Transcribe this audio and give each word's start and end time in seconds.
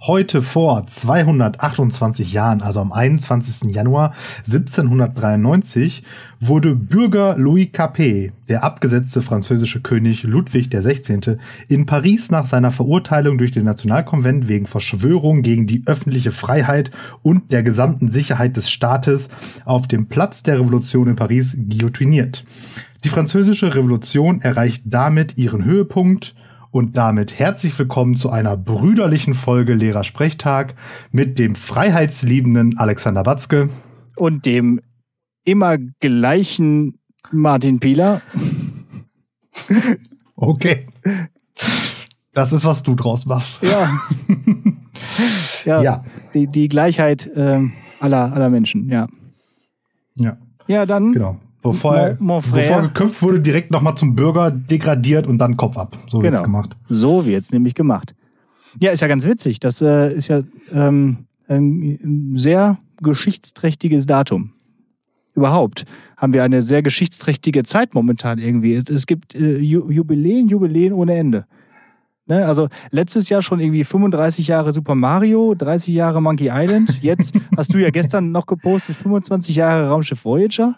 Heute 0.00 0.42
vor 0.42 0.86
228 0.86 2.32
Jahren, 2.32 2.62
also 2.62 2.78
am 2.78 2.92
21. 2.92 3.74
Januar 3.74 4.14
1793, 4.46 6.04
wurde 6.38 6.76
Bürger 6.76 7.36
Louis 7.36 7.70
Capet, 7.72 8.32
der 8.48 8.62
abgesetzte 8.62 9.22
französische 9.22 9.82
König 9.82 10.22
Ludwig 10.22 10.70
XVI., 10.70 11.38
in 11.66 11.84
Paris 11.86 12.30
nach 12.30 12.46
seiner 12.46 12.70
Verurteilung 12.70 13.38
durch 13.38 13.50
den 13.50 13.64
Nationalkonvent 13.64 14.46
wegen 14.46 14.68
Verschwörung 14.68 15.42
gegen 15.42 15.66
die 15.66 15.82
öffentliche 15.86 16.30
Freiheit 16.30 16.92
und 17.22 17.50
der 17.50 17.64
gesamten 17.64 18.08
Sicherheit 18.08 18.56
des 18.56 18.70
Staates 18.70 19.30
auf 19.64 19.88
dem 19.88 20.06
Platz 20.06 20.44
der 20.44 20.60
Revolution 20.60 21.08
in 21.08 21.16
Paris 21.16 21.56
guillotiniert. 21.68 22.44
Die 23.02 23.08
französische 23.08 23.74
Revolution 23.74 24.40
erreicht 24.42 24.82
damit 24.84 25.38
ihren 25.38 25.64
Höhepunkt 25.64 26.36
und 26.70 26.96
damit 26.96 27.38
herzlich 27.38 27.78
willkommen 27.78 28.16
zu 28.16 28.30
einer 28.30 28.56
brüderlichen 28.56 29.34
Folge 29.34 29.74
Lehrer 29.74 30.04
Sprechtag 30.04 30.74
mit 31.10 31.38
dem 31.38 31.54
freiheitsliebenden 31.54 32.78
Alexander 32.78 33.24
Watzke. 33.26 33.70
Und 34.16 34.46
dem 34.46 34.80
immer 35.44 35.78
gleichen 35.78 36.98
Martin 37.30 37.80
Pieler. 37.80 38.22
Okay. 40.40 40.86
Das 42.32 42.52
ist, 42.52 42.64
was 42.64 42.84
du 42.84 42.94
draus 42.94 43.26
machst. 43.26 43.60
Ja. 43.64 43.90
ja, 45.64 45.82
ja. 45.82 46.04
Die, 46.32 46.46
die 46.46 46.68
Gleichheit 46.68 47.26
äh, 47.26 47.60
aller, 47.98 48.32
aller 48.32 48.48
Menschen, 48.48 48.88
ja. 48.88 49.08
Ja. 50.14 50.38
Ja, 50.68 50.86
dann 50.86 51.08
genau. 51.08 51.40
Bevor, 51.70 51.96
er, 51.96 52.14
bevor 52.14 52.82
geköpft 52.82 53.22
wurde, 53.22 53.40
direkt 53.40 53.70
nochmal 53.70 53.94
zum 53.96 54.14
Bürger 54.14 54.50
degradiert 54.50 55.26
und 55.26 55.38
dann 55.38 55.56
Kopf 55.56 55.76
ab. 55.76 55.96
So 56.08 56.22
wird's 56.22 56.38
genau. 56.38 56.42
gemacht. 56.42 56.76
So 56.88 57.26
wird's 57.26 57.52
nämlich 57.52 57.74
gemacht. 57.74 58.14
Ja, 58.80 58.90
ist 58.90 59.00
ja 59.00 59.08
ganz 59.08 59.24
witzig. 59.24 59.60
Das 59.60 59.80
äh, 59.80 60.12
ist 60.14 60.28
ja 60.28 60.42
ähm, 60.72 61.26
ein 61.48 62.32
sehr 62.34 62.78
geschichtsträchtiges 63.02 64.06
Datum. 64.06 64.52
Überhaupt 65.34 65.84
haben 66.16 66.32
wir 66.32 66.42
eine 66.42 66.62
sehr 66.62 66.82
geschichtsträchtige 66.82 67.62
Zeit 67.62 67.94
momentan 67.94 68.38
irgendwie. 68.38 68.74
Es 68.74 69.06
gibt 69.06 69.34
äh, 69.34 69.58
Jubiläen, 69.58 70.48
Jubiläen 70.48 70.92
ohne 70.92 71.16
Ende. 71.16 71.46
Ne? 72.28 72.44
Also 72.44 72.68
letztes 72.90 73.28
Jahr 73.28 73.42
schon 73.42 73.58
irgendwie 73.58 73.84
35 73.84 74.46
Jahre 74.48 74.72
Super 74.72 74.94
Mario, 74.94 75.54
30 75.54 75.94
Jahre 75.94 76.20
Monkey 76.20 76.50
Island. 76.52 77.02
Jetzt 77.02 77.34
hast 77.56 77.72
du 77.72 77.78
ja 77.78 77.90
gestern 77.90 78.32
noch 78.32 78.46
gepostet 78.46 78.96
25 78.96 79.56
Jahre 79.56 79.88
Raumschiff 79.88 80.24
Voyager. 80.24 80.74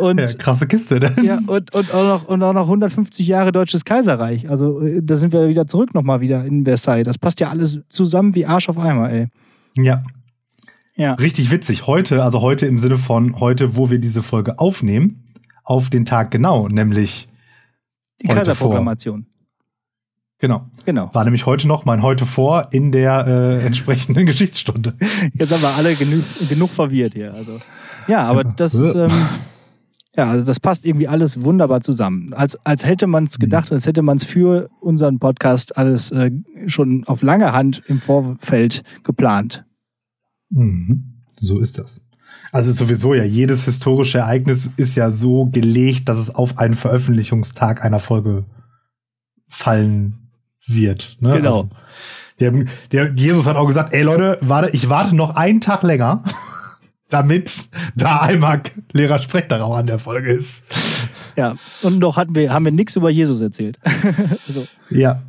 Und, 0.00 0.18
ja, 0.18 0.26
krasse 0.26 0.66
Kiste, 0.66 0.98
ne? 0.98 1.14
Ja, 1.22 1.38
und, 1.46 1.72
und, 1.74 1.94
auch 1.94 2.04
noch, 2.04 2.28
und 2.28 2.42
auch 2.42 2.52
noch 2.52 2.64
150 2.64 3.26
Jahre 3.26 3.52
Deutsches 3.52 3.84
Kaiserreich. 3.84 4.48
Also 4.48 4.80
äh, 4.80 5.00
da 5.02 5.16
sind 5.16 5.32
wir 5.32 5.48
wieder 5.48 5.66
zurück 5.66 5.94
nochmal 5.94 6.20
wieder 6.20 6.44
in 6.44 6.64
Versailles. 6.64 7.04
Das 7.04 7.18
passt 7.18 7.40
ja 7.40 7.50
alles 7.50 7.80
zusammen 7.90 8.34
wie 8.34 8.46
Arsch 8.46 8.68
auf 8.68 8.78
Eimer, 8.78 9.10
ey. 9.10 9.28
Ja. 9.76 10.02
Ja. 10.96 11.14
Richtig 11.14 11.50
witzig. 11.50 11.86
Heute, 11.86 12.22
also 12.22 12.40
heute 12.40 12.66
im 12.66 12.78
Sinne 12.78 12.96
von 12.96 13.40
heute, 13.40 13.76
wo 13.76 13.90
wir 13.90 13.98
diese 13.98 14.22
Folge 14.22 14.58
aufnehmen, 14.58 15.24
auf 15.64 15.88
den 15.88 16.04
Tag 16.04 16.30
genau, 16.30 16.68
nämlich 16.68 17.28
die 18.20 18.28
Kaiserprogrammation. 18.28 19.26
Genau. 20.40 20.66
Genau. 20.86 21.10
War 21.12 21.24
nämlich 21.24 21.44
heute 21.46 21.68
noch 21.68 21.84
mein 21.84 22.02
heute 22.02 22.24
vor 22.24 22.68
in 22.72 22.92
der 22.92 23.26
äh, 23.26 23.64
entsprechenden 23.66 24.26
Geschichtsstunde. 24.26 24.94
Jetzt 25.34 25.52
haben 25.52 25.62
wir 25.62 25.74
alle 25.76 25.94
genug, 25.94 26.24
genug 26.48 26.70
verwirrt 26.70 27.12
hier. 27.12 27.32
Also 27.32 27.58
ja, 28.08 28.24
aber 28.24 28.44
das 28.44 28.74
ist 28.74 28.94
ähm, 28.96 29.10
ja, 30.16 30.28
also 30.28 30.44
das 30.44 30.58
passt 30.58 30.84
irgendwie 30.84 31.06
alles 31.06 31.42
wunderbar 31.44 31.82
zusammen. 31.82 32.32
Als, 32.34 32.58
als 32.66 32.84
hätte 32.84 33.06
man 33.06 33.24
es 33.24 33.38
gedacht, 33.38 33.70
als 33.70 33.86
hätte 33.86 34.02
man 34.02 34.16
es 34.16 34.24
für 34.24 34.68
unseren 34.80 35.18
Podcast 35.20 35.76
alles 35.76 36.10
äh, 36.10 36.32
schon 36.66 37.04
auf 37.06 37.22
lange 37.22 37.52
Hand 37.52 37.82
im 37.86 38.00
Vorfeld 38.00 38.82
geplant. 39.04 39.64
Mhm. 40.50 41.22
So 41.38 41.60
ist 41.60 41.78
das. 41.78 42.02
Also 42.52 42.72
sowieso 42.72 43.14
ja, 43.14 43.22
jedes 43.22 43.64
historische 43.64 44.18
Ereignis 44.18 44.68
ist 44.76 44.96
ja 44.96 45.10
so 45.10 45.46
gelegt, 45.46 46.08
dass 46.08 46.18
es 46.18 46.34
auf 46.34 46.58
einen 46.58 46.74
Veröffentlichungstag 46.74 47.84
einer 47.84 48.00
Folge 48.00 48.44
fallen 49.48 50.30
wird. 50.66 51.16
Ne? 51.20 51.36
Genau. 51.36 51.48
Also, 51.48 51.70
der, 52.40 52.64
der 52.90 53.12
Jesus 53.14 53.46
hat 53.46 53.56
auch 53.56 53.66
gesagt, 53.66 53.92
ey 53.92 54.02
Leute, 54.02 54.38
warte, 54.40 54.70
ich 54.70 54.88
warte 54.88 55.14
noch 55.14 55.36
einen 55.36 55.60
Tag 55.60 55.82
länger 55.82 56.24
damit 57.10 57.68
da 57.94 58.20
einmal 58.20 58.62
Lehrer 58.92 59.18
Sprechtag 59.18 59.60
auch 59.60 59.76
an 59.76 59.86
der 59.86 59.98
Folge 59.98 60.30
ist. 60.30 60.64
Ja, 61.36 61.54
und 61.82 61.98
noch 61.98 62.16
hatten 62.16 62.34
wir, 62.34 62.52
haben 62.52 62.64
wir 62.64 62.72
nichts 62.72 62.96
über 62.96 63.10
Jesus 63.10 63.40
erzählt. 63.40 63.78
so. 64.48 64.66
Ja. 64.90 65.22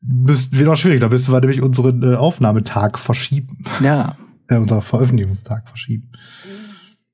Bist, 0.00 0.58
wird 0.58 0.68
auch 0.68 0.76
schwierig, 0.76 1.00
da 1.00 1.08
müssten 1.08 1.32
wir 1.32 1.40
nämlich 1.40 1.62
unseren 1.62 2.02
äh, 2.02 2.16
Aufnahmetag 2.16 2.98
verschieben. 2.98 3.58
Ja. 3.82 4.16
Äh, 4.48 4.56
unser 4.56 4.82
Veröffentlichungstag 4.82 5.68
verschieben. 5.68 6.10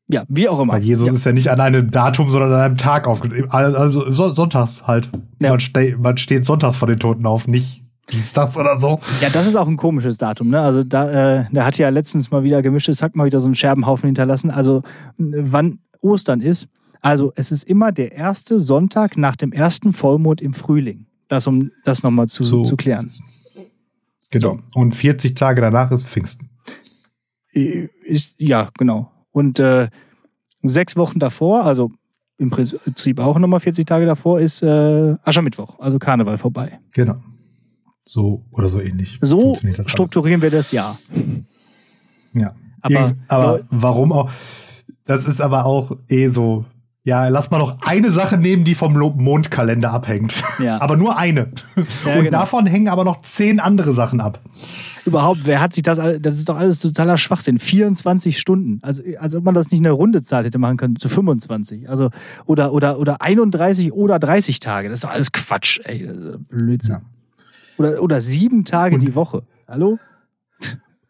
Ja, 0.09 0.25
wie 0.31 0.49
auch 0.49 0.59
immer. 0.61 0.73
Weil 0.73 0.83
Jesus 0.83 1.07
ja. 1.07 1.13
ist 1.13 1.27
ja 1.27 1.33
nicht 1.33 1.51
an 1.51 1.61
einem 1.61 1.91
Datum, 1.91 2.31
sondern 2.31 2.55
an 2.55 2.61
einem 2.61 2.77
Tag 2.79 3.07
aufgenommen. 3.07 3.51
Also 3.51 4.11
sonntags 4.11 4.87
halt. 4.87 5.11
Ja. 5.39 5.51
Man, 5.51 5.61
ste 5.61 5.99
man 5.99 6.17
steht 6.17 6.47
sonntags 6.47 6.77
vor 6.77 6.89
den 6.89 6.99
Toten 6.99 7.27
auf, 7.27 7.47
nicht 7.47 7.85
Dienstags 8.11 8.57
oder 8.57 8.79
so. 8.79 9.01
Ja, 9.21 9.29
das 9.31 9.47
ist 9.47 9.57
auch 9.57 9.69
ein 9.69 9.77
komisches 9.77 10.19
Datum. 10.19 10.49
Ne? 10.49 10.61
Also 10.61 10.85
da, 10.85 11.41
äh, 11.41 11.45
der 11.51 11.65
hat 11.65 11.79
ja 11.79 11.89
letztens 11.89 12.31
mal 12.31 12.43
wieder 12.43 12.63
gemischtes 12.63 13.03
Hack 13.03 13.15
mal 13.15 13.27
wieder 13.27 13.41
so 13.41 13.47
einen 13.47 13.55
Scherbenhaufen 13.55 14.07
hinterlassen. 14.07 14.51
Also 14.51 14.83
wann 15.19 15.81
Ostern 16.01 16.41
ist. 16.41 16.69
Also 17.01 17.33
es 17.37 17.53
ist 17.53 17.65
immer 17.65 17.93
der 17.93 18.13
erste 18.13 18.59
Sonntag 18.59 19.17
nach 19.17 19.37
dem 19.37 19.53
ersten 19.53 19.93
Vollmond 19.93 20.41
im 20.41 20.55
Frühling. 20.55 21.07
Das, 21.29 21.47
um 21.47 21.71
das 21.85 22.03
nochmal 22.03 22.29
zu, 22.29 22.43
so 22.43 22.65
zu 22.65 22.77
klären. 22.77 23.09
Genau. 24.31 24.59
Und 24.75 24.93
40 24.93 25.35
Tage 25.35 25.61
danach 25.61 25.91
ist 25.91 26.09
Pfingsten. 26.09 26.51
Ist, 27.53 28.35
ja, 28.39 28.71
genau. 28.79 29.11
Und 29.31 29.59
äh, 29.59 29.89
sechs 30.63 30.97
Wochen 30.97 31.19
davor, 31.19 31.65
also 31.65 31.93
im 32.39 32.51
Prinzip 32.51 33.19
auch 33.21 33.39
nochmal 33.39 33.61
40 33.61 33.87
Tage 33.87 34.07
davor, 34.07 34.41
ist 34.41 34.63
äh, 34.63 35.17
Aschermittwoch, 35.23 35.79
also 35.81 35.99
Karneval 35.99 36.39
vorbei. 36.39 36.79
Genau. 36.93 37.17
So 38.09 38.47
oder 38.53 38.71
so 38.71 38.81
ähnlich. 38.81 39.19
So 39.21 39.55
strukturieren 39.87 40.41
wir 40.41 40.51
das 40.51 40.73
ja. 40.73 40.97
Ja. 42.33 42.55
Aber, 42.81 43.13
aber 43.29 43.61
warum 43.69 44.13
auch? 44.13 44.31
Das 45.05 45.27
ist 45.27 45.43
aber 45.43 45.67
auch 45.67 45.93
eh 46.09 46.29
so. 46.29 46.65
Ja, 47.05 47.29
lass 47.29 47.51
mal 47.51 47.59
noch 47.59 47.83
eine 47.83 48.11
Sache 48.11 48.39
nehmen, 48.39 48.65
die 48.65 48.75
vom 48.75 48.95
Mondkalender 48.95 49.91
abhängt. 49.91 50.43
Ja. 50.59 50.79
aber 50.81 50.97
nur 50.97 51.19
eine. 51.19 51.51
Ja, 51.77 52.17
Und 52.17 52.25
genau. 52.25 52.31
davon 52.31 52.65
hängen 52.65 52.89
aber 52.89 53.05
noch 53.05 53.21
zehn 53.21 53.61
andere 53.61 53.93
Sachen 53.93 54.23
ab. 54.23 54.41
Überhaupt, 55.05 55.41
wer 55.45 55.61
hat 55.61 55.75
sich 55.75 55.83
das, 55.83 55.99
das 55.99 56.39
ist 56.39 56.49
doch 56.49 56.57
alles 56.57 56.81
totaler 56.81 57.19
Schwachsinn. 57.19 57.59
24 57.59 58.39
Stunden. 58.39 58.79
Also, 58.83 59.03
als 59.19 59.35
ob 59.35 59.45
man 59.45 59.55
das 59.55 59.71
nicht 59.71 59.81
eine 59.81 59.91
Rundezahl 59.91 60.47
hätte 60.47 60.59
machen 60.59 60.79
können, 60.79 60.97
zu 60.97 61.11
25. 61.11 61.91
Also, 61.91 62.09
oder, 62.47 62.73
oder, 62.73 62.99
oder 62.99 63.21
31 63.21 63.93
oder 63.93 64.19
30 64.19 64.61
Tage. 64.61 64.89
Das 64.89 64.99
ist 64.99 65.05
doch 65.05 65.11
alles 65.11 65.33
Quatsch, 65.33 65.81
ey. 65.85 66.09
Blödsinn. 66.51 66.95
Ja. 66.95 67.18
Oder, 67.79 68.03
oder 68.03 68.23
sieben 68.23 68.65
Tage 68.65 68.97
und, 68.97 69.01
die 69.03 69.15
Woche. 69.15 69.43
Hallo? 69.67 69.99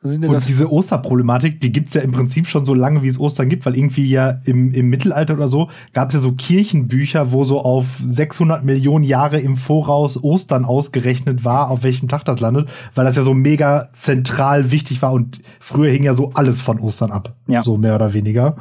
und 0.00 0.46
diese 0.46 0.70
Osterproblematik, 0.70 1.60
die 1.60 1.72
gibt's 1.72 1.94
ja 1.94 2.02
im 2.02 2.12
Prinzip 2.12 2.46
schon 2.46 2.64
so 2.64 2.72
lange, 2.72 3.02
wie 3.02 3.08
es 3.08 3.18
Ostern 3.18 3.48
gibt, 3.48 3.66
weil 3.66 3.76
irgendwie 3.76 4.08
ja 4.08 4.40
im, 4.44 4.72
im 4.72 4.88
Mittelalter 4.88 5.34
oder 5.34 5.48
so 5.48 5.70
gab's 5.92 6.14
ja 6.14 6.20
so 6.20 6.32
Kirchenbücher, 6.32 7.32
wo 7.32 7.42
so 7.42 7.60
auf 7.60 8.00
600 8.04 8.64
Millionen 8.64 9.04
Jahre 9.04 9.40
im 9.40 9.56
Voraus 9.56 10.22
Ostern 10.22 10.64
ausgerechnet 10.64 11.44
war, 11.44 11.70
auf 11.70 11.82
welchem 11.82 12.08
Tag 12.08 12.24
das 12.24 12.38
landet, 12.38 12.70
weil 12.94 13.06
das 13.06 13.16
ja 13.16 13.24
so 13.24 13.34
mega 13.34 13.88
zentral 13.92 14.70
wichtig 14.70 15.02
war 15.02 15.12
und 15.12 15.40
früher 15.58 15.90
hing 15.90 16.04
ja 16.04 16.14
so 16.14 16.30
alles 16.34 16.60
von 16.60 16.78
Ostern 16.78 17.10
ab. 17.10 17.34
Ja. 17.48 17.64
So 17.64 17.76
mehr 17.76 17.96
oder 17.96 18.14
weniger. 18.14 18.56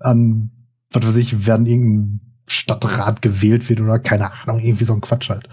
An, 0.00 0.50
was 0.90 1.06
weiß 1.06 1.16
ich, 1.16 1.46
werden 1.46 1.66
irgendein 1.66 2.31
Stadtrat 2.52 3.22
gewählt 3.22 3.68
wird 3.68 3.80
oder 3.80 3.98
keine 3.98 4.30
Ahnung, 4.32 4.60
irgendwie 4.60 4.84
so 4.84 4.94
ein 4.94 5.00
Quatsch 5.00 5.30
halt. 5.30 5.48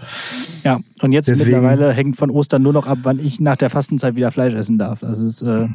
Ja, 0.64 0.78
und 1.02 1.12
jetzt 1.12 1.28
Deswegen, 1.28 1.62
mittlerweile 1.62 1.92
hängt 1.92 2.16
von 2.16 2.30
Ostern 2.30 2.62
nur 2.62 2.72
noch 2.72 2.86
ab, 2.86 2.98
wann 3.02 3.18
ich 3.18 3.40
nach 3.40 3.56
der 3.56 3.70
Fastenzeit 3.70 4.14
wieder 4.16 4.30
Fleisch 4.30 4.54
essen 4.54 4.78
darf. 4.78 5.00
Das 5.00 5.18
ist 5.18 5.42
äh, 5.42 5.68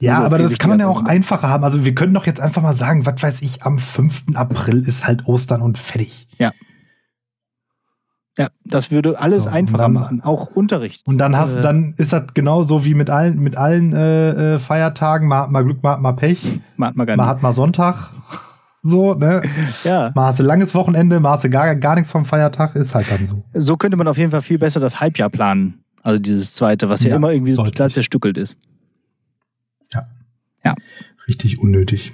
ja, 0.00 0.22
aber 0.22 0.38
das 0.38 0.58
kann 0.58 0.70
man 0.70 0.80
ja 0.80 0.86
auch 0.86 1.04
einfacher 1.04 1.48
haben. 1.48 1.64
Also 1.64 1.84
wir 1.84 1.94
können 1.94 2.14
doch 2.14 2.26
jetzt 2.26 2.40
einfach 2.40 2.62
mal 2.62 2.74
sagen, 2.74 3.04
was 3.04 3.20
weiß 3.20 3.42
ich, 3.42 3.64
am 3.64 3.78
5. 3.78 4.26
April 4.34 4.86
ist 4.86 5.06
halt 5.06 5.26
Ostern 5.26 5.60
und 5.60 5.76
fertig. 5.76 6.28
Ja. 6.38 6.52
Ja, 8.38 8.50
das 8.64 8.92
würde 8.92 9.18
alles 9.18 9.44
so, 9.44 9.50
einfacher 9.50 9.78
dann, 9.78 9.92
machen, 9.94 10.20
auch 10.22 10.46
Unterricht. 10.46 11.04
Und 11.08 11.18
dann 11.18 11.36
hast, 11.36 11.56
äh, 11.56 11.60
dann 11.60 11.94
ist 11.96 12.12
das 12.12 12.34
genauso 12.34 12.84
wie 12.84 12.94
mit 12.94 13.10
allen, 13.10 13.40
mit 13.40 13.56
allen 13.56 13.92
äh, 13.92 14.54
äh 14.54 14.58
Feiertagen. 14.60 15.26
Mal 15.26 15.48
mal 15.48 15.64
Glück, 15.64 15.82
mal 15.82 15.96
mal 15.98 16.12
Pech. 16.12 16.60
Mal 16.76 16.88
hat 16.88 16.96
mal, 16.96 17.04
gar 17.04 17.16
mal, 17.16 17.26
hat 17.26 17.42
mal 17.42 17.52
Sonntag. 17.52 18.12
So, 18.82 19.14
ne? 19.14 19.42
Ja. 19.84 20.12
Maße 20.14 20.42
langes 20.42 20.74
Wochenende, 20.74 21.20
Maße 21.20 21.50
gar, 21.50 21.74
gar 21.76 21.94
nichts 21.94 22.10
vom 22.10 22.24
Feiertag, 22.24 22.74
ist 22.76 22.94
halt 22.94 23.10
dann 23.10 23.24
so. 23.24 23.44
So 23.54 23.76
könnte 23.76 23.96
man 23.96 24.08
auf 24.08 24.18
jeden 24.18 24.30
Fall 24.30 24.42
viel 24.42 24.58
besser 24.58 24.80
das 24.80 25.00
Halbjahr 25.00 25.30
planen. 25.30 25.82
Also 26.02 26.18
dieses 26.18 26.54
zweite, 26.54 26.88
was 26.88 27.02
ja, 27.02 27.10
ja 27.10 27.16
immer 27.16 27.32
irgendwie 27.32 27.52
so 27.52 27.64
total 27.64 27.90
zerstückelt 27.90 28.38
ist. 28.38 28.56
Ja. 29.92 30.06
Ja. 30.64 30.74
Richtig 31.26 31.58
unnötig. 31.58 32.12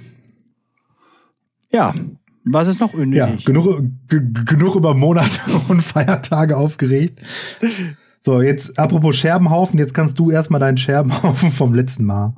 Ja. 1.71 1.93
Was 2.45 2.67
ist 2.67 2.79
noch 2.79 2.93
unnötig? 2.93 3.45
Ja, 3.45 3.45
genug, 3.45 3.83
genug 4.07 4.75
über 4.75 4.93
Monate 4.93 5.39
und 5.67 5.81
Feiertage 5.81 6.57
aufgeregt. 6.57 7.19
So, 8.19 8.41
jetzt 8.41 8.79
apropos 8.79 9.15
Scherbenhaufen, 9.15 9.79
jetzt 9.79 9.93
kannst 9.93 10.19
du 10.19 10.31
erstmal 10.31 10.59
deinen 10.59 10.77
Scherbenhaufen 10.77 11.51
vom 11.51 11.73
letzten 11.73 12.05
Mal 12.05 12.35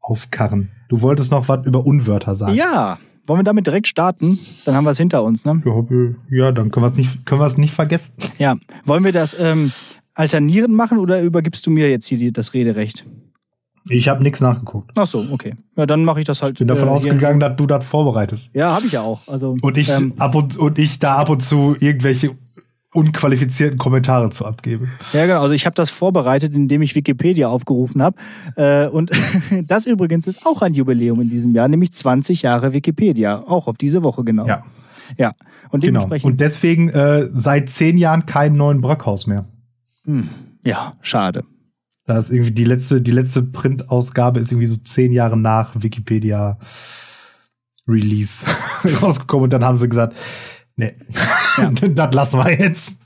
aufkarren. 0.00 0.70
Du 0.88 1.00
wolltest 1.02 1.32
noch 1.32 1.48
was 1.48 1.66
über 1.66 1.84
Unwörter 1.84 2.34
sagen. 2.34 2.54
Ja, 2.54 2.98
wollen 3.28 3.40
wir 3.40 3.44
damit 3.44 3.66
direkt 3.66 3.86
starten? 3.86 4.38
Dann 4.64 4.74
haben 4.74 4.84
wir 4.84 4.90
es 4.90 4.98
hinter 4.98 5.22
uns, 5.22 5.44
ne? 5.44 5.62
Ja, 6.30 6.52
dann 6.52 6.70
können 6.70 6.84
wir 6.84 6.90
es 6.90 6.96
nicht, 6.96 7.26
können 7.26 7.40
wir 7.40 7.46
es 7.46 7.58
nicht 7.58 7.74
vergessen. 7.74 8.14
Ja, 8.38 8.56
wollen 8.84 9.04
wir 9.04 9.12
das 9.12 9.38
ähm, 9.38 9.70
alternierend 10.14 10.74
machen 10.74 10.98
oder 10.98 11.22
übergibst 11.22 11.66
du 11.66 11.70
mir 11.70 11.90
jetzt 11.90 12.06
hier 12.06 12.18
die, 12.18 12.32
das 12.32 12.54
Rederecht? 12.54 13.04
Ich 13.90 14.08
habe 14.08 14.22
nichts 14.22 14.40
nachgeguckt. 14.40 14.90
Ach 14.96 15.06
so, 15.06 15.24
okay. 15.32 15.54
Ja, 15.76 15.86
dann 15.86 16.04
mache 16.04 16.20
ich 16.20 16.26
das 16.26 16.42
halt. 16.42 16.54
Ich 16.54 16.58
bin 16.58 16.68
davon 16.68 16.88
äh, 16.88 16.92
ausgegangen, 16.92 17.40
dass 17.40 17.56
du 17.56 17.66
das 17.66 17.86
vorbereitest. 17.86 18.54
Ja, 18.54 18.74
habe 18.74 18.86
ich 18.86 18.92
ja 18.92 19.00
auch. 19.00 19.26
Also, 19.28 19.54
Und 19.62 19.78
ich 19.78 19.88
ähm, 19.88 20.12
ab 20.18 20.34
und, 20.34 20.56
und 20.58 20.78
ich 20.78 20.98
da 20.98 21.16
ab 21.16 21.30
und 21.30 21.42
zu 21.42 21.76
irgendwelche 21.80 22.36
unqualifizierten 22.98 23.78
Kommentare 23.78 24.30
zu 24.30 24.44
abgebe. 24.46 24.88
Ja, 25.12 25.26
genau. 25.26 25.40
Also 25.40 25.54
ich 25.54 25.66
habe 25.66 25.74
das 25.74 25.90
vorbereitet, 25.90 26.54
indem 26.54 26.82
ich 26.82 26.94
Wikipedia 26.94 27.48
aufgerufen 27.48 28.02
habe. 28.02 28.16
Äh, 28.56 28.88
und 28.88 29.10
das 29.66 29.86
übrigens 29.86 30.26
ist 30.26 30.44
auch 30.46 30.62
ein 30.62 30.74
Jubiläum 30.74 31.20
in 31.20 31.30
diesem 31.30 31.52
Jahr, 31.52 31.68
nämlich 31.68 31.92
20 31.92 32.42
Jahre 32.42 32.72
Wikipedia. 32.72 33.42
Auch 33.46 33.66
auf 33.66 33.76
diese 33.76 34.02
Woche 34.02 34.24
genau. 34.24 34.46
Ja. 34.46 34.64
Ja. 35.16 35.32
Und 35.70 35.80
Genau. 35.82 36.00
dementsprechend. 36.00 36.30
Und 36.32 36.40
deswegen 36.40 36.88
äh, 36.90 37.28
seit 37.34 37.70
zehn 37.70 37.96
Jahren 37.98 38.26
kein 38.26 38.54
neuen 38.54 38.80
Brockhaus 38.80 39.26
mehr. 39.26 39.46
hm, 40.04 40.28
ja, 40.64 40.94
schade. 41.02 41.44
Da 42.06 42.16
ist 42.18 42.30
irgendwie 42.30 42.52
die 42.52 42.64
letzte, 42.64 43.00
die 43.02 43.10
letzte 43.10 43.42
Printausgabe 43.42 44.40
ist 44.40 44.50
irgendwie 44.50 44.66
so 44.66 44.78
zehn 44.78 45.12
Jahre 45.12 45.38
nach 45.38 45.72
Wikipedia 45.82 46.58
Release 47.86 48.46
rausgekommen 49.02 49.44
und 49.44 49.52
dann 49.52 49.64
haben 49.64 49.76
sie 49.76 49.88
gesagt, 49.88 50.14
nee, 50.78 50.94
das 51.94 52.14
lassen 52.14 52.38
wir 52.38 52.58
jetzt. 52.58 52.96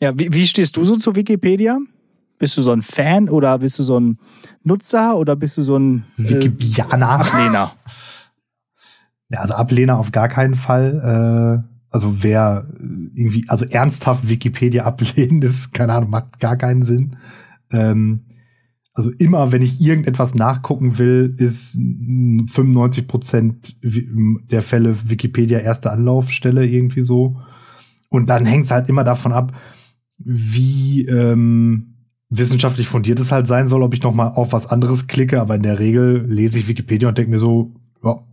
Ja, 0.00 0.12
wie, 0.18 0.32
wie 0.32 0.46
stehst 0.46 0.76
du 0.76 0.84
so 0.84 0.96
zu 0.96 1.14
Wikipedia? 1.16 1.78
Bist 2.38 2.56
du 2.56 2.62
so 2.62 2.72
ein 2.72 2.82
Fan 2.82 3.28
oder 3.28 3.58
bist 3.58 3.78
du 3.78 3.84
so 3.84 3.98
ein 3.98 4.18
Nutzer 4.64 5.16
oder 5.16 5.36
bist 5.36 5.56
du 5.56 5.62
so 5.62 5.78
ein 5.78 6.04
äh, 6.18 6.28
Wikipedianer. 6.28 7.08
Ablehner? 7.08 7.72
Ja, 9.28 9.40
also 9.40 9.54
Ablehner 9.54 9.98
auf 9.98 10.12
gar 10.12 10.28
keinen 10.28 10.54
Fall. 10.54 11.64
Äh, 11.64 11.72
also 11.88 12.22
wer 12.22 12.66
äh, 12.68 12.82
irgendwie, 13.14 13.46
also 13.48 13.64
ernsthaft 13.64 14.28
Wikipedia 14.28 14.84
ablehnen, 14.84 15.40
ist, 15.42 15.72
keine 15.72 15.94
Ahnung, 15.94 16.10
macht 16.10 16.38
gar 16.38 16.58
keinen 16.58 16.82
Sinn. 16.82 17.16
Ähm, 17.70 18.24
also 18.94 19.10
immer, 19.18 19.52
wenn 19.52 19.62
ich 19.62 19.80
irgendetwas 19.80 20.34
nachgucken 20.34 20.98
will, 20.98 21.34
ist 21.38 21.76
mm, 21.78 22.46
95 22.46 23.08
Prozent 23.08 23.76
der 23.82 24.62
Fälle 24.62 25.08
Wikipedia 25.08 25.58
erste 25.58 25.90
Anlaufstelle 25.90 26.66
irgendwie 26.66 27.02
so. 27.02 27.38
Und 28.10 28.28
dann 28.28 28.44
hängt 28.44 28.64
es 28.64 28.70
halt 28.70 28.90
immer 28.90 29.04
davon 29.04 29.32
ab, 29.32 29.52
wie 30.18 31.06
ähm, 31.06 31.94
wissenschaftlich 32.28 32.86
fundiert 32.86 33.18
es 33.18 33.32
halt 33.32 33.46
sein 33.46 33.66
soll, 33.66 33.82
ob 33.82 33.94
ich 33.94 34.02
noch 34.02 34.14
mal 34.14 34.28
auf 34.28 34.52
was 34.52 34.66
anderes 34.66 35.06
klicke. 35.06 35.40
Aber 35.40 35.54
in 35.54 35.62
der 35.62 35.78
Regel 35.78 36.26
lese 36.28 36.58
ich 36.58 36.68
Wikipedia 36.68 37.08
und 37.08 37.16
denke 37.16 37.30
mir 37.30 37.38
so, 37.38 37.74
ja, 38.04 38.26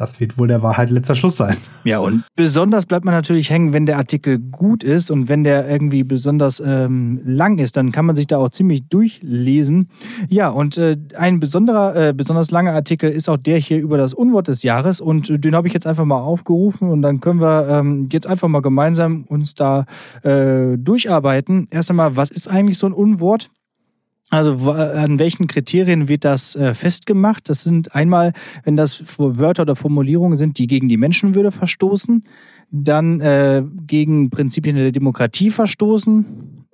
das 0.00 0.18
wird 0.18 0.38
wohl 0.38 0.48
der 0.48 0.62
Wahrheit 0.62 0.88
letzter 0.88 1.14
Schluss 1.14 1.36
sein. 1.36 1.54
Ja, 1.84 1.98
und 1.98 2.24
besonders 2.34 2.86
bleibt 2.86 3.04
man 3.04 3.12
natürlich 3.12 3.50
hängen, 3.50 3.74
wenn 3.74 3.84
der 3.84 3.98
Artikel 3.98 4.38
gut 4.38 4.82
ist 4.82 5.10
und 5.10 5.28
wenn 5.28 5.44
der 5.44 5.68
irgendwie 5.68 6.04
besonders 6.04 6.58
ähm, 6.58 7.20
lang 7.22 7.58
ist, 7.58 7.76
dann 7.76 7.92
kann 7.92 8.06
man 8.06 8.16
sich 8.16 8.26
da 8.26 8.38
auch 8.38 8.48
ziemlich 8.48 8.88
durchlesen. 8.88 9.90
Ja, 10.28 10.48
und 10.48 10.78
äh, 10.78 10.96
ein 11.16 11.38
besonderer, 11.38 12.08
äh, 12.08 12.12
besonders 12.14 12.50
langer 12.50 12.72
Artikel 12.72 13.10
ist 13.10 13.28
auch 13.28 13.36
der 13.36 13.58
hier 13.58 13.78
über 13.78 13.98
das 13.98 14.14
Unwort 14.14 14.48
des 14.48 14.62
Jahres 14.62 15.02
und 15.02 15.28
äh, 15.28 15.38
den 15.38 15.54
habe 15.54 15.68
ich 15.68 15.74
jetzt 15.74 15.86
einfach 15.86 16.06
mal 16.06 16.20
aufgerufen 16.20 16.88
und 16.88 17.02
dann 17.02 17.20
können 17.20 17.42
wir 17.42 17.68
ähm, 17.68 18.08
jetzt 18.10 18.26
einfach 18.26 18.48
mal 18.48 18.62
gemeinsam 18.62 19.24
uns 19.24 19.54
da 19.54 19.84
äh, 20.22 20.78
durcharbeiten. 20.78 21.68
Erst 21.70 21.90
einmal, 21.90 22.16
was 22.16 22.30
ist 22.30 22.48
eigentlich 22.48 22.78
so 22.78 22.86
ein 22.86 22.94
Unwort? 22.94 23.50
Also 24.30 24.70
an 24.70 25.18
welchen 25.18 25.48
Kriterien 25.48 26.08
wird 26.08 26.24
das 26.24 26.54
äh, 26.54 26.72
festgemacht? 26.72 27.48
Das 27.48 27.62
sind 27.62 27.96
einmal, 27.96 28.32
wenn 28.62 28.76
das 28.76 29.18
Wörter 29.18 29.62
oder 29.62 29.74
Formulierungen 29.74 30.36
sind, 30.36 30.58
die 30.58 30.68
gegen 30.68 30.88
die 30.88 30.96
Menschenwürde 30.96 31.50
verstoßen, 31.50 32.24
dann 32.70 33.20
äh, 33.20 33.64
gegen 33.88 34.30
Prinzipien 34.30 34.76
der 34.76 34.92
Demokratie 34.92 35.50
verstoßen, 35.50 36.24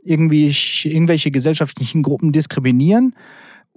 irgendwie 0.05 0.55
irgendwelche 0.85 1.31
gesellschaftlichen 1.31 2.03
Gruppen 2.03 2.31
diskriminieren 2.31 3.15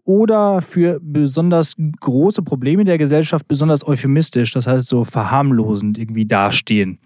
oder 0.03 0.61
für 0.61 0.99
besonders 1.01 1.75
große 2.01 2.41
Probleme 2.41 2.83
der 2.83 2.97
Gesellschaft 2.97 3.47
besonders 3.47 3.87
euphemistisch, 3.87 4.51
das 4.51 4.67
heißt 4.67 4.87
so 4.87 5.05
verharmlosend 5.05 5.97
irgendwie 5.97 6.25
dastehen. 6.25 6.99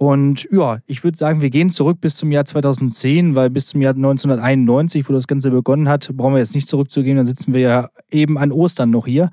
Und 0.00 0.48
ja, 0.50 0.78
ich 0.86 1.04
würde 1.04 1.18
sagen, 1.18 1.42
wir 1.42 1.50
gehen 1.50 1.68
zurück 1.68 2.00
bis 2.00 2.16
zum 2.16 2.32
Jahr 2.32 2.46
2010, 2.46 3.34
weil 3.34 3.50
bis 3.50 3.66
zum 3.66 3.82
Jahr 3.82 3.92
1991, 3.92 5.06
wo 5.06 5.12
das 5.12 5.26
Ganze 5.26 5.50
begonnen 5.50 5.90
hat, 5.90 6.08
brauchen 6.16 6.32
wir 6.32 6.38
jetzt 6.38 6.54
nicht 6.54 6.68
zurückzugehen, 6.68 7.18
dann 7.18 7.26
sitzen 7.26 7.52
wir 7.52 7.60
ja 7.60 7.90
eben 8.10 8.38
an 8.38 8.50
Ostern 8.50 8.88
noch 8.88 9.04
hier. 9.06 9.28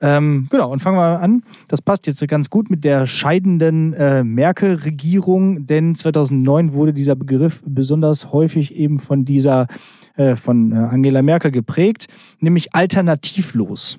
Ähm, 0.00 0.46
genau, 0.52 0.70
und 0.70 0.78
fangen 0.78 0.96
wir 0.96 1.00
mal 1.00 1.16
an. 1.16 1.42
Das 1.66 1.82
passt 1.82 2.06
jetzt 2.06 2.24
ganz 2.28 2.48
gut 2.48 2.70
mit 2.70 2.84
der 2.84 3.08
scheidenden 3.08 3.92
äh, 3.94 4.22
Merkel-Regierung, 4.22 5.66
denn 5.66 5.96
2009 5.96 6.74
wurde 6.74 6.92
dieser 6.92 7.16
Begriff 7.16 7.64
besonders 7.66 8.32
häufig 8.32 8.76
eben 8.76 9.00
von 9.00 9.24
dieser, 9.24 9.66
äh, 10.14 10.36
von 10.36 10.70
äh, 10.70 10.76
Angela 10.76 11.22
Merkel 11.22 11.50
geprägt, 11.50 12.06
nämlich 12.38 12.72
alternativlos. 12.72 13.98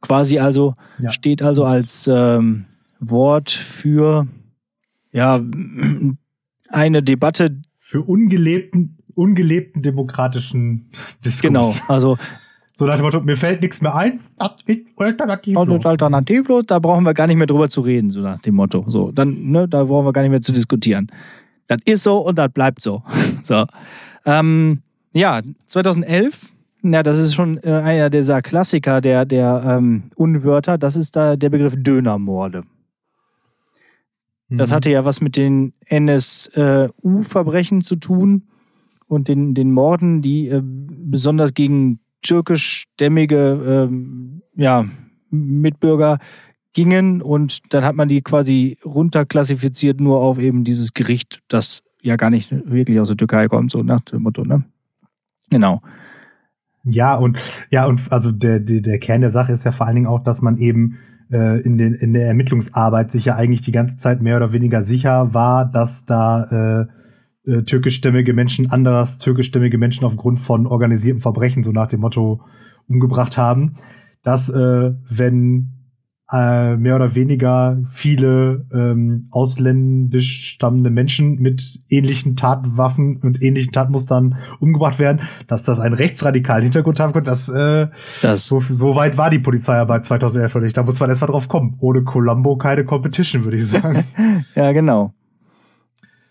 Quasi 0.00 0.38
also, 0.38 0.76
Ja. 0.98 1.10
steht 1.10 1.42
also 1.42 1.64
als 1.64 2.08
ähm, 2.10 2.64
Wort 3.10 3.50
für 3.50 4.26
ja, 5.12 5.40
eine 6.68 7.02
Debatte, 7.02 7.60
Für 7.78 8.02
ungelebten, 8.02 8.98
ungelebten 9.14 9.82
demokratischen 9.82 10.86
Diskurs. 11.24 11.40
genau, 11.40 11.74
also 11.88 12.18
So 12.72 12.86
nach 12.86 12.96
dem 12.96 13.04
Motto, 13.04 13.20
mir 13.20 13.36
fällt 13.36 13.62
nichts 13.62 13.80
mehr 13.80 13.94
ein. 13.94 14.18
Das 14.36 14.52
ist 14.66 14.80
alternativ. 14.96 15.56
und 15.56 15.86
alternativlos, 15.86 16.64
da 16.66 16.80
brauchen 16.80 17.04
wir 17.04 17.14
gar 17.14 17.28
nicht 17.28 17.36
mehr 17.36 17.46
drüber 17.46 17.68
zu 17.68 17.82
reden, 17.82 18.10
so 18.10 18.20
nach 18.20 18.40
dem 18.40 18.56
Motto. 18.56 18.84
So, 18.88 19.12
dann, 19.12 19.50
ne, 19.50 19.68
da 19.68 19.84
brauchen 19.84 20.06
wir 20.06 20.12
gar 20.12 20.22
nicht 20.22 20.32
mehr 20.32 20.42
zu 20.42 20.52
diskutieren. 20.52 21.06
Das 21.68 21.78
ist 21.84 22.02
so 22.02 22.18
und 22.18 22.36
das 22.36 22.50
bleibt 22.50 22.82
so. 22.82 23.02
so. 23.44 23.64
Ähm, 24.26 24.80
ja, 25.12 25.42
2011, 25.68 26.50
ja, 26.82 27.02
das 27.04 27.18
ist 27.18 27.34
schon 27.34 27.62
äh, 27.62 27.70
einer 27.70 28.10
dieser 28.10 28.42
Klassiker 28.42 29.00
der, 29.00 29.24
der 29.24 29.64
ähm, 29.64 30.04
Unwörter, 30.16 30.76
das 30.76 30.96
ist 30.96 31.14
da 31.14 31.36
der 31.36 31.50
Begriff 31.50 31.74
Dönermorde. 31.76 32.64
Das 34.50 34.72
hatte 34.72 34.90
ja 34.90 35.04
was 35.04 35.20
mit 35.20 35.36
den 35.36 35.72
NSU-Verbrechen 35.86 37.82
zu 37.82 37.96
tun 37.96 38.44
und 39.06 39.28
den, 39.28 39.54
den 39.54 39.72
Morden, 39.72 40.22
die 40.22 40.48
äh, 40.48 40.62
besonders 40.62 41.54
gegen 41.54 42.00
türkischstämmige 42.22 43.88
ähm, 43.88 44.42
ja, 44.54 44.86
Mitbürger 45.30 46.18
gingen. 46.72 47.22
Und 47.22 47.72
dann 47.72 47.84
hat 47.84 47.96
man 47.96 48.08
die 48.08 48.22
quasi 48.22 48.78
runterklassifiziert 48.84 50.00
nur 50.00 50.20
auf 50.20 50.38
eben 50.38 50.64
dieses 50.64 50.94
Gericht, 50.94 51.40
das 51.48 51.82
ja 52.02 52.16
gar 52.16 52.30
nicht 52.30 52.50
wirklich 52.50 53.00
aus 53.00 53.08
der 53.08 53.16
Türkei 53.16 53.48
kommt, 53.48 53.70
so 53.70 53.82
nach 53.82 54.02
dem 54.02 54.22
Motto, 54.22 54.44
ne? 54.44 54.64
Genau. 55.50 55.82
Ja, 56.84 57.14
und 57.14 57.40
ja, 57.70 57.86
und 57.86 58.12
also 58.12 58.30
der, 58.30 58.60
der, 58.60 58.82
der 58.82 58.98
Kern 58.98 59.22
der 59.22 59.30
Sache 59.30 59.52
ist 59.52 59.64
ja 59.64 59.72
vor 59.72 59.86
allen 59.86 59.94
Dingen 59.94 60.06
auch, 60.06 60.22
dass 60.22 60.42
man 60.42 60.58
eben 60.58 60.98
äh, 61.34 61.60
in, 61.62 61.76
den, 61.76 61.94
in 61.94 62.14
der 62.14 62.28
Ermittlungsarbeit 62.28 63.10
sich 63.10 63.24
ja 63.24 63.34
eigentlich 63.34 63.62
die 63.62 63.72
ganze 63.72 63.96
Zeit 63.96 64.22
mehr 64.22 64.36
oder 64.36 64.52
weniger 64.52 64.84
sicher 64.84 65.34
war, 65.34 65.66
dass 65.66 66.04
da 66.04 66.86
äh, 67.46 67.50
äh, 67.50 67.62
türkischstämmige 67.62 68.32
Menschen 68.32 68.70
anderes 68.70 69.18
türkischstämmige 69.18 69.76
Menschen 69.76 70.04
aufgrund 70.04 70.38
von 70.38 70.66
organisiertem 70.66 71.20
Verbrechen, 71.20 71.64
so 71.64 71.72
nach 71.72 71.88
dem 71.88 72.00
Motto, 72.00 72.40
umgebracht 72.88 73.36
haben. 73.36 73.74
Dass, 74.22 74.48
äh, 74.48 74.92
wenn 75.08 75.83
äh, 76.32 76.76
mehr 76.76 76.96
oder 76.96 77.14
weniger 77.14 77.82
viele 77.90 78.66
ähm, 78.72 79.28
ausländisch 79.30 80.54
stammende 80.54 80.88
Menschen 80.88 81.36
mit 81.40 81.80
ähnlichen 81.90 82.34
Tatwaffen 82.34 83.18
und 83.18 83.42
ähnlichen 83.42 83.72
Tatmustern 83.72 84.38
umgebracht 84.58 84.98
werden, 84.98 85.20
dass 85.48 85.64
das 85.64 85.80
einen 85.80 85.94
rechtsradikalen 85.94 86.62
Hintergrund 86.62 86.98
haben 86.98 87.12
könnte. 87.12 87.30
Das, 87.30 87.48
äh, 87.48 87.88
Das, 88.22 88.46
so, 88.46 88.60
so 88.60 88.96
weit 88.96 89.18
war 89.18 89.28
die 89.28 89.38
Polizeiarbeit 89.38 90.06
2011 90.06 90.54
noch 90.54 90.62
nicht. 90.62 90.76
Da 90.76 90.82
muss 90.82 90.98
man 90.98 91.10
erst 91.10 91.20
mal 91.20 91.26
drauf 91.26 91.48
kommen. 91.48 91.76
Ohne 91.80 92.04
Columbo 92.04 92.56
keine 92.56 92.84
Competition, 92.84 93.44
würde 93.44 93.58
ich 93.58 93.68
sagen. 93.68 94.02
ja, 94.54 94.72
genau. 94.72 95.12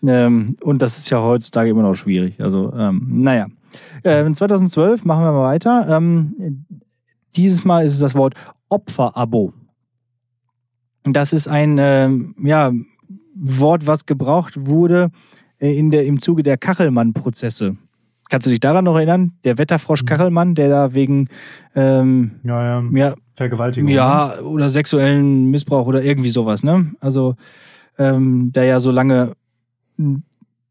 Ähm, 0.04 0.56
und 0.60 0.82
das 0.82 0.98
ist 0.98 1.08
ja 1.10 1.22
heutzutage 1.22 1.70
immer 1.70 1.82
noch 1.82 1.94
schwierig. 1.94 2.40
Also, 2.40 2.72
ähm, 2.74 3.22
naja. 3.22 3.46
Ähm, 4.04 4.34
2012 4.34 5.04
machen 5.04 5.24
wir 5.24 5.32
mal 5.32 5.44
weiter. 5.44 5.86
Ähm, 5.88 6.66
dieses 7.36 7.64
Mal 7.64 7.84
ist 7.84 7.94
es 7.94 8.00
das 8.00 8.14
Wort 8.14 8.34
Opferabo. 8.68 9.52
Das 11.04 11.32
ist 11.32 11.48
ein 11.48 11.76
ähm, 11.78 12.34
ja, 12.42 12.72
Wort, 13.34 13.86
was 13.86 14.06
gebraucht 14.06 14.66
wurde 14.66 15.10
äh, 15.58 15.76
in 15.76 15.90
der, 15.90 16.04
im 16.06 16.20
Zuge 16.20 16.42
der 16.42 16.56
Kachelmann-Prozesse. 16.56 17.76
Kannst 18.30 18.46
du 18.46 18.50
dich 18.50 18.60
daran 18.60 18.84
noch 18.84 18.96
erinnern? 18.96 19.32
Der 19.44 19.58
Wetterfrosch 19.58 20.02
Mhm. 20.02 20.06
Kachelmann, 20.06 20.54
der 20.54 20.68
da 20.70 20.94
wegen 20.94 21.28
ähm, 21.74 22.32
ja, 22.42 22.80
ja. 22.80 22.84
ja, 22.92 23.14
Vergewaltigung. 23.34 23.90
ne? 23.90 23.96
ja, 23.96 24.40
oder 24.40 24.70
sexuellen 24.70 25.50
Missbrauch 25.50 25.86
oder 25.86 26.02
irgendwie 26.02 26.30
sowas, 26.30 26.62
ne? 26.62 26.92
Also, 27.00 27.36
ähm, 27.98 28.50
der 28.52 28.64
ja 28.64 28.80
so 28.80 28.90
lange 28.90 29.34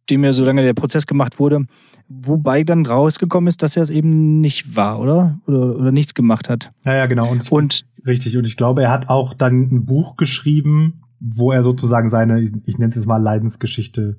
dem 0.10 0.24
er, 0.24 0.34
solange 0.34 0.64
der 0.64 0.74
Prozess 0.74 1.08
gemacht 1.08 1.40
wurde, 1.40 1.66
wobei 2.10 2.64
dann 2.64 2.86
rausgekommen 2.86 3.48
ist, 3.48 3.64
dass 3.64 3.76
er 3.76 3.84
es 3.84 3.90
eben 3.90 4.42
nicht 4.42 4.76
war, 4.76 5.00
oder? 5.00 5.40
Oder, 5.48 5.76
oder 5.78 5.92
nichts 5.92 6.14
gemacht 6.14 6.50
hat. 6.50 6.72
Ja, 6.86 6.96
ja, 6.96 7.06
genau. 7.06 7.30
Und, 7.30 7.52
und 7.52 7.86
richtig. 8.06 8.38
Und 8.38 8.46
ich 8.46 8.58
glaube, 8.58 8.84
er 8.84 8.92
hat 8.92 9.10
auch 9.10 9.34
dann 9.34 9.70
ein 9.72 9.86
Buch 9.86 10.18
geschrieben, 10.18 11.02
wo 11.20 11.52
er 11.52 11.64
sozusagen 11.64 12.10
seine, 12.10 12.42
ich 12.66 12.78
nenne 12.78 12.90
es 12.90 12.96
jetzt 12.96 13.08
mal 13.08 13.18
Leidensgeschichte 13.18 14.18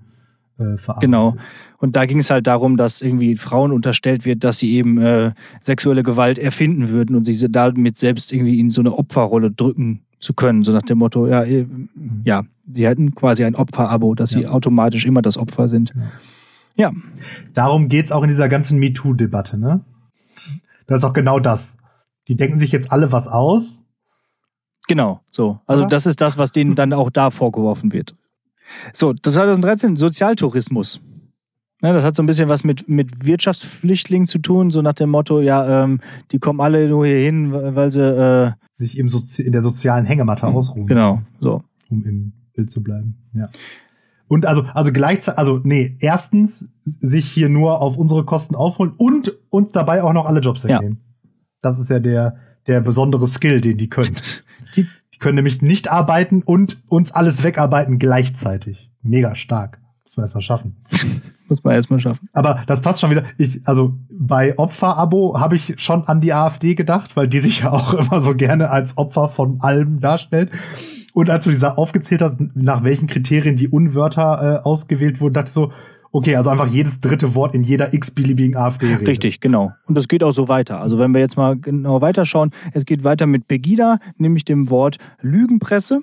äh, 0.59 0.77
verarbeitet. 0.77 1.01
Genau. 1.01 1.37
Und 1.79 1.97
da 1.97 2.07
ging 2.07 2.19
es 2.19 2.31
halt 2.31 2.47
darum, 2.47 2.77
dass 2.77 3.03
irgendwie 3.03 3.37
Frauen 3.37 3.73
unterstellt 3.73 4.25
wird, 4.25 4.43
dass 4.43 4.59
sie 4.59 4.73
eben 4.73 4.99
äh, 4.99 5.33
sexuelle 5.61 6.03
Gewalt 6.03 6.39
erfinden 6.39 6.89
würden 6.89 7.15
und 7.15 7.25
sie 7.25 7.51
damit 7.51 7.99
selbst 7.99 8.33
irgendwie 8.33 8.59
in 8.59 8.71
so 8.71 8.81
eine 8.81 8.97
Opferrolle 8.97 9.51
drücken 9.51 10.01
zu 10.19 10.33
können. 10.33 10.65
So 10.65 10.73
nach 10.73 10.83
dem 10.83 10.99
Motto, 10.99 11.27
ja, 11.27 11.43
äh, 11.45 11.67
ja, 12.25 12.45
sie 12.73 12.87
hätten 12.87 13.15
quasi 13.15 13.45
ein 13.45 13.55
Opferabo, 13.55 14.15
dass 14.15 14.33
ja. 14.33 14.41
sie 14.41 14.47
automatisch 14.47 15.05
immer 15.05 15.21
das 15.21 15.37
Opfer 15.37 15.69
sind. 15.69 15.93
Ja. 15.95 16.03
Ja. 16.77 16.93
Darum 17.55 17.89
geht's 17.89 18.13
auch 18.13 18.23
in 18.23 18.29
dieser 18.29 18.49
ganzen 18.49 18.79
MeToo-Debatte, 18.79 19.59
ne? 19.59 19.85
Das 20.87 20.99
ist 20.99 21.05
auch 21.05 21.13
genau 21.13 21.41
das. 21.41 21.79
Die 22.29 22.37
denken 22.37 22.59
sich 22.59 22.73
jetzt 22.73 22.93
alle 22.93 23.13
was 23.13 23.29
aus. 23.29 23.87
Genau, 24.87 25.21
so. 25.31 25.61
Also 25.67 25.83
Oder? 25.83 25.89
das 25.89 26.07
ist 26.07 26.21
das, 26.21 26.37
was 26.37 26.53
denen 26.53 26.75
dann 26.75 26.93
auch 26.93 27.11
da 27.11 27.31
vorgeworfen 27.31 27.93
wird. 27.93 28.15
So, 28.93 29.15
2013, 29.15 29.97
Sozialtourismus. 29.97 31.01
Ja, 31.83 31.93
das 31.93 32.05
hat 32.05 32.17
so 32.17 32.23
ein 32.23 32.27
bisschen 32.27 32.49
was 32.49 32.65
mit, 32.65 32.89
mit 32.89 33.27
Wirtschaftsflüchtlingen 33.27 34.27
zu 34.27 34.39
tun, 34.39 34.71
so 34.71 34.81
nach 34.81 34.95
dem 34.95 35.11
Motto, 35.11 35.41
ja, 35.41 35.85
ähm, 35.85 36.01
die 36.33 36.39
kommen 36.39 36.61
alle 36.61 36.89
nur 36.89 37.07
hier 37.07 37.19
hin, 37.19 37.53
weil 37.53 37.93
sie 37.93 38.01
äh, 38.01 38.53
sich 38.73 38.99
im 38.99 39.09
Sozi 39.09 39.43
in 39.43 39.53
der 39.53 39.63
sozialen 39.63 40.07
Hängematte 40.07 40.47
ausruhen. 40.47 40.87
Genau, 40.87 41.23
so. 41.41 41.63
Um 41.91 42.05
im 42.05 42.33
Bild 42.55 42.71
zu 42.71 42.83
bleiben. 42.83 43.17
Ja. 43.35 43.51
Und 44.35 44.47
also, 44.47 44.65
also 44.75 44.93
gleichzeitig, 44.93 45.39
also 45.39 45.61
nee, 45.63 45.97
erstens 46.01 46.73
sich 46.83 47.27
hier 47.27 47.49
nur 47.49 47.81
auf 47.81 47.97
unsere 47.97 48.25
Kosten 48.25 48.57
aufholen 48.57 48.93
und 48.97 49.33
uns 49.49 49.71
dabei 49.71 50.03
auch 50.03 50.13
noch 50.13 50.27
alle 50.27 50.41
Jobs 50.41 50.65
wegnehmen. 50.65 50.99
Ja. 51.23 51.31
Das 51.63 51.79
ist 51.79 51.89
ja 51.89 52.01
der, 52.01 52.35
der 52.67 52.81
besondere 52.81 53.29
Skill, 53.29 53.61
den 53.61 53.79
die 53.79 53.89
können. 53.89 54.17
Die, 54.75 54.89
die 55.13 55.19
können 55.19 55.37
nämlich 55.37 55.63
nicht 55.63 55.93
arbeiten 55.93 56.43
und 56.43 56.83
uns 56.89 57.13
alles 57.13 57.45
wegarbeiten 57.45 58.01
gleichzeitig. 58.01 58.91
Mega 59.03 59.37
stark. 59.37 59.79
Muss 60.03 60.17
man 60.17 60.25
erstmal 60.25 60.43
schaffen. 60.43 60.77
Muss 61.49 61.63
man 61.63 61.75
erstmal 61.77 62.01
schaffen. 62.01 62.29
Aber 62.33 62.63
das 62.67 62.83
passt 62.83 63.01
schon 63.01 63.11
wieder. 63.11 63.23
Ich, 63.39 63.61
also 63.69 63.97
bei 64.11 64.59
Opferabo 64.59 65.39
habe 65.39 65.55
ich 65.55 65.81
schon 65.81 66.09
an 66.09 66.21
die 66.21 66.33
AfD 66.33 66.75
gedacht, 66.75 67.17
weil 67.17 67.29
die 67.29 67.39
sich 67.39 67.61
ja 67.61 67.71
auch 67.71 67.95
immer 68.11 68.21
so 68.21 68.35
gerne 68.35 68.71
als 68.71 68.99
Opfer 68.99 69.29
von 69.29 69.61
allem 69.61 70.01
darstellt. 70.01 70.51
Und 71.15 71.31
als 71.31 71.45
du 71.45 71.51
dieser 71.51 71.79
aufgezählt 71.79 72.23
hast, 72.23 72.41
nach 72.55 72.83
welchen 72.83 73.07
Kriterien 73.07 73.55
die 73.55 73.69
Unwörter 73.69 74.61
äh, 74.63 74.65
ausgewählt 74.65 75.21
wurden, 75.21 75.35
dachte 75.35 75.47
ich 75.47 75.55
so, 75.55 75.73
okay, 76.11 76.35
also 76.35 76.51
einfach 76.51 76.67
jedes 76.67 77.01
dritte 77.01 77.37
Wort 77.37 77.55
in 77.55 77.63
jeder 77.63 77.95
x-beliebigen 77.95 78.57
AfD-Rede. 78.57 79.07
Richtig, 79.07 79.41
genau. 79.41 79.73
Und 79.87 79.97
das 79.97 80.09
geht 80.09 80.25
auch 80.25 80.33
so 80.33 80.49
weiter. 80.49 80.81
Also 80.81 80.99
wenn 80.99 81.15
wir 81.15 81.21
jetzt 81.21 81.37
mal 81.37 81.57
genau 81.57 82.01
weiterschauen, 82.01 82.51
es 82.73 82.85
geht 82.85 83.05
weiter 83.05 83.27
mit 83.27 83.47
Pegida, 83.47 84.01
nämlich 84.19 84.45
dem 84.45 84.71
Wort 84.71 84.99
Lügenpresse. 85.23 86.03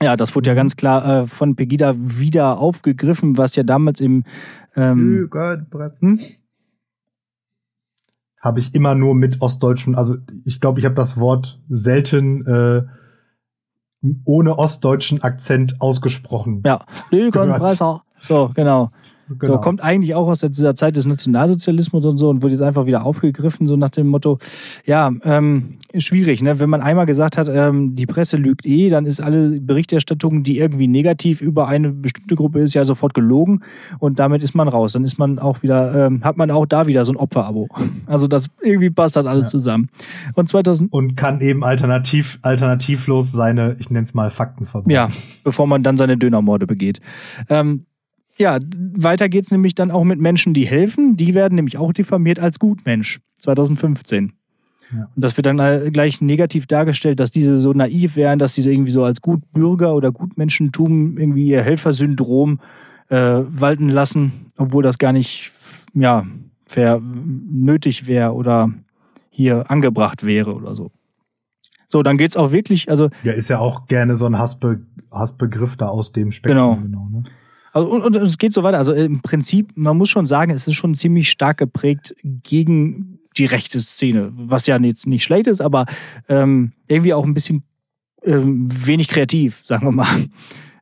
Ja, 0.00 0.16
das 0.16 0.36
wurde 0.36 0.50
ja 0.50 0.54
mhm. 0.54 0.58
ganz 0.58 0.76
klar 0.76 1.22
äh, 1.22 1.26
von 1.26 1.56
Pegida 1.56 1.96
wieder 1.98 2.58
aufgegriffen, 2.58 3.36
was 3.36 3.56
ja 3.56 3.64
damals 3.64 4.00
im 4.00 4.22
ähm, 4.76 5.28
hm? 5.32 6.18
habe 8.40 8.60
ich 8.60 8.74
immer 8.74 8.94
nur 8.94 9.14
mit 9.14 9.40
ostdeutschen, 9.40 9.94
also 9.94 10.16
ich 10.44 10.60
glaube, 10.60 10.78
ich 10.78 10.84
habe 10.84 10.94
das 10.94 11.18
Wort 11.18 11.62
selten 11.68 12.46
äh, 12.46 12.82
ohne 14.24 14.58
ostdeutschen 14.58 15.22
Akzent 15.22 15.80
ausgesprochen. 15.80 16.62
Ja, 16.64 16.84
Lügenpresse. 17.10 18.00
So, 18.20 18.50
genau. 18.54 18.90
Genau. 19.38 19.54
So, 19.54 19.60
kommt 19.60 19.82
eigentlich 19.82 20.14
auch 20.14 20.28
aus 20.28 20.40
dieser 20.40 20.74
Zeit 20.74 20.96
des 20.96 21.06
Nationalsozialismus 21.06 22.04
und 22.06 22.18
so 22.18 22.28
und 22.28 22.42
wurde 22.42 22.54
jetzt 22.54 22.62
einfach 22.62 22.86
wieder 22.86 23.04
aufgegriffen, 23.04 23.66
so 23.66 23.76
nach 23.76 23.90
dem 23.90 24.08
Motto, 24.08 24.38
ja, 24.84 25.12
ähm, 25.22 25.78
schwierig, 25.96 26.42
ne? 26.42 26.58
Wenn 26.58 26.70
man 26.70 26.80
einmal 26.80 27.06
gesagt 27.06 27.36
hat, 27.36 27.48
ähm, 27.48 27.94
die 27.96 28.06
Presse 28.06 28.36
lügt 28.36 28.66
eh, 28.66 28.88
dann 28.88 29.06
ist 29.06 29.20
alle 29.20 29.60
Berichterstattung, 29.60 30.42
die 30.42 30.58
irgendwie 30.58 30.88
negativ 30.88 31.40
über 31.40 31.68
eine 31.68 31.90
bestimmte 31.90 32.34
Gruppe 32.34 32.60
ist, 32.60 32.74
ja 32.74 32.84
sofort 32.84 33.14
gelogen 33.14 33.60
und 33.98 34.18
damit 34.18 34.42
ist 34.42 34.54
man 34.54 34.68
raus. 34.68 34.92
Dann 34.92 35.04
ist 35.04 35.18
man 35.18 35.38
auch 35.38 35.62
wieder, 35.62 36.06
ähm, 36.06 36.24
hat 36.24 36.36
man 36.36 36.50
auch 36.50 36.66
da 36.66 36.86
wieder 36.86 37.04
so 37.04 37.12
ein 37.12 37.16
Opferabo. 37.16 37.68
Also 38.06 38.28
das 38.28 38.46
irgendwie 38.62 38.90
passt 38.90 39.16
das 39.16 39.26
alles 39.26 39.44
ja. 39.44 39.48
zusammen. 39.48 39.88
Und 40.34 40.48
2000 40.48 40.92
und 40.92 41.16
kann 41.16 41.40
eben 41.40 41.64
alternativ 41.64 42.38
alternativlos 42.42 43.32
seine, 43.32 43.76
ich 43.78 43.90
nenne 43.90 44.04
es 44.04 44.14
mal 44.14 44.30
Fakten 44.30 44.66
verbreiten. 44.66 44.90
Ja, 44.90 45.08
bevor 45.44 45.66
man 45.66 45.82
dann 45.82 45.96
seine 45.96 46.16
Dönermorde 46.16 46.66
begeht. 46.66 47.00
Ähm, 47.48 47.86
ja, 48.36 48.58
weiter 48.94 49.28
geht 49.28 49.44
es 49.44 49.50
nämlich 49.50 49.74
dann 49.74 49.90
auch 49.90 50.04
mit 50.04 50.18
Menschen, 50.18 50.54
die 50.54 50.66
helfen. 50.66 51.16
Die 51.16 51.34
werden 51.34 51.54
nämlich 51.54 51.78
auch 51.78 51.92
diffamiert 51.92 52.38
als 52.38 52.58
Gutmensch 52.58 53.20
2015. 53.38 54.32
Ja. 54.92 55.08
Und 55.14 55.24
das 55.24 55.36
wird 55.36 55.46
dann 55.46 55.92
gleich 55.92 56.20
negativ 56.20 56.66
dargestellt, 56.66 57.20
dass 57.20 57.30
diese 57.30 57.58
so 57.58 57.72
naiv 57.72 58.16
wären, 58.16 58.38
dass 58.38 58.54
diese 58.54 58.72
irgendwie 58.72 58.90
so 58.90 59.04
als 59.04 59.20
Gutbürger 59.22 59.94
oder 59.94 60.12
Gutmenschentum 60.12 61.18
irgendwie 61.18 61.48
ihr 61.48 61.62
Helfersyndrom 61.62 62.60
äh, 63.08 63.16
walten 63.16 63.88
lassen, 63.88 64.50
obwohl 64.56 64.82
das 64.82 64.98
gar 64.98 65.12
nicht 65.12 65.52
ja, 65.94 66.26
nötig 66.76 68.06
wäre 68.06 68.34
oder 68.34 68.72
hier 69.30 69.70
angebracht 69.70 70.24
wäre 70.24 70.54
oder 70.54 70.74
so. 70.74 70.90
So, 71.88 72.02
dann 72.02 72.18
geht 72.18 72.32
es 72.32 72.36
auch 72.36 72.50
wirklich, 72.50 72.90
also. 72.90 73.10
Ja, 73.22 73.32
ist 73.32 73.48
ja 73.48 73.60
auch 73.60 73.86
gerne 73.86 74.16
so 74.16 74.26
ein 74.26 74.38
Hassbe 74.38 74.80
Hassbegriff 75.12 75.76
da 75.76 75.86
aus 75.86 76.10
dem 76.10 76.32
Spektrum. 76.32 76.82
Genau. 76.82 77.04
genau 77.06 77.08
ne? 77.20 77.24
Also, 77.74 77.90
und, 77.90 78.02
und, 78.02 78.16
es 78.16 78.38
geht 78.38 78.54
so 78.54 78.62
weiter. 78.62 78.78
Also 78.78 78.92
im 78.92 79.20
Prinzip, 79.20 79.72
man 79.74 79.98
muss 79.98 80.08
schon 80.08 80.26
sagen, 80.26 80.52
es 80.52 80.68
ist 80.68 80.76
schon 80.76 80.94
ziemlich 80.94 81.28
stark 81.28 81.58
geprägt 81.58 82.14
gegen 82.22 83.18
die 83.36 83.46
rechte 83.46 83.80
Szene, 83.80 84.30
was 84.32 84.68
ja 84.68 84.78
jetzt 84.78 85.08
nicht 85.08 85.24
schlecht 85.24 85.48
ist, 85.48 85.60
aber 85.60 85.86
ähm, 86.28 86.72
irgendwie 86.86 87.12
auch 87.12 87.24
ein 87.24 87.34
bisschen 87.34 87.64
ähm, 88.22 88.68
wenig 88.70 89.08
kreativ, 89.08 89.62
sagen 89.64 89.86
wir 89.86 89.92
mal. 89.92 90.26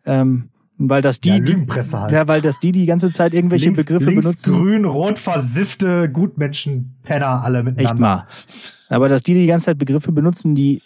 Ähm, 0.05 0.51
weil 0.77 1.01
das 1.01 1.21
die, 1.21 1.31
ja, 1.31 1.39
die 1.39 1.55
halt. 1.55 2.13
ja, 2.13 2.29
weil 2.29 2.41
das 2.41 2.59
die 2.59 2.73
die 2.73 2.87
ganze 2.87 3.13
Zeit 3.13 3.33
irgendwelche 3.35 3.67
links, 3.67 3.85
Begriffe 3.85 4.11
links, 4.11 4.25
benutzen. 4.25 4.53
Grün, 4.53 4.85
rot 4.85 5.19
versiffte 5.19 6.11
Gutmenschen, 6.11 6.97
Penner 7.05 7.43
alle 7.43 7.63
miteinander. 7.63 7.93
Echt 7.93 7.99
mal. 8.01 8.97
Aber 8.97 9.09
dass 9.09 9.23
die 9.23 9.33
die 9.33 9.47
ganze 9.47 9.67
Zeit 9.67 9.79
Begriffe 9.79 10.13
benutzen, 10.13 10.55
die 10.55 10.83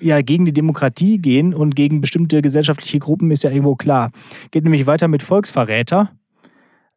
ja 0.00 0.22
gegen 0.22 0.44
die 0.44 0.52
Demokratie 0.52 1.18
gehen 1.18 1.54
und 1.54 1.76
gegen 1.76 2.00
bestimmte 2.00 2.42
gesellschaftliche 2.42 2.98
Gruppen, 2.98 3.30
ist 3.30 3.44
ja 3.44 3.50
irgendwo 3.50 3.76
klar. 3.76 4.10
Geht 4.50 4.64
nämlich 4.64 4.86
weiter 4.86 5.08
mit 5.08 5.22
Volksverräter. 5.22 6.10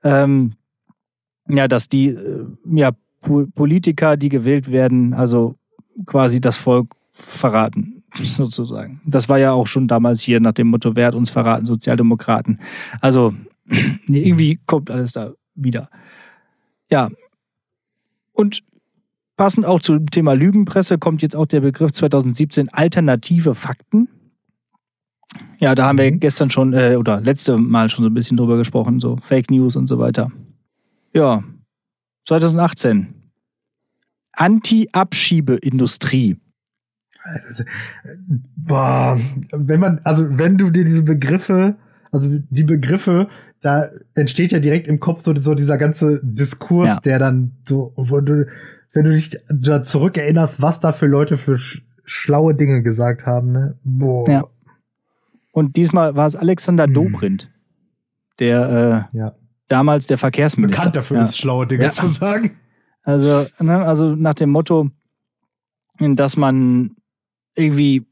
Ähm, 0.04 0.54
ja, 1.48 1.68
dass 1.68 1.90
die 1.90 2.10
äh, 2.10 2.46
ja, 2.66 2.92
Politiker, 3.56 4.18
die 4.18 4.30
gewählt 4.30 4.72
werden, 4.72 5.14
also 5.14 5.56
quasi 6.06 6.40
das 6.40 6.58
Volk 6.58 6.96
verraten, 7.12 8.04
sozusagen. 8.22 9.02
Das 9.06 9.30
war 9.30 9.40
ja 9.40 9.52
auch 9.52 9.68
schon 9.68 9.88
damals 9.88 10.22
hier 10.22 10.40
nach 10.40 10.54
dem 10.54 10.68
Motto, 10.68 10.96
wer 10.96 11.08
hat 11.08 11.16
uns 11.16 11.30
verraten, 11.30 11.66
Sozialdemokraten. 11.66 12.60
Also 13.02 13.34
irgendwie 14.08 14.60
kommt 14.66 14.90
alles 14.90 15.14
da 15.14 15.34
wieder. 15.56 15.90
Ja. 16.90 17.10
Und 18.34 18.64
Passend 19.40 19.66
auch 19.66 19.80
zum 19.80 20.06
Thema 20.08 20.34
Lügenpresse 20.34 20.98
kommt 20.98 21.22
jetzt 21.22 21.34
auch 21.34 21.46
der 21.46 21.62
Begriff 21.62 21.94
2017 21.94 22.68
alternative 22.74 23.56
Fakten. 23.56 24.10
Ja, 25.60 25.76
da 25.76 25.86
haben 25.86 25.98
wir 25.98 26.12
mhm. 26.12 26.20
gestern 26.20 26.52
schon 26.52 26.74
äh, 26.74 26.98
oder 26.98 27.22
letzte 27.22 27.58
Mal 27.58 27.90
schon 27.90 28.04
so 28.04 28.10
ein 28.10 28.14
bisschen 28.14 28.36
drüber 28.36 28.58
gesprochen, 28.58 29.00
so 29.00 29.16
Fake 29.22 29.50
News 29.50 29.78
und 29.78 29.88
so 29.88 29.98
weiter. 29.98 30.30
Ja, 31.14 31.42
2018. 32.28 33.14
Anti-Abschiebeindustrie. 34.34 36.36
Boah, 38.58 39.18
wenn 39.54 39.80
man, 39.80 40.02
also 40.04 40.38
wenn 40.38 40.58
du 40.58 40.70
dir 40.70 40.84
diese 40.84 41.04
Begriffe, 41.04 41.78
also 42.12 42.40
die 42.50 42.66
Begriffe, 42.66 43.30
da 43.62 43.88
entsteht 44.16 44.52
ja 44.52 44.60
direkt 44.60 44.90
im 44.90 45.00
Kopf 45.00 45.22
so, 45.22 45.34
so 45.34 45.56
dieser 45.56 45.78
ganze 45.78 46.20
Diskurs, 46.24 46.90
ja. 46.90 47.00
der 47.00 47.20
dann 47.20 47.54
so, 47.66 47.94
wo 47.96 48.20
du, 48.20 48.46
wenn 48.94 49.06
du 49.06 49.12
dich 49.12 49.38
da 49.50 49.84
zurückerinnerst, 49.84 50.62
was 50.62 50.80
da 50.80 50.92
für 50.92 51.08
Leute 51.08 51.38
für 51.38 51.58
sch 51.58 51.84
schlaue 52.06 52.56
Dinge 52.56 52.82
gesagt 52.82 53.28
haben, 53.28 53.52
ne? 53.52 53.78
Boah. 53.84 54.30
Ja. 54.30 54.48
Und 55.52 55.76
diesmal 55.76 56.16
war 56.16 56.26
es 56.26 56.36
Alexander 56.36 56.86
hm. 56.86 56.94
Dobrindt, 56.96 57.52
der 58.40 59.08
äh, 59.14 59.18
ja. 59.18 59.36
damals 59.68 60.08
der 60.08 60.18
Verkehrsminister. 60.18 60.82
Bekannt 60.82 60.96
dafür 60.96 61.18
ja. 61.18 61.24
ist, 61.24 61.38
schlaue 61.38 61.68
Dinge 61.68 61.84
ja. 61.84 61.92
zu 61.92 62.08
sagen. 62.08 62.58
Also, 63.04 63.46
ne, 63.60 63.86
also 63.86 64.16
nach 64.16 64.34
dem 64.34 64.50
Motto, 64.50 64.90
dass 66.00 66.36
man 66.36 66.96
irgendwie 67.56 68.06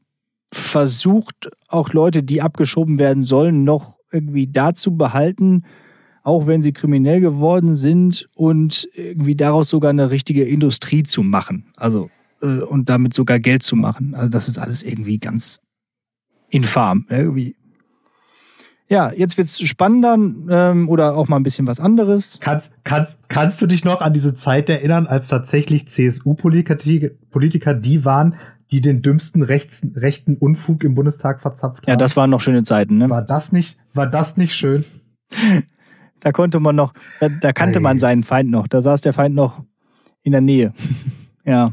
versucht, 0.52 1.50
auch 1.68 1.92
Leute, 1.92 2.22
die 2.22 2.40
abgeschoben 2.40 2.98
werden 2.98 3.22
sollen, 3.22 3.64
noch 3.64 3.98
irgendwie 4.10 4.46
da 4.46 4.74
zu 4.74 4.96
behalten, 4.96 5.64
auch 6.28 6.46
wenn 6.46 6.60
sie 6.60 6.74
kriminell 6.74 7.22
geworden 7.22 7.74
sind 7.74 8.28
und 8.34 8.86
irgendwie 8.94 9.34
daraus 9.34 9.70
sogar 9.70 9.88
eine 9.88 10.10
richtige 10.10 10.44
Industrie 10.44 11.02
zu 11.02 11.22
machen. 11.22 11.72
Also 11.74 12.10
äh, 12.42 12.60
und 12.60 12.90
damit 12.90 13.14
sogar 13.14 13.38
Geld 13.40 13.62
zu 13.62 13.76
machen. 13.76 14.14
Also 14.14 14.28
das 14.28 14.46
ist 14.46 14.58
alles 14.58 14.82
irgendwie 14.82 15.18
ganz 15.18 15.58
infam. 16.50 17.06
Irgendwie. 17.08 17.56
Ja, 18.90 19.10
jetzt 19.10 19.38
wird's 19.38 19.58
spannender 19.62 20.18
ähm, 20.50 20.90
oder 20.90 21.16
auch 21.16 21.28
mal 21.28 21.36
ein 21.36 21.42
bisschen 21.44 21.66
was 21.66 21.80
anderes. 21.80 22.38
Kannst, 22.42 22.74
kannst, 22.84 23.26
kannst 23.30 23.62
du 23.62 23.66
dich 23.66 23.86
noch 23.86 24.02
an 24.02 24.12
diese 24.12 24.34
Zeit 24.34 24.68
erinnern, 24.68 25.06
als 25.06 25.28
tatsächlich 25.28 25.88
CSU-Politiker 25.88 26.74
die 26.74 28.04
waren, 28.04 28.34
die 28.70 28.82
den 28.82 29.00
dümmsten 29.00 29.42
rechts, 29.42 29.86
rechten 29.94 30.36
Unfug 30.36 30.84
im 30.84 30.94
Bundestag 30.94 31.40
verzapft 31.40 31.86
haben? 31.86 31.90
Ja, 31.92 31.96
das 31.96 32.18
waren 32.18 32.28
noch 32.28 32.42
schöne 32.42 32.64
Zeiten, 32.64 32.98
ne? 32.98 33.08
War 33.08 33.22
das 33.22 33.50
nicht, 33.50 33.78
war 33.94 34.06
das 34.06 34.36
nicht 34.36 34.54
schön? 34.54 34.84
Da 36.20 36.32
konnte 36.32 36.60
man 36.60 36.76
noch, 36.76 36.92
da, 37.20 37.28
da 37.28 37.52
kannte 37.52 37.78
Ei. 37.78 37.82
man 37.82 37.98
seinen 37.98 38.22
Feind 38.22 38.50
noch. 38.50 38.66
Da 38.68 38.80
saß 38.80 39.00
der 39.02 39.12
Feind 39.12 39.34
noch 39.34 39.62
in 40.22 40.32
der 40.32 40.40
Nähe. 40.40 40.72
ja. 41.44 41.72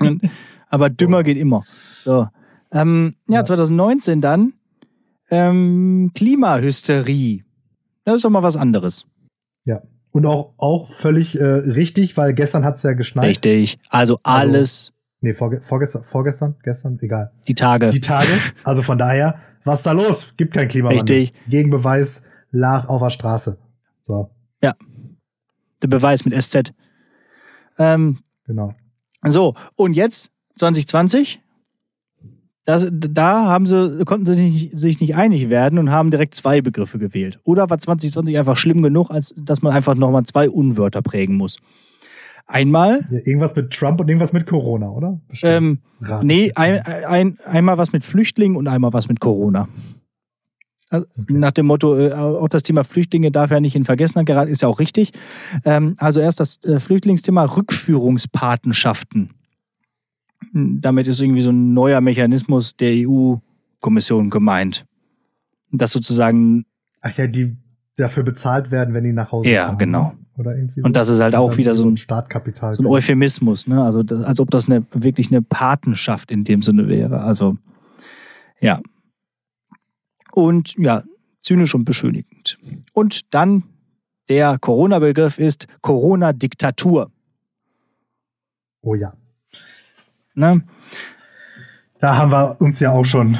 Und, 0.00 0.22
aber 0.68 0.90
dümmer 0.90 1.22
geht 1.22 1.36
immer. 1.36 1.62
So. 2.04 2.28
Ähm, 2.72 3.14
ja, 3.28 3.36
Ja. 3.40 3.44
2019 3.44 4.20
dann 4.20 4.54
ähm, 5.30 6.12
Klimahysterie. 6.14 7.44
Das 8.04 8.16
ist 8.16 8.24
doch 8.24 8.30
mal 8.30 8.42
was 8.42 8.56
anderes. 8.56 9.06
Ja. 9.64 9.82
Und 10.10 10.26
auch, 10.26 10.54
auch 10.58 10.88
völlig 10.90 11.38
äh, 11.38 11.44
richtig, 11.44 12.16
weil 12.16 12.34
gestern 12.34 12.64
hat's 12.64 12.82
ja 12.82 12.92
geschneit. 12.92 13.28
Richtig. 13.30 13.78
Also 13.88 14.20
alles 14.22 14.94
Nee, 15.24 15.32
vorge 15.32 15.62
vorgestern, 15.62 16.04
vorgestern, 16.04 16.54
gestern, 16.62 16.98
egal. 17.00 17.30
die 17.48 17.54
Tage. 17.54 17.88
Die 17.88 18.00
Tage. 18.02 18.28
Also 18.62 18.82
von 18.82 18.98
daher, 18.98 19.36
was 19.64 19.78
ist 19.78 19.86
da 19.86 19.92
los? 19.92 20.34
Gibt 20.36 20.52
kein 20.52 20.68
Klimawandel. 20.68 21.00
Richtig. 21.00 21.32
Gegenbeweis 21.48 22.22
lag 22.54 22.88
auf 22.88 23.02
der 23.02 23.10
Straße. 23.10 23.58
So, 24.02 24.30
der 25.84 25.88
Beweis 25.88 26.24
mit 26.24 26.34
SZ. 26.34 26.72
Ähm, 27.78 28.18
genau. 28.46 28.74
So, 29.26 29.54
und 29.76 29.94
jetzt 29.94 30.30
2020, 30.56 31.40
das, 32.64 32.88
da 32.90 33.44
haben 33.44 33.66
sie, 33.66 34.04
konnten 34.04 34.26
sie 34.26 34.36
nicht, 34.36 34.78
sich 34.78 35.00
nicht 35.00 35.14
einig 35.14 35.50
werden 35.50 35.78
und 35.78 35.90
haben 35.90 36.10
direkt 36.10 36.34
zwei 36.34 36.62
Begriffe 36.62 36.98
gewählt. 36.98 37.38
Oder 37.44 37.68
war 37.68 37.78
2020 37.78 38.38
einfach 38.38 38.56
schlimm 38.56 38.82
genug, 38.82 39.10
als 39.10 39.34
dass 39.36 39.60
man 39.60 39.72
einfach 39.72 39.94
nochmal 39.94 40.24
zwei 40.24 40.48
Unwörter 40.48 41.02
prägen 41.02 41.36
muss? 41.36 41.58
Einmal, 42.46 43.06
Ja, 43.10 43.18
irgendwas 43.24 43.54
mit 43.56 43.70
Trump 43.70 44.00
und 44.00 44.08
irgendwas 44.08 44.32
mit 44.34 44.46
Corona, 44.46 44.90
oder? 44.90 45.20
Bestimmt. 45.28 45.52
ähm, 45.52 45.78
nee, 46.22 46.52
ein, 46.54 46.80
ein, 46.80 47.38
einmal 47.44 47.78
was 47.78 47.92
mit 47.92 48.04
Flüchtlingen 48.04 48.56
und 48.56 48.68
einmal 48.68 48.92
was 48.92 49.08
mit 49.08 49.20
Corona. 49.20 49.68
Also, 50.94 51.06
Okay. 51.20 51.32
Nach 51.34 51.50
dem 51.50 51.66
Motto, 51.66 51.96
äh, 51.98 52.12
auch 52.12 52.48
das 52.48 52.62
Thema 52.62 52.84
Flüchtlinge 52.84 53.30
darf 53.30 53.50
ja 53.50 53.60
nicht 53.60 53.74
in 53.76 53.84
Vergessenheit 53.84 54.26
geraten, 54.26 54.50
ist 54.50 54.62
ja 54.62 54.68
auch 54.68 54.78
richtig. 54.80 55.12
Ähm, 55.64 55.94
also 55.98 56.20
erst 56.20 56.40
das 56.40 56.62
äh, 56.64 56.78
Flüchtlingsthema 56.80 57.44
Rückführungspatenschaften. 57.44 59.30
Hm, 60.52 60.80
Damit 60.80 61.06
ist 61.06 61.20
irgendwie 61.20 61.40
so 61.42 61.50
ein 61.50 61.72
neuer 61.74 62.00
Mechanismus 62.00 62.76
der 62.76 62.92
EU-Kommission 63.08 64.30
gemeint. 64.30 64.86
Dass 65.72 65.90
sozusagen, 65.92 66.64
Ach 67.00 67.16
ja, 67.16 67.26
die 67.26 67.56
dafür 67.96 68.22
bezahlt 68.22 68.70
werden, 68.70 68.94
wenn 68.94 69.04
die 69.04 69.12
nach 69.12 69.32
Hause 69.32 69.48
Ja, 69.50 69.66
fahren. 69.66 69.78
genau. 69.78 70.02
ne? 70.04 70.18
Oder 70.36 70.56
irgendwie 70.56 70.82
Und 70.82 70.96
das 70.96 71.08
ist 71.08 71.20
halt 71.20 71.34
auch 71.36 71.56
wieder 71.56 71.74
so 71.76 71.88
ein, 71.88 71.96
Startkapital. 71.96 72.74
so 72.74 72.82
ein 72.82 72.86
Euphemismus, 72.86 73.68
ne? 73.68 73.82
Also 73.84 74.02
das, 74.02 74.22
als 74.24 74.40
ob 74.40 74.50
das 74.50 74.66
eine, 74.66 74.84
wirklich 74.92 75.28
eine 75.30 75.42
Patenschaft 75.42 76.32
in 76.32 76.42
dem 76.42 76.60
Sinne 76.62 76.88
wäre. 76.88 77.20
Also 77.20 77.56
ja. 78.60 78.80
Und 80.34 80.74
ja, 80.78 81.04
zynisch 81.42 81.74
und 81.74 81.84
beschönigend. 81.84 82.58
Und 82.92 83.32
dann 83.34 83.64
der 84.28 84.58
Corona-Begriff 84.58 85.38
ist 85.38 85.66
Corona-Diktatur. 85.82 87.10
Oh 88.80 88.94
ja. 88.94 89.14
Ne? 90.34 90.62
Da 92.00 92.16
haben 92.16 92.32
wir 92.32 92.60
uns 92.60 92.80
ja 92.80 92.90
auch 92.90 93.04
schon 93.04 93.36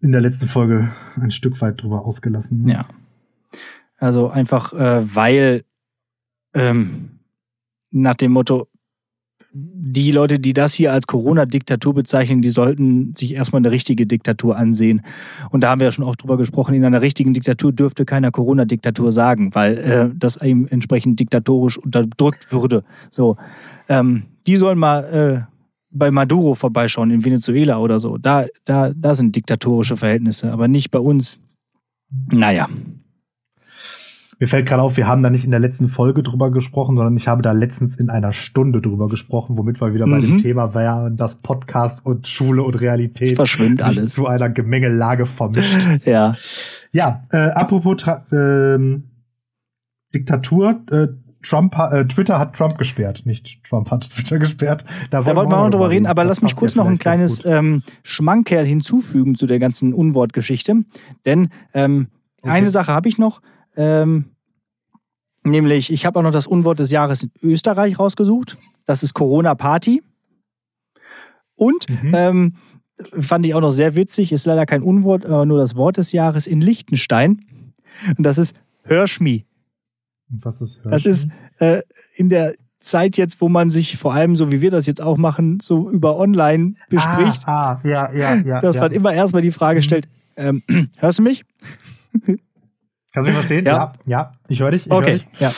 in 0.00 0.12
der 0.12 0.20
letzten 0.20 0.46
Folge 0.46 0.90
ein 1.20 1.30
Stück 1.30 1.60
weit 1.60 1.82
drüber 1.82 2.06
ausgelassen. 2.06 2.64
ne? 2.64 2.72
Ja. 2.72 2.86
Also 3.98 4.28
einfach, 4.28 4.72
äh, 4.72 5.14
weil 5.14 5.64
ähm, 6.54 7.20
nach 7.90 8.14
dem 8.14 8.32
Motto, 8.32 8.68
die 9.52 10.12
Leute, 10.12 10.38
die 10.38 10.52
das 10.52 10.74
hier 10.74 10.92
als 10.92 11.06
Corona-Diktatur 11.06 11.94
bezeichnen, 11.94 12.40
die 12.40 12.50
sollten 12.50 13.14
sich 13.16 13.34
erstmal 13.34 13.60
eine 13.60 13.70
richtige 13.70 14.06
Diktatur 14.06 14.56
ansehen. 14.56 15.02
Und 15.50 15.62
da 15.62 15.70
haben 15.70 15.80
wir 15.80 15.86
ja 15.86 15.92
schon 15.92 16.04
oft 16.04 16.22
drüber 16.22 16.36
gesprochen, 16.36 16.74
in 16.74 16.84
einer 16.84 17.02
richtigen 17.02 17.34
Diktatur 17.34 17.72
dürfte 17.72 18.04
keiner 18.04 18.30
Corona-Diktatur 18.30 19.10
sagen, 19.10 19.52
weil 19.54 19.78
äh, 19.78 20.10
das 20.14 20.40
eben 20.40 20.68
entsprechend 20.68 21.18
diktatorisch 21.18 21.78
unterdrückt 21.78 22.52
würde. 22.52 22.84
So, 23.10 23.36
ähm, 23.88 24.24
die 24.46 24.56
sollen 24.56 24.78
mal 24.78 25.46
äh, 25.46 25.50
bei 25.90 26.12
Maduro 26.12 26.54
vorbeischauen 26.54 27.10
in 27.10 27.24
Venezuela 27.24 27.78
oder 27.78 27.98
so. 27.98 28.18
Da, 28.18 28.46
da, 28.64 28.92
da 28.94 29.14
sind 29.14 29.34
diktatorische 29.34 29.96
Verhältnisse, 29.96 30.52
aber 30.52 30.68
nicht 30.68 30.92
bei 30.92 31.00
uns. 31.00 31.38
Naja. 32.30 32.68
Mir 34.40 34.46
fällt 34.48 34.66
gerade 34.66 34.82
auf, 34.82 34.96
wir 34.96 35.06
haben 35.06 35.22
da 35.22 35.28
nicht 35.30 35.44
in 35.44 35.50
der 35.50 35.60
letzten 35.60 35.86
Folge 35.88 36.22
drüber 36.22 36.50
gesprochen, 36.50 36.96
sondern 36.96 37.14
ich 37.14 37.28
habe 37.28 37.42
da 37.42 37.52
letztens 37.52 37.96
in 37.96 38.08
einer 38.08 38.32
Stunde 38.32 38.80
drüber 38.80 39.06
gesprochen, 39.08 39.58
womit 39.58 39.80
wir 39.82 39.92
wieder 39.94 40.06
bei 40.06 40.16
Mhm. 40.16 40.22
dem 40.22 40.36
Thema 40.38 40.74
wären, 40.74 41.16
dass 41.18 41.36
Podcast 41.36 42.04
und 42.06 42.26
Schule 42.26 42.62
und 42.62 42.74
Realität 42.80 43.38
sich 43.40 43.84
alles. 43.84 44.14
zu 44.14 44.26
einer 44.26 44.48
Gemengelage 44.48 45.26
vermischt. 45.26 45.86
Ja. 46.06 46.32
ja, 46.92 47.22
äh, 47.30 47.50
apropos 47.50 48.02
ähm, 48.32 49.04
Diktatur, 50.14 50.80
äh, 50.90 51.08
Trump, 51.42 51.76
äh, 51.78 52.04
Twitter 52.06 52.38
hat 52.38 52.54
Trump 52.54 52.76
gesperrt, 52.78 53.22
nicht 53.24 53.62
Trump 53.64 53.90
hat 53.90 54.10
Twitter 54.10 54.38
gesperrt. 54.38 54.84
Da 55.10 55.24
wollten 55.24 55.50
wir 55.50 55.56
auch 55.58 55.64
noch 55.64 55.70
drüber 55.70 55.90
reden, 55.90 56.06
aber 56.06 56.24
Das 56.24 56.36
lass 56.38 56.42
mich 56.42 56.56
kurz 56.56 56.76
noch 56.76 56.86
ein 56.86 56.98
kleines 56.98 57.44
ähm, 57.46 57.82
Schmankerl 58.02 58.66
hinzufügen 58.66 59.34
zu 59.36 59.46
der 59.46 59.58
ganzen 59.58 59.94
Unwortgeschichte. 59.94 60.84
Denn 61.26 61.50
ähm, 61.74 62.08
Okay. 62.42 62.52
eine 62.52 62.70
Sache 62.70 62.90
habe 62.92 63.06
ich 63.10 63.18
noch, 63.18 63.42
ähm, 63.76 64.24
nämlich 65.44 65.92
ich 65.92 66.06
habe 66.06 66.18
auch 66.18 66.22
noch 66.22 66.30
das 66.32 66.46
Unwort 66.46 66.78
des 66.78 66.90
Jahres 66.90 67.22
in 67.22 67.30
Österreich 67.42 67.98
rausgesucht. 67.98 68.56
Das 68.86 69.02
ist 69.02 69.14
Corona-Party. 69.14 70.02
Und 71.54 71.86
Mhm. 72.02 72.12
ähm, 72.14 72.54
fand 73.20 73.46
ich 73.46 73.54
auch 73.54 73.60
noch 73.60 73.70
sehr 73.70 73.96
witzig, 73.96 74.32
ist 74.32 74.46
leider 74.46 74.66
kein 74.66 74.82
Unwort, 74.82 75.24
aber 75.24 75.46
nur 75.46 75.58
das 75.58 75.74
Wort 75.76 75.96
des 75.96 76.12
Jahres 76.12 76.46
in 76.46 76.60
Liechtenstein. 76.60 77.44
Und 78.16 78.24
das 78.24 78.38
ist 78.38 78.54
Hörschmi. 78.84 79.46
Was 80.28 80.60
ist 80.60 80.80
Das 80.84 81.06
ist 81.06 81.28
äh, 81.58 81.82
in 82.14 82.28
der 82.28 82.54
Zeit 82.80 83.16
jetzt, 83.18 83.40
wo 83.42 83.48
man 83.50 83.70
sich 83.70 83.98
vor 83.98 84.14
allem, 84.14 84.36
so 84.36 84.50
wie 84.52 84.60
wir 84.62 84.70
das 84.70 84.86
jetzt 84.86 85.02
auch 85.02 85.18
machen, 85.18 85.58
so 85.60 85.90
über 85.90 86.16
online 86.16 86.74
bespricht, 86.88 87.46
Ah, 87.46 87.72
ah, 87.72 87.80
ja, 87.84 88.12
ja, 88.12 88.34
ja. 88.36 88.60
dass 88.60 88.76
ja. 88.76 88.82
man 88.82 88.92
immer 88.92 89.12
erstmal 89.12 89.42
die 89.42 89.50
Frage 89.50 89.82
stellt, 89.82 90.08
ähm, 90.36 90.62
hörst 90.96 91.18
du 91.18 91.22
mich? 91.22 91.44
Kannst 93.12 93.26
du 93.26 93.30
mich 93.32 93.34
verstehen? 93.34 93.64
Ja. 93.66 93.74
Ja, 93.76 93.92
ja, 94.06 94.32
ich 94.48 94.60
höre 94.60 94.70
dich. 94.70 94.86
Ich 94.86 94.92
hör 94.92 94.98
Okay, 94.98 95.18
dich. 95.18 95.40
ja. 95.40 95.50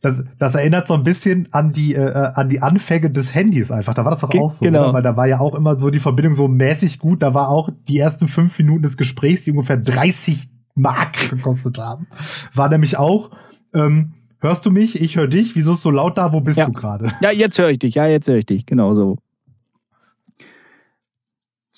Das, 0.00 0.22
das 0.38 0.54
erinnert 0.54 0.86
so 0.86 0.94
ein 0.94 1.02
bisschen 1.02 1.48
an 1.50 1.72
die, 1.72 1.94
äh, 1.94 2.08
an 2.34 2.48
die 2.48 2.62
Anfänge 2.62 3.10
des 3.10 3.34
Handys 3.34 3.72
einfach. 3.72 3.94
Da 3.94 4.04
war 4.04 4.12
das 4.12 4.20
doch 4.20 4.32
auch 4.32 4.50
so. 4.50 4.64
genau. 4.64 4.84
Oder? 4.84 4.94
Weil 4.94 5.02
da 5.02 5.16
war 5.16 5.26
ja 5.26 5.40
auch 5.40 5.56
immer 5.56 5.76
so 5.76 5.90
die 5.90 5.98
Verbindung 5.98 6.34
so 6.34 6.46
mäßig 6.46 7.00
gut. 7.00 7.22
Da 7.22 7.34
war 7.34 7.48
auch 7.48 7.70
die 7.88 7.98
ersten 7.98 8.28
fünf 8.28 8.56
Minuten 8.58 8.82
des 8.82 8.96
Gesprächs, 8.96 9.42
die 9.42 9.50
ungefähr 9.50 9.76
30 9.76 10.48
Mark 10.76 11.14
gekostet 11.30 11.78
haben. 11.78 12.06
War 12.54 12.68
nämlich 12.68 12.96
auch, 12.96 13.30
ähm, 13.74 14.12
hörst 14.40 14.64
du 14.66 14.70
mich? 14.70 15.00
Ich 15.00 15.16
höre 15.16 15.26
dich. 15.26 15.56
Wieso 15.56 15.72
ist 15.72 15.82
so 15.82 15.90
laut 15.90 16.16
da? 16.16 16.32
Wo 16.32 16.40
bist 16.40 16.58
Ja. 16.58 16.66
du 16.66 16.72
gerade? 16.72 17.10
Ja, 17.20 17.32
jetzt 17.32 17.58
höre 17.58 17.70
ich 17.70 17.80
dich, 17.80 17.96
ja, 17.96 18.06
jetzt 18.06 18.28
höre 18.28 18.36
ich 18.36 18.46
dich, 18.46 18.66
genau 18.66 18.94
so. 18.94 19.16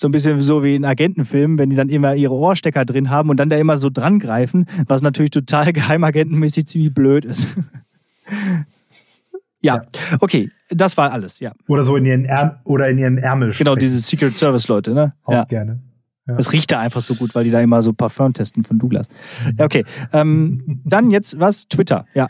So 0.01 0.09
ein 0.09 0.13
bisschen 0.13 0.41
so 0.41 0.65
wie 0.65 0.77
in 0.77 0.87
Agentenfilmen, 0.87 1.59
wenn 1.59 1.69
die 1.69 1.77
dann 1.77 1.91
immer 1.91 2.15
ihre 2.15 2.33
Ohrstecker 2.33 2.87
drin 2.87 3.11
haben 3.11 3.29
und 3.29 3.37
dann 3.37 3.51
da 3.51 3.59
immer 3.59 3.77
so 3.77 3.91
dran 3.91 4.19
greifen, 4.19 4.65
was 4.87 5.03
natürlich 5.03 5.31
total 5.31 5.73
geheimagentenmäßig 5.75 6.65
ziemlich 6.67 6.95
blöd 6.95 7.27
ist. 7.27 7.49
ja. 9.61 9.75
Ja. 9.75 9.83
okay, 10.21 10.49
das 10.71 10.97
war 10.97 11.13
alles, 11.13 11.39
ja. 11.41 11.53
Oder 11.69 11.85
so 11.85 11.97
in 11.97 12.07
ihren 12.07 12.25
Ärmel, 12.25 12.57
oder 12.65 12.89
in 12.89 12.97
ihren 12.97 13.19
Ärmel. 13.19 13.53
Genau, 13.53 13.73
sprechen. 13.73 13.79
diese 13.81 14.01
Secret 14.01 14.33
Service 14.33 14.69
Leute, 14.69 14.95
ne? 14.95 15.13
Auch 15.23 15.35
Ja. 15.35 15.45
gerne. 15.45 15.81
Es 16.39 16.51
riecht 16.53 16.73
da 16.73 16.81
einfach 16.81 17.03
so 17.03 17.15
gut, 17.17 17.35
weil 17.35 17.45
die 17.45 17.51
da 17.51 17.61
immer 17.61 17.83
so 17.83 17.93
Parfum 17.93 18.33
testen 18.33 18.65
von 18.65 18.79
Douglas. 18.79 19.07
Ja, 19.59 19.67
okay. 19.67 19.85
Ähm, 20.15 20.81
dann 20.87 21.11
jetzt 21.11 21.39
was? 21.39 21.69
Twitter. 21.69 22.07
Ja. 22.15 22.29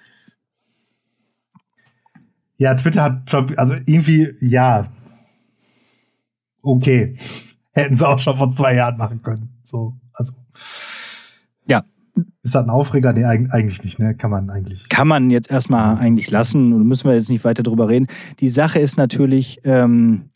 Ja, 2.56 2.74
Twitter 2.74 3.02
hat 3.04 3.26
Trump, 3.26 3.52
also 3.56 3.74
irgendwie, 3.86 4.32
ja. 4.40 4.90
Okay. 6.62 7.14
Hätten 7.72 7.94
sie 7.94 8.06
auch 8.08 8.18
schon 8.18 8.36
vor 8.36 8.50
zwei 8.50 8.74
Jahren 8.74 8.96
machen 8.96 9.22
können. 9.22 9.60
So, 9.62 9.94
also. 10.12 10.32
Ja. 11.66 11.84
Ist 12.42 12.54
das 12.54 12.64
ein 12.64 12.70
Aufreger? 12.70 13.12
Nee, 13.12 13.24
eig- 13.24 13.50
eigentlich 13.50 13.84
nicht, 13.84 13.98
ne? 13.98 14.14
Kann 14.14 14.30
man 14.30 14.50
eigentlich. 14.50 14.88
Kann 14.88 15.06
man 15.08 15.30
jetzt 15.30 15.50
erstmal 15.50 15.96
eigentlich 15.96 16.30
lassen 16.30 16.72
und 16.72 16.86
müssen 16.86 17.08
wir 17.08 17.14
jetzt 17.14 17.30
nicht 17.30 17.44
weiter 17.44 17.62
drüber 17.62 17.88
reden. 17.88 18.08
Die 18.40 18.48
Sache 18.48 18.80
ist 18.80 18.96
natürlich, 18.96 19.60
ähm, 19.64 20.30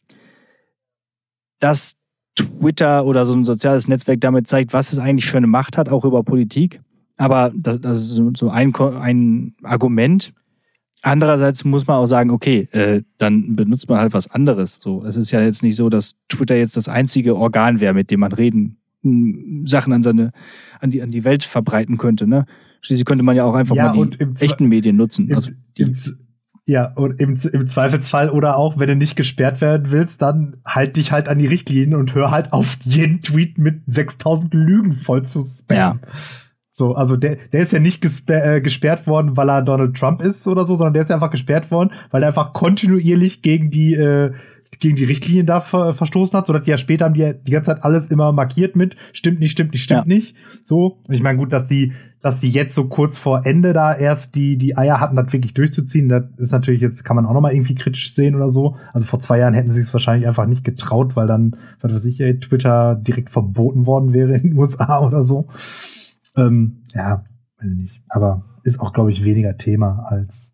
dass 1.58 1.96
Twitter 2.36 3.04
oder 3.04 3.26
so 3.26 3.34
ein 3.34 3.44
soziales 3.44 3.88
Netzwerk 3.88 4.20
damit 4.20 4.46
zeigt, 4.48 4.72
was 4.72 4.92
es 4.92 4.98
eigentlich 4.98 5.26
für 5.26 5.36
eine 5.36 5.46
Macht 5.46 5.76
hat, 5.76 5.88
auch 5.88 6.04
über 6.04 6.22
Politik. 6.22 6.80
Aber 7.16 7.52
das, 7.56 7.80
das 7.80 7.98
ist 7.98 8.22
so, 8.36 8.48
ein, 8.50 8.74
ein 8.74 9.54
Argument. 9.62 10.32
Andererseits 11.04 11.64
muss 11.64 11.86
man 11.86 11.98
auch 11.98 12.06
sagen, 12.06 12.30
okay, 12.30 12.68
äh, 12.72 13.02
dann 13.18 13.56
benutzt 13.56 13.90
man 13.90 13.98
halt 13.98 14.14
was 14.14 14.30
anderes. 14.30 14.78
So, 14.80 15.04
es 15.04 15.16
ist 15.16 15.30
ja 15.32 15.42
jetzt 15.42 15.62
nicht 15.62 15.76
so, 15.76 15.90
dass 15.90 16.14
Twitter 16.28 16.56
jetzt 16.56 16.78
das 16.78 16.88
einzige 16.88 17.36
Organ 17.36 17.80
wäre, 17.80 17.92
mit 17.92 18.10
dem 18.10 18.20
man 18.20 18.32
reden 18.32 18.78
Sachen 19.66 19.92
an 19.92 20.02
seine, 20.02 20.32
an 20.80 20.90
die, 20.90 21.02
an 21.02 21.10
die 21.10 21.24
Welt 21.24 21.44
verbreiten 21.44 21.98
könnte. 21.98 22.26
Ne? 22.26 22.46
Schließlich 22.80 23.04
könnte 23.04 23.22
man 23.22 23.36
ja 23.36 23.44
auch 23.44 23.54
einfach 23.54 23.76
Ja, 23.76 23.92
mal 23.92 24.06
die 24.06 24.26
echten 24.40 24.66
Medien 24.66 24.96
nutzen. 24.96 25.28
Im, 25.28 25.36
Also 25.36 25.50
ja, 26.66 26.86
und 26.94 27.20
im, 27.20 27.36
im 27.52 27.68
Zweifelsfall 27.68 28.30
oder 28.30 28.56
auch, 28.56 28.78
wenn 28.78 28.88
du 28.88 28.96
nicht 28.96 29.16
gesperrt 29.16 29.60
werden 29.60 29.90
willst, 29.90 30.22
dann 30.22 30.56
halt 30.64 30.96
dich 30.96 31.12
halt 31.12 31.28
an 31.28 31.38
die 31.38 31.46
Richtlinien 31.46 31.94
und 31.94 32.14
hör 32.14 32.30
halt 32.30 32.54
auf, 32.54 32.78
jeden 32.84 33.20
Tweet 33.20 33.58
mit 33.58 33.82
6000 33.86 34.54
Lügen 34.54 34.94
voll 34.94 35.22
zu 35.26 35.42
spammen. 35.42 36.00
Ja. 36.00 36.08
So, 36.76 36.96
also 36.96 37.16
der, 37.16 37.36
der 37.52 37.60
ist 37.60 37.72
ja 37.72 37.78
nicht 37.78 38.02
gesper 38.02 38.56
äh, 38.56 38.60
gesperrt 38.60 39.06
worden, 39.06 39.36
weil 39.36 39.48
er 39.48 39.62
Donald 39.62 39.96
Trump 39.96 40.20
ist 40.20 40.46
oder 40.48 40.66
so, 40.66 40.74
sondern 40.74 40.92
der 40.92 41.02
ist 41.02 41.08
ja 41.08 41.14
einfach 41.14 41.30
gesperrt 41.30 41.70
worden, 41.70 41.92
weil 42.10 42.24
er 42.24 42.26
einfach 42.28 42.52
kontinuierlich 42.52 43.42
gegen 43.42 43.70
die, 43.70 43.94
äh, 43.94 44.32
gegen 44.80 44.96
die 44.96 45.04
Richtlinien 45.04 45.46
da 45.46 45.60
ver 45.60 45.94
verstoßen 45.94 46.36
hat, 46.36 46.48
sodass 46.48 46.64
die 46.64 46.70
ja 46.72 46.76
später 46.78 47.04
haben 47.04 47.14
die 47.14 47.20
ja 47.20 47.32
die 47.32 47.52
ganze 47.52 47.70
Zeit 47.70 47.84
alles 47.84 48.08
immer 48.08 48.32
markiert 48.32 48.74
mit, 48.74 48.96
stimmt 49.12 49.38
nicht, 49.38 49.52
stimmt 49.52 49.70
nicht, 49.70 49.84
stimmt 49.84 50.08
Ja. 50.08 50.14
nicht. 50.14 50.34
So. 50.64 50.98
Und 51.06 51.14
ich 51.14 51.22
meine, 51.22 51.38
gut, 51.38 51.52
dass 51.52 51.68
die, 51.68 51.92
dass 52.22 52.40
die 52.40 52.50
jetzt 52.50 52.74
so 52.74 52.86
kurz 52.88 53.18
vor 53.18 53.46
Ende 53.46 53.72
da 53.72 53.94
erst 53.94 54.34
die, 54.34 54.56
die 54.56 54.76
Eier 54.76 54.98
hatten, 54.98 55.14
das 55.14 55.32
wirklich 55.32 55.54
durchzuziehen, 55.54 56.08
das 56.08 56.24
ist 56.38 56.50
natürlich 56.50 56.80
jetzt, 56.80 57.04
kann 57.04 57.14
man 57.14 57.24
auch 57.26 57.34
noch 57.34 57.40
mal 57.40 57.52
irgendwie 57.52 57.76
kritisch 57.76 58.12
sehen 58.14 58.34
oder 58.34 58.50
so. 58.50 58.74
Also 58.92 59.06
vor 59.06 59.20
zwei 59.20 59.38
Jahren 59.38 59.54
hätten 59.54 59.70
sie 59.70 59.82
es 59.82 59.92
wahrscheinlich 59.92 60.26
einfach 60.26 60.46
nicht 60.46 60.64
getraut, 60.64 61.14
weil 61.14 61.28
dann, 61.28 61.54
was 61.80 61.94
weiß 61.94 62.04
ich, 62.06 62.20
ey, 62.20 62.40
Twitter 62.40 62.96
direkt 62.96 63.30
verboten 63.30 63.86
worden 63.86 64.12
wäre 64.12 64.34
in 64.34 64.42
den 64.42 64.54
USA 64.58 64.98
oder 65.06 65.22
so. 65.22 65.46
Ähm, 66.36 66.82
ja, 66.94 67.22
weiß 67.58 67.70
ich 67.70 67.76
nicht. 67.76 68.02
Aber 68.08 68.44
ist 68.62 68.80
auch, 68.80 68.92
glaube 68.92 69.12
ich, 69.12 69.24
weniger 69.24 69.56
Thema 69.56 70.06
als. 70.08 70.52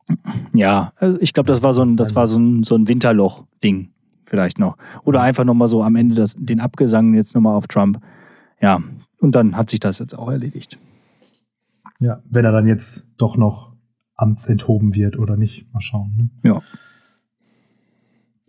ja, 0.53 0.93
also 0.97 1.19
ich 1.21 1.33
glaube, 1.33 1.47
das 1.47 1.63
war 1.63 1.73
so 1.73 1.83
ein, 1.83 1.97
das 1.97 2.15
war 2.15 2.27
so 2.27 2.39
ein, 2.39 2.65
so 2.65 2.75
ein 2.75 2.89
Winterloch-Ding 2.89 3.91
vielleicht 4.27 4.59
noch. 4.59 4.77
Oder 5.05 5.23
einfach 5.23 5.45
nochmal 5.45 5.69
so 5.69 5.83
am 5.83 5.97
Ende 5.97 6.15
das, 6.15 6.37
den 6.39 6.61
Abgesang 6.61 7.15
jetzt 7.15 7.35
nochmal 7.35 7.57
auf 7.57 7.67
Trump. 7.67 8.01
Ja, 8.61 8.81
und 9.19 9.35
dann 9.35 9.57
hat 9.57 9.71
sich 9.71 9.81
das 9.81 9.99
jetzt 9.99 10.17
auch 10.17 10.31
erledigt. 10.31 10.79
Ja, 11.99 12.23
wenn 12.29 12.45
er 12.45 12.53
dann 12.53 12.67
jetzt 12.67 13.09
doch 13.19 13.37
noch 13.37 13.75
amtsenthoben 14.17 14.95
wird 14.95 15.19
oder 15.19 15.37
nicht. 15.37 15.73
Mal 15.73 15.81
schauen. 15.81 16.31
Ne? 16.43 16.51
Ja. 16.51 16.63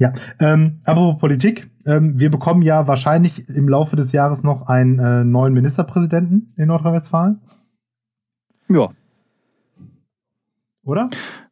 Ja, 0.01 0.13
ähm, 0.39 0.79
apropos 0.83 1.19
Politik. 1.19 1.69
Ähm, 1.85 2.19
wir 2.19 2.31
bekommen 2.31 2.63
ja 2.63 2.87
wahrscheinlich 2.87 3.47
im 3.49 3.69
Laufe 3.69 3.95
des 3.95 4.11
Jahres 4.13 4.43
noch 4.43 4.67
einen 4.67 4.97
äh, 4.97 5.23
neuen 5.23 5.53
Ministerpräsidenten 5.53 6.53
in 6.57 6.67
Nordrhein-Westfalen, 6.69 7.39
Ja, 8.67 8.89
oder? 10.83 11.07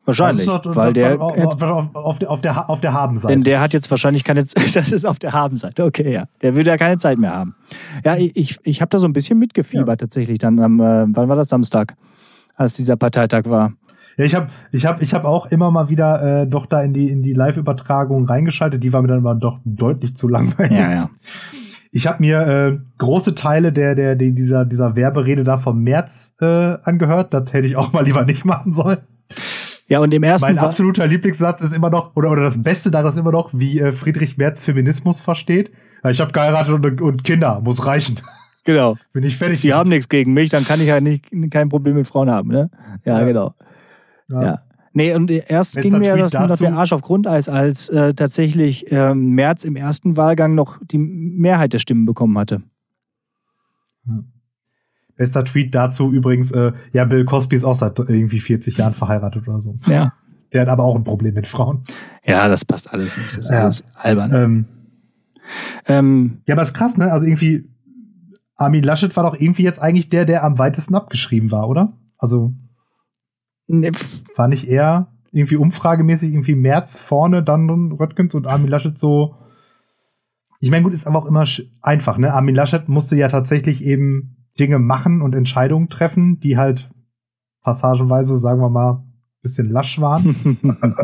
wahrscheinlich. 0.06 0.48
Doch- 0.48 0.76
weil 0.76 0.94
der, 0.94 1.22
auf, 1.22 1.62
auf, 1.62 1.96
auf, 1.96 2.24
auf 2.24 2.42
der, 2.42 2.70
auf 2.72 2.82
der, 2.82 2.94
Habenseite. 2.94 3.32
denn 3.36 3.44
der 3.44 3.60
hat 3.62 3.74
jetzt 3.74 3.92
wahrscheinlich 3.92 4.24
keine 4.24 4.46
Zeit. 4.48 4.66
Das 4.76 4.92
ist 4.92 5.06
auf 5.06 5.20
der 5.20 5.34
Habenseite. 5.34 5.84
Okay, 5.86 6.12
ja. 6.12 6.26
Der 6.42 6.56
würde 6.56 6.72
ja 6.72 6.78
keine 6.78 6.98
Zeit 6.98 7.20
mehr 7.20 7.32
haben. 7.36 7.54
Ja, 8.04 8.18
ich, 8.18 8.36
ich, 8.36 8.60
ich 8.64 8.82
habe 8.82 8.90
da 8.90 8.98
so 8.98 9.08
ein 9.08 9.14
bisschen 9.14 9.38
mitgefiebert 9.38 9.88
Ja. 9.88 9.96
tatsächlich 10.08 10.40
dann 10.40 10.60
am, 10.60 10.80
äh, 10.80 11.06
wann 11.16 11.30
war 11.30 11.36
das? 11.36 11.50
Samstag, 11.50 11.94
als 12.56 12.74
dieser 12.74 12.96
Parteitag 12.96 13.44
war. 13.46 13.74
Ja, 14.20 14.26
ich 14.26 14.36
habe 14.36 14.50
ich 14.74 14.86
hab, 14.86 15.02
ich 15.02 15.14
hab 15.14 15.24
auch 15.24 15.46
immer 15.46 15.72
mal 15.72 15.88
wieder 15.88 16.42
äh, 16.42 16.46
doch 16.46 16.66
da 16.66 16.82
in 16.82 16.92
die, 16.92 17.10
in 17.10 17.24
die 17.24 17.32
Live-Übertragung 17.32 18.26
reingeschaltet. 18.26 18.84
Die 18.84 18.92
war 18.92 19.02
mir 19.02 19.08
dann 19.08 19.20
aber 19.20 19.34
doch 19.34 19.60
deutlich 19.64 20.18
zu 20.18 20.28
langweilig. 20.28 20.78
Ja, 20.78 20.92
ja. 20.92 21.10
Ich 21.92 22.06
habe 22.06 22.18
mir 22.20 22.42
äh, 22.42 22.78
große 22.98 23.34
Teile 23.34 23.72
der, 23.72 23.96
der, 23.96 24.18
der 24.18 24.32
dieser, 24.32 24.66
dieser 24.66 24.98
Werberede 24.98 25.46
da 25.46 25.58
vom 25.58 25.82
März 25.84 26.34
äh, 26.42 26.46
angehört. 26.84 27.34
Das 27.34 27.54
hätte 27.54 27.66
ich 27.66 27.78
auch 27.78 27.94
mal 27.94 28.04
lieber 28.04 28.26
nicht 28.26 28.44
machen 28.44 28.74
sollen. 28.74 28.98
Ja, 29.88 30.02
und 30.02 30.14
im 30.14 30.24
ersten 30.24 30.48
Mein 30.48 30.60
absoluter 30.60 31.08
Lieblingssatz 31.08 31.62
ist 31.62 31.74
immer 31.74 31.90
noch, 31.90 32.14
oder, 32.18 32.30
oder 32.30 32.44
das 32.44 32.62
Beste 32.62 32.92
daran 32.92 33.08
ist 33.10 33.18
immer 33.18 33.32
noch, 33.32 33.52
wie 33.54 33.80
äh, 33.80 33.94
Friedrich 33.94 34.38
Merz 34.38 34.60
Feminismus 34.62 35.22
versteht. 35.22 35.72
Ich 36.10 36.20
habe 36.20 36.34
geheiratet 36.34 36.74
und, 36.74 37.02
und 37.02 37.24
Kinder, 37.24 37.62
muss 37.64 37.86
reichen. 37.86 38.18
genau. 38.66 38.98
Bin 39.14 39.24
ich 39.24 39.38
fertig. 39.38 39.62
Die 39.62 39.68
mit. 39.68 39.76
haben 39.78 39.90
nichts 39.90 40.10
gegen 40.10 40.34
mich, 40.34 40.50
dann 40.50 40.66
kann 40.66 40.82
ich 40.82 40.88
ja 40.88 41.00
nicht, 41.00 41.26
kein 41.52 41.70
Problem 41.70 41.96
mit 41.96 42.06
Frauen 42.06 42.30
haben, 42.30 42.50
ne? 42.50 42.70
Ja, 43.06 43.20
Ja. 43.20 43.26
genau. 43.26 43.54
Ja. 44.32 44.42
Ja. 44.44 44.62
Nee, 44.94 45.14
und 45.14 45.30
erst 45.30 45.76
ging 45.80 45.98
mir 46.00 46.18
das 46.18 46.34
nur 46.34 46.48
noch 46.48 46.58
der 46.58 46.74
Arsch 46.74 46.94
auf 46.94 47.02
Grundeis, 47.02 47.48
als 47.48 47.90
äh, 47.90 48.14
tatsächlich 48.16 48.92
ähm, 48.92 49.30
März 49.36 49.64
im 49.64 49.76
ersten 49.76 50.18
Wahlgang 50.18 50.56
noch 50.56 50.80
die 50.84 50.98
Mehrheit 50.98 51.74
der 51.74 51.80
Stimmen 51.80 52.06
bekommen 52.06 52.38
hatte. 52.38 52.64
Bester 55.16 55.44
Tweet 55.44 55.76
dazu 55.76 56.12
übrigens, 56.12 56.52
äh, 56.52 56.72
ja, 56.94 57.06
Bill 57.06 57.26
Cosby 57.26 57.56
ist 57.58 57.64
auch 57.66 57.76
seit 57.76 58.00
irgendwie 58.00 58.40
40 58.40 58.78
Jahren 58.78 58.94
verheiratet 58.94 59.48
oder 59.48 59.60
so. 59.60 59.76
Ja. 59.88 60.14
Der 60.54 60.62
hat 60.62 60.70
aber 60.70 60.84
auch 60.84 60.96
ein 60.96 61.04
Problem 61.04 61.36
mit 61.36 61.46
Frauen. 61.46 61.84
Ja, 62.24 62.48
das 62.48 62.66
passt 62.66 62.92
alles 62.92 63.16
nicht. 63.18 63.30
Das 63.38 63.46
ist 63.46 63.52
Ja. 63.52 63.62
alles 63.64 63.84
albern. 63.96 64.32
Ähm, 64.34 64.66
Ähm, 65.86 66.42
ja, 66.48 66.56
aber 66.56 66.62
ist 66.64 66.74
krass, 66.74 66.98
ne? 66.98 67.12
Also 67.12 67.26
irgendwie, 67.26 67.70
Armin 68.56 68.84
Laschet 68.84 69.16
war 69.16 69.24
doch 69.24 69.40
irgendwie 69.40 69.64
jetzt 69.64 69.80
eigentlich 69.82 70.10
der, 70.10 70.26
der 70.26 70.44
am 70.44 70.58
weitesten 70.58 70.96
abgeschrieben 70.96 71.52
war, 71.52 71.68
oder? 71.70 71.94
Also 72.18 72.54
ne, 73.70 73.92
pf, 73.92 74.10
war 74.36 74.48
nicht 74.48 74.68
er 74.68 75.14
irgendwie 75.32 75.58
umfragemäßig 75.58 76.32
irgendwie 76.32 76.56
März 76.56 76.98
vorne, 76.98 77.44
dann 77.44 77.92
Röttgens 77.92 78.36
und 78.36 78.48
Armin 78.48 78.68
Laschet 78.70 78.98
so. 78.98 79.36
Ich 80.60 80.72
meine, 80.72 80.84
gut, 80.84 80.94
ist 80.94 81.08
aber 81.08 81.20
auch 81.20 81.26
immer 81.26 81.46
einfach, 81.82 82.18
ne? 82.18 82.34
Armin 82.34 82.56
Laschet 82.56 82.90
musste 82.90 83.16
ja 83.16 83.28
tatsächlich 83.30 83.84
eben 83.84 84.36
Dinge 84.60 84.80
machen 84.80 85.22
und 85.22 85.36
Entscheidungen 85.36 85.90
treffen, 85.90 86.40
die 86.40 86.58
halt 86.58 86.90
passagenweise, 87.62 88.38
sagen 88.38 88.60
wir 88.60 88.70
mal, 88.70 89.04
bisschen 89.42 89.70
lasch 89.70 90.02
waren. 90.02 90.58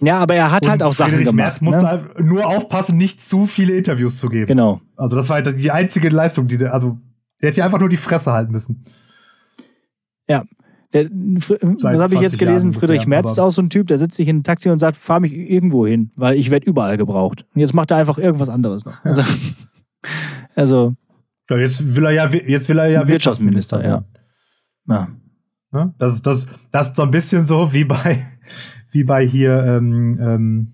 ja, 0.00 0.18
aber 0.18 0.34
er 0.34 0.50
hat 0.50 0.66
halt 0.66 0.80
Und 0.80 0.88
auch 0.88 0.94
Sachen 0.94 1.10
Friedrich 1.10 1.26
gemacht. 1.26 1.44
Merz 1.44 1.60
musste 1.60 1.82
ne? 1.82 1.88
halt 1.88 2.20
nur 2.20 2.46
aufpassen, 2.46 2.96
nicht 2.96 3.20
zu 3.20 3.46
viele 3.46 3.76
Interviews 3.76 4.18
zu 4.18 4.28
geben. 4.28 4.46
Genau. 4.46 4.80
Also 4.96 5.16
das 5.16 5.28
war 5.28 5.42
halt 5.42 5.58
die 5.58 5.70
einzige 5.70 6.08
Leistung, 6.08 6.48
die 6.48 6.56
der, 6.56 6.72
also 6.72 6.98
der 7.40 7.50
hätte 7.50 7.58
ja 7.58 7.66
einfach 7.66 7.80
nur 7.80 7.90
die 7.90 7.96
Fresse 7.98 8.32
halten 8.32 8.52
müssen. 8.52 8.84
Ja. 10.28 10.44
Der, 10.92 11.08
was 11.10 11.46
Seit 11.80 11.92
habe 11.94 12.04
ich 12.04 12.10
20 12.10 12.20
jetzt 12.20 12.38
gelesen? 12.38 12.70
Jahren 12.70 12.72
Friedrich 12.74 13.00
ungefähr, 13.04 13.08
Merz 13.08 13.30
ist 13.32 13.38
auch 13.38 13.50
so 13.50 13.62
ein 13.62 13.70
Typ, 13.70 13.86
der 13.86 13.96
sitzt 13.96 14.16
sich 14.16 14.28
in 14.28 14.38
ein 14.38 14.42
Taxi 14.44 14.68
und 14.68 14.78
sagt, 14.78 14.96
fahr 14.98 15.20
mich 15.20 15.32
irgendwo 15.32 15.86
hin, 15.86 16.10
weil 16.16 16.36
ich 16.36 16.50
werde 16.50 16.66
überall 16.66 16.98
gebraucht. 16.98 17.46
Und 17.54 17.60
jetzt 17.62 17.72
macht 17.72 17.90
er 17.90 17.96
einfach 17.96 18.18
irgendwas 18.18 18.50
anderes 18.50 18.84
noch. 18.84 19.02
Also, 19.04 19.22
also 20.54 20.94
Ja, 21.48 21.56
jetzt 21.56 21.96
will 21.96 22.04
er 22.04 22.10
ja, 22.10 22.28
jetzt 22.28 22.68
will 22.68 22.78
er 22.78 22.88
ja 22.88 23.08
Wirtschaftsminister, 23.08 23.82
werden. 23.82 24.04
ja. 24.88 25.08
Ne? 25.70 25.94
Das 25.98 26.12
ist 26.12 26.26
das, 26.26 26.46
das 26.70 26.88
ist 26.88 26.96
so 26.96 27.02
ein 27.04 27.10
bisschen 27.10 27.46
so 27.46 27.72
wie 27.72 27.84
bei, 27.84 28.22
wie 28.90 29.04
bei 29.04 29.26
hier 29.26 29.64
ähm, 29.64 30.18
ähm, 30.20 30.72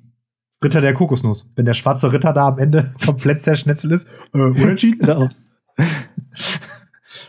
Ritter 0.64 0.80
der 0.80 0.94
Kokosnuss. 0.94 1.52
Wenn 1.54 1.66
der 1.66 1.74
schwarze 1.74 2.12
Ritter 2.12 2.32
da 2.32 2.48
am 2.48 2.58
Ende 2.58 2.92
komplett 3.04 3.44
zerschnetzelt 3.44 3.92
ist, 3.92 4.08
äh, 4.34 4.38
unentschieden. 4.38 4.98
Genau. 5.06 5.28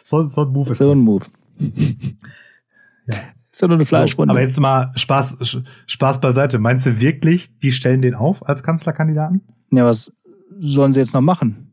so, 0.04 0.24
so 0.28 0.42
ein 0.42 0.48
Move 0.52 0.72
ist 0.72 0.80
So 0.80 0.90
ein 0.92 0.98
das. 0.98 1.06
Move. 1.06 1.26
Ja. 1.60 3.16
Ist 3.52 3.62
ja 3.62 3.68
nur 3.68 3.78
eine 3.78 3.84
So, 3.86 3.90
Fleischwunde. 3.96 4.32
aber 4.32 4.42
jetzt 4.42 4.60
mal 4.60 4.92
Spaß, 4.96 5.58
Spaß 5.88 6.22
beiseite. 6.22 6.60
Meinst 6.60 6.86
du 6.86 7.02
wirklich, 7.02 7.50
die 7.60 7.72
stellen 7.72 8.02
den 8.02 8.16
auf 8.16 8.48
als 8.48 8.64
Kanzlerkandidaten? 8.64 9.42
ja, 9.72 9.86
was 9.86 10.12
sollen 10.60 10.94
sie 10.94 11.00
jetzt 11.00 11.14
noch 11.14 11.22
machen? 11.22 11.72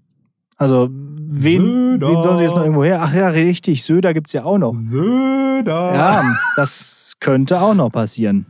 Also, 0.57 0.89
wen, 0.91 2.01
wen 2.01 2.23
sollen 2.23 2.39
sie 2.39 2.45
jetzt 2.45 2.55
noch 2.55 2.63
irgendwo 2.63 2.85
her? 2.85 3.01
Ach 3.03 3.13
ja, 3.15 3.29
richtig, 3.29 3.85
Söder 3.85 4.15
gibt's 4.15 4.33
ja 4.33 4.45
auch 4.45 4.57
noch. 4.59 4.75
Söder. 4.79 5.95
Ja, 5.95 6.25
das 6.57 7.15
könnte 7.21 7.61
auch 7.61 7.75
noch 7.75 7.91
passieren. 7.91 8.47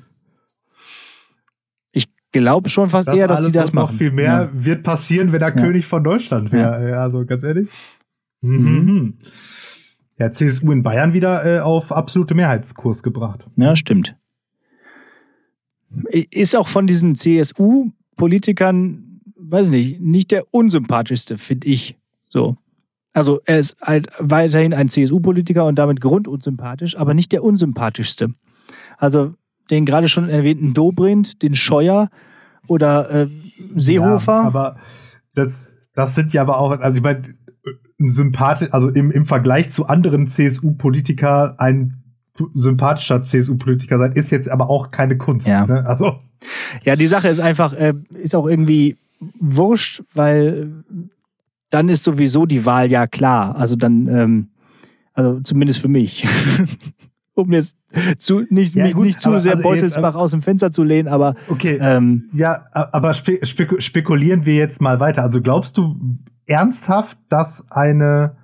Ich 1.92 2.06
glaube 2.32 2.68
schon 2.68 2.90
fast 2.90 3.08
eher, 3.08 3.26
dass 3.26 3.44
sie 3.44 3.50
das 3.52 3.72
machen. 3.72 3.92
noch 3.92 3.98
viel 3.98 4.12
mehr 4.12 4.50
wird 4.52 4.84
passieren, 4.84 5.32
wenn 5.32 5.42
er 5.42 5.48
Ja. 5.56 5.62
König 5.62 5.86
von 5.86 6.04
Deutschland 6.04 6.52
wäre. 6.52 6.90
Ja. 6.90 7.00
Also 7.00 7.24
ganz 7.24 7.42
ehrlich. 7.42 7.68
Mhm. 8.42 9.14
Ja, 10.18 10.32
CSU 10.32 10.72
in 10.72 10.82
Bayern 10.82 11.12
wieder 11.12 11.44
äh, 11.44 11.60
auf 11.60 11.92
absolute 11.92 12.34
Mehrheitskurs 12.34 13.02
gebracht. 13.02 13.46
Ja, 13.56 13.76
stimmt. 13.76 14.16
Ist 16.10 16.56
auch 16.56 16.68
von 16.68 16.86
diesen 16.86 17.14
CSU-Politikern, 17.14 19.20
weiß 19.36 19.70
nicht, 19.70 20.00
nicht 20.00 20.30
der 20.30 20.52
unsympathischste, 20.52 21.38
finde 21.38 21.68
ich. 21.68 21.96
So. 22.28 22.56
Also 23.12 23.40
er 23.44 23.58
ist 23.58 23.76
halt 23.80 24.08
weiterhin 24.18 24.74
ein 24.74 24.88
CSU-Politiker 24.88 25.64
und 25.64 25.76
damit 25.76 26.00
grundunsympathisch, 26.00 26.96
aber 26.96 27.14
nicht 27.14 27.32
der 27.32 27.44
unsympathischste. 27.44 28.34
Also 28.98 29.34
den 29.70 29.84
gerade 29.84 30.08
schon 30.08 30.28
erwähnten 30.28 30.74
Dobrindt, 30.74 31.42
den 31.42 31.54
Scheuer 31.54 32.10
oder 32.68 33.10
äh, 33.10 33.28
Seehofer. 33.76 34.32
Ja, 34.32 34.42
aber 34.42 34.76
das, 35.34 35.72
das 35.94 36.14
sind 36.14 36.32
ja 36.32 36.42
aber 36.42 36.58
auch, 36.58 36.78
also 36.78 36.98
ich 36.98 37.04
meine, 37.04 37.22
ein 37.98 38.10
Sympath, 38.10 38.72
also 38.72 38.88
im, 38.88 39.10
im 39.10 39.24
Vergleich 39.24 39.70
zu 39.70 39.86
anderen 39.86 40.28
CSU-Politiker 40.28 41.56
ein 41.58 42.02
sympathischer 42.54 43.22
CSU-Politiker 43.22 43.98
sein, 43.98 44.12
ist 44.12 44.30
jetzt 44.30 44.50
aber 44.50 44.68
auch 44.68 44.90
keine 44.90 45.16
Kunst. 45.16 45.48
Ja. 45.48 45.66
Ne? 45.66 45.86
Also 45.86 46.18
Ja, 46.84 46.96
die 46.96 47.06
Sache 47.06 47.28
ist 47.28 47.40
einfach, 47.40 47.72
äh, 47.72 47.94
ist 48.20 48.34
auch 48.34 48.46
irgendwie 48.46 48.96
wurscht, 49.40 50.02
weil 50.14 50.84
dann 51.70 51.88
ist 51.88 52.04
sowieso 52.04 52.46
die 52.46 52.66
Wahl 52.66 52.90
ja 52.90 53.06
klar. 53.06 53.56
Also 53.56 53.76
dann, 53.76 54.08
ähm, 54.08 54.48
also 55.14 55.40
zumindest 55.40 55.80
für 55.80 55.88
mich. 55.88 56.26
um 57.34 57.52
jetzt 57.52 57.76
zu, 58.18 58.42
nicht, 58.50 58.74
Ja, 58.74 58.90
gut, 58.92 59.06
nicht 59.06 59.20
zu 59.20 59.28
aber 59.28 59.40
sehr 59.40 59.52
also 59.52 59.62
Beutelsbach 59.62 60.14
jetzt, 60.14 60.16
aus 60.16 60.30
dem 60.30 60.42
Fenster 60.42 60.72
zu 60.72 60.82
lehnen, 60.82 61.08
aber 61.08 61.34
okay, 61.48 61.78
ähm, 61.80 62.28
Ja, 62.32 62.66
aber 62.72 63.12
spe 63.12 63.38
spek 63.44 63.82
spekulieren 63.82 64.44
wir 64.44 64.54
jetzt 64.54 64.80
mal 64.80 65.00
weiter. 65.00 65.22
Also 65.22 65.40
glaubst 65.42 65.76
du, 65.76 65.98
ernsthaft, 66.46 67.18
dass 67.28 67.66
eine, 67.70 68.36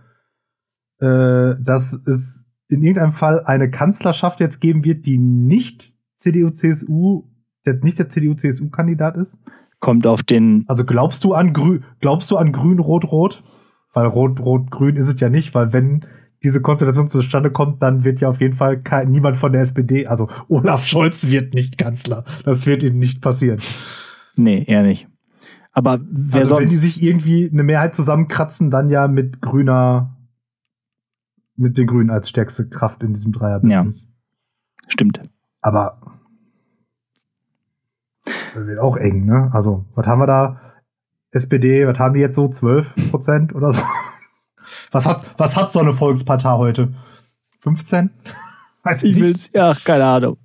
äh, 1.01 1.55
dass 1.61 1.93
es 2.07 2.45
in 2.69 2.83
irgendeinem 2.83 3.13
Fall 3.13 3.43
eine 3.45 3.71
Kanzlerschaft 3.71 4.41
jetzt 4.41 4.61
geben 4.61 4.85
wird, 4.85 5.07
die 5.07 5.19
nicht 5.19 5.95
CDU-CSU, 6.19 7.25
der 7.67 7.75
nicht 7.83 7.99
der 7.99 8.09
CDU-CSU-Kandidat 8.09 9.17
ist? 9.17 9.39
Kommt 9.81 10.07
auf 10.07 10.23
den. 10.23 10.65
Also 10.69 10.85
glaubst 10.85 11.25
du 11.25 11.35
an 11.35 11.53
Grün, 11.53 11.85
glaubst 12.01 12.31
du 12.31 12.37
an 12.37 12.53
Grün, 12.53 12.79
Rot, 12.79 13.05
Rot? 13.05 13.43
Weil 13.93 14.07
Rot, 14.07 14.41
Rot, 14.41 14.71
Grün 14.71 14.97
ist 14.97 15.09
es 15.09 15.21
ja 15.21 15.29
nicht, 15.29 15.55
weil 15.55 15.73
wenn 15.73 16.07
diese 16.43 16.61
Konstellation 16.61 17.09
zustande 17.09 17.51
kommt, 17.51 17.83
dann 17.83 18.05
wird 18.05 18.21
ja 18.21 18.29
auf 18.29 18.41
jeden 18.41 18.57
Fall 18.57 18.81
kein, 18.81 19.11
niemand 19.11 19.37
von 19.37 19.53
der 19.53 19.63
SPD, 19.63 20.07
also 20.07 20.29
Olaf 20.49 20.87
Scholz 20.87 21.31
wird 21.31 21.55
nicht 21.55 21.79
Kanzler. 21.79 22.25
Das 22.45 22.67
wird 22.67 22.83
ihnen 22.83 22.99
nicht 22.99 23.23
passieren. 23.23 23.61
Nee, 24.35 24.65
eher 24.67 24.83
nicht. 24.83 25.09
Aber 25.73 26.01
wer 26.03 26.41
also 26.41 26.55
soll. 26.55 26.63
wenn 26.63 26.69
die 26.69 26.77
sich 26.77 27.03
irgendwie 27.03 27.51
eine 27.51 27.63
Mehrheit 27.63 27.95
zusammenkratzen, 27.95 28.71
dann 28.71 28.91
ja 28.91 29.09
mit 29.09 29.41
grüner, 29.41 30.17
mit 31.57 31.79
den 31.79 31.87
Grünen 31.87 32.11
als 32.11 32.29
stärkste 32.29 32.69
Kraft 32.69 33.03
in 33.03 33.15
diesem 33.15 33.33
Dreierbündnis. 33.33 34.05
Ja, 34.05 34.91
stimmt. 34.91 35.21
Aber 35.63 35.99
das 38.25 38.67
wird 38.67 38.79
auch 38.79 38.97
eng, 38.97 39.25
ne? 39.25 39.51
Also, 39.53 39.87
was 39.95 40.07
haben 40.07 40.21
wir 40.21 40.27
da? 40.27 40.61
SPD, 41.31 41.87
was 41.87 41.99
haben 41.99 42.15
die 42.15 42.21
jetzt 42.21 42.37
so? 42.37 42.49
12 42.49 43.11
Prozent 43.11 43.55
oder 43.55 43.73
so? 43.73 43.83
Was 44.93 45.07
hat, 45.07 45.39
was 45.39 45.57
hat 45.57 45.73
so 45.73 45.81
eine 45.81 45.93
Volkspartei 45.93 46.51
heute? 46.51 46.95
15? 47.59 48.11
Weiß 48.85 49.03
ich, 49.03 49.17
ich 49.17 49.21
will's, 49.21 49.51
ja, 49.53 49.75
keine 49.85 50.05
Ahnung. 50.05 50.39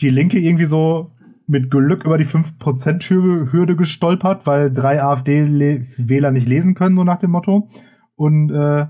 Die 0.00 0.10
Linke 0.10 0.38
irgendwie 0.38 0.66
so 0.66 1.11
mit 1.46 1.70
Glück 1.70 2.04
über 2.04 2.18
die 2.18 2.26
5%-Hürde 2.26 3.76
gestolpert, 3.76 4.46
weil 4.46 4.72
drei 4.72 5.02
AfD-Wähler 5.02 6.30
nicht 6.30 6.48
lesen 6.48 6.74
können, 6.74 6.96
so 6.96 7.04
nach 7.04 7.18
dem 7.18 7.30
Motto. 7.30 7.68
Und 8.14 8.50
äh, 8.50 8.86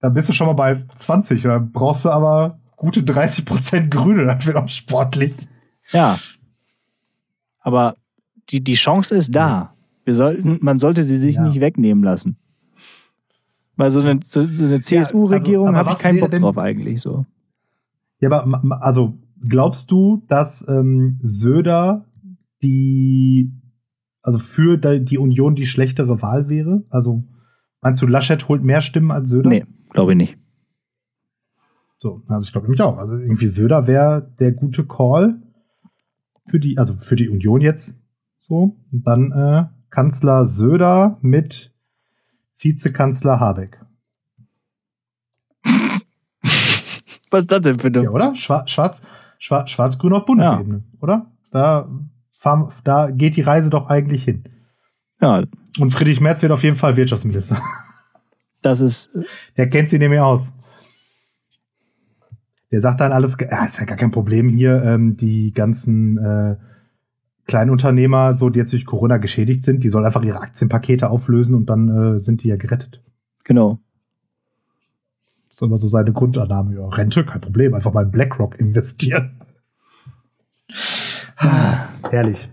da 0.00 0.08
bist 0.08 0.28
du 0.28 0.32
schon 0.32 0.48
mal 0.48 0.52
bei 0.54 0.74
20. 0.74 1.42
Da 1.42 1.58
brauchst 1.58 2.04
du 2.04 2.10
aber 2.10 2.58
gute 2.76 3.00
30% 3.00 3.88
Grüne, 3.88 4.26
das 4.26 4.46
wird 4.46 4.56
auch 4.56 4.68
sportlich. 4.68 5.48
Ja. 5.92 6.16
Aber 7.60 7.96
die, 8.50 8.62
die 8.62 8.74
Chance 8.74 9.14
ist 9.14 9.34
da. 9.34 9.74
Wir 10.04 10.14
sollten, 10.14 10.58
man 10.60 10.78
sollte 10.78 11.04
sie 11.04 11.18
sich 11.18 11.36
ja. 11.36 11.46
nicht 11.46 11.60
wegnehmen 11.60 12.02
lassen. 12.02 12.36
Weil 13.76 13.90
so 13.90 14.00
eine, 14.00 14.20
so, 14.24 14.44
so 14.44 14.64
eine 14.64 14.80
CSU-Regierung 14.80 15.72
ja, 15.72 15.78
also, 15.78 15.90
habe 15.90 15.96
ich 15.96 16.02
keinen 16.02 16.20
Bock 16.20 16.30
denn, 16.30 16.42
drauf 16.42 16.58
eigentlich 16.58 17.00
so. 17.00 17.24
Ja, 18.18 18.30
aber 18.30 18.82
also 18.82 19.14
glaubst 19.48 19.90
du, 19.90 20.24
dass 20.28 20.66
ähm, 20.68 21.20
Söder 21.22 22.06
die, 22.62 23.52
also 24.22 24.38
für 24.38 24.76
die 24.78 25.18
Union 25.18 25.54
die 25.54 25.66
schlechtere 25.66 26.22
Wahl 26.22 26.48
wäre? 26.48 26.84
Also 26.90 27.24
meinst 27.80 28.02
du, 28.02 28.06
Laschet 28.06 28.48
holt 28.48 28.62
mehr 28.62 28.80
Stimmen 28.80 29.10
als 29.10 29.30
Söder? 29.30 29.48
Nee, 29.50 29.64
glaube 29.90 30.12
ich 30.12 30.16
nicht. 30.16 30.38
So, 31.98 32.22
also 32.26 32.44
ich 32.44 32.52
glaube 32.52 32.66
nämlich 32.66 32.80
auch. 32.82 32.98
Also 32.98 33.16
irgendwie 33.16 33.46
Söder 33.46 33.86
wäre 33.86 34.34
der 34.40 34.52
gute 34.52 34.84
Call 34.84 35.40
für 36.46 36.58
die, 36.58 36.78
also 36.78 36.94
für 36.94 37.16
die 37.16 37.28
Union 37.28 37.60
jetzt 37.60 37.96
so. 38.36 38.76
Und 38.90 39.06
dann 39.06 39.30
äh, 39.32 39.66
Kanzler 39.90 40.46
Söder 40.46 41.18
mit 41.22 41.72
Vizekanzler 42.58 43.38
Habeck. 43.38 43.80
Was 47.30 47.44
ist 47.44 47.52
das 47.52 47.60
denn 47.62 47.78
für 47.78 47.86
eine? 47.88 48.02
Ja, 48.04 48.10
oder? 48.10 48.34
Schwarz, 48.34 48.70
schwarz, 48.70 49.00
schwarz, 49.00 49.11
schwarz-grün 49.42 50.12
auf 50.12 50.24
Bundesebene, 50.24 50.84
ja. 50.92 50.98
oder? 51.00 51.26
Da, 51.50 51.88
fahren, 52.38 52.68
da 52.84 53.10
geht 53.10 53.36
die 53.36 53.42
Reise 53.42 53.70
doch 53.70 53.88
eigentlich 53.88 54.24
hin. 54.24 54.44
Ja. 55.20 55.44
Und 55.78 55.90
Friedrich 55.90 56.20
Merz 56.20 56.42
wird 56.42 56.52
auf 56.52 56.62
jeden 56.62 56.76
Fall 56.76 56.96
Wirtschaftsminister. 56.96 57.56
Das 58.64 58.80
ist. 58.80 59.10
Der 59.56 59.68
kennt 59.68 59.90
sie 59.90 59.98
nämlich 59.98 60.20
aus. 60.20 60.52
Der 62.70 62.80
sagt 62.80 63.00
dann 63.00 63.10
alles, 63.10 63.36
ja, 63.40 63.64
ist 63.64 63.80
ja 63.80 63.86
gar 63.86 63.96
kein 63.96 64.12
Problem 64.12 64.48
hier, 64.48 64.80
ähm, 64.84 65.16
die 65.16 65.52
ganzen 65.52 66.16
äh, 66.16 66.56
Kleinunternehmer, 67.48 68.34
so 68.34 68.50
die 68.50 68.60
jetzt 68.60 68.72
durch 68.72 68.86
Corona 68.86 69.16
geschädigt 69.16 69.64
sind, 69.64 69.82
die 69.82 69.88
sollen 69.88 70.04
einfach 70.04 70.22
ihre 70.22 70.40
Aktienpakete 70.40 71.10
auflösen 71.10 71.56
und 71.56 71.66
dann 71.66 71.88
äh, 71.88 72.18
sind 72.20 72.44
die 72.44 72.48
ja 72.48 72.56
gerettet. 72.56 73.02
Genau. 73.42 73.80
Das 75.52 75.58
ist 75.58 75.66
immer 75.66 75.76
so 75.76 75.86
seine 75.86 76.14
Grundannahme. 76.14 76.74
Ja, 76.76 76.88
Rente, 76.88 77.26
kein 77.26 77.42
Problem, 77.42 77.74
einfach 77.74 77.92
mal 77.92 78.04
in 78.04 78.10
BlackRock 78.10 78.58
investieren. 78.58 79.38
ah, 81.36 81.88
herrlich. 82.10 82.48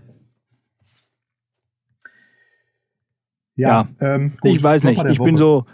Ja, 3.56 3.88
ja 4.00 4.14
ähm, 4.14 4.34
gut, 4.42 4.50
ich 4.50 4.62
weiß 4.62 4.84
nicht. 4.84 5.02
Ich 5.02 5.18
Woche. 5.18 5.28
bin 5.28 5.38
so, 5.38 5.64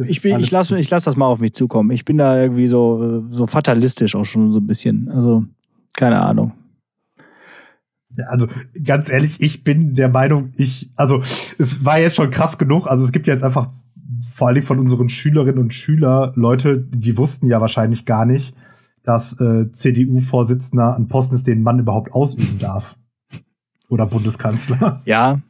ich, 0.00 0.20
bin, 0.20 0.38
ich 0.38 0.50
lasse 0.50 0.78
ich 0.78 0.90
lass 0.90 1.04
das 1.04 1.16
mal 1.16 1.24
auf 1.24 1.38
mich 1.38 1.54
zukommen. 1.54 1.92
Ich 1.92 2.04
bin 2.04 2.18
da 2.18 2.38
irgendwie 2.38 2.68
so, 2.68 3.24
so 3.30 3.46
fatalistisch 3.46 4.14
auch 4.14 4.24
schon 4.24 4.52
so 4.52 4.60
ein 4.60 4.66
bisschen. 4.66 5.08
Also, 5.08 5.46
keine 5.94 6.20
Ahnung. 6.20 6.52
Also 8.28 8.48
ganz 8.84 9.08
ehrlich, 9.08 9.40
ich 9.40 9.64
bin 9.64 9.94
der 9.94 10.10
Meinung, 10.10 10.52
ich, 10.56 10.90
also 10.96 11.20
es 11.58 11.86
war 11.86 11.98
jetzt 11.98 12.16
schon 12.16 12.30
krass 12.30 12.58
genug. 12.58 12.86
Also 12.86 13.02
es 13.02 13.12
gibt 13.12 13.26
ja 13.26 13.32
jetzt 13.32 13.42
einfach 13.42 13.70
vor 14.24 14.48
allem 14.48 14.62
von 14.62 14.78
unseren 14.78 15.08
Schülerinnen 15.08 15.58
und 15.58 15.72
Schülern 15.72 16.32
Leute, 16.34 16.78
die 16.78 17.16
wussten 17.16 17.46
ja 17.46 17.60
wahrscheinlich 17.60 18.06
gar 18.06 18.26
nicht, 18.26 18.54
dass 19.02 19.40
äh, 19.40 19.70
CDU-Vorsitzender 19.70 20.96
ein 20.96 21.08
Posten 21.08 21.34
ist, 21.34 21.46
den 21.46 21.62
man 21.62 21.78
überhaupt 21.78 22.12
ausüben 22.12 22.58
darf. 22.58 22.96
Oder 23.88 24.06
Bundeskanzler. 24.06 25.00
Ja, 25.06 25.40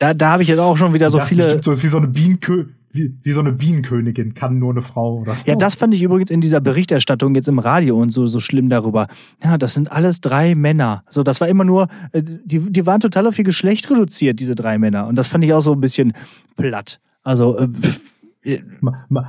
da, 0.00 0.12
da 0.12 0.32
habe 0.32 0.42
ich 0.42 0.48
jetzt 0.48 0.58
auch 0.58 0.76
schon 0.76 0.92
wieder 0.92 1.10
so 1.10 1.20
viele. 1.20 1.62
So 1.62 1.70
ist 1.70 1.84
wie 1.84 1.88
so 1.88 1.98
eine 1.98 2.08
Bienenkö 2.08 2.66
wie, 2.94 3.12
wie 3.22 3.32
so 3.32 3.40
eine 3.40 3.52
Bienenkönigin 3.52 4.34
kann 4.34 4.58
nur 4.58 4.70
eine 4.70 4.80
Frau 4.80 5.18
oder 5.18 5.34
so. 5.34 5.48
Ja, 5.48 5.56
das 5.56 5.74
fand 5.74 5.94
ich 5.94 6.02
übrigens 6.02 6.30
in 6.30 6.40
dieser 6.40 6.60
Berichterstattung 6.60 7.34
jetzt 7.34 7.48
im 7.48 7.58
Radio 7.58 8.00
und 8.00 8.10
so, 8.10 8.26
so 8.26 8.38
schlimm 8.38 8.68
darüber. 8.68 9.08
Ja, 9.42 9.58
das 9.58 9.74
sind 9.74 9.90
alles 9.90 10.20
drei 10.20 10.54
Männer. 10.54 11.02
So, 11.10 11.24
das 11.24 11.40
war 11.40 11.48
immer 11.48 11.64
nur, 11.64 11.88
äh, 12.12 12.22
die, 12.22 12.60
die 12.60 12.86
waren 12.86 13.00
total 13.00 13.26
auf 13.26 13.36
ihr 13.36 13.44
Geschlecht 13.44 13.90
reduziert, 13.90 14.38
diese 14.38 14.54
drei 14.54 14.78
Männer. 14.78 15.08
Und 15.08 15.16
das 15.16 15.26
fand 15.26 15.44
ich 15.44 15.52
auch 15.52 15.60
so 15.60 15.72
ein 15.72 15.80
bisschen 15.80 16.12
platt. 16.56 17.00
Also, 17.24 17.58
äh, 17.58 17.68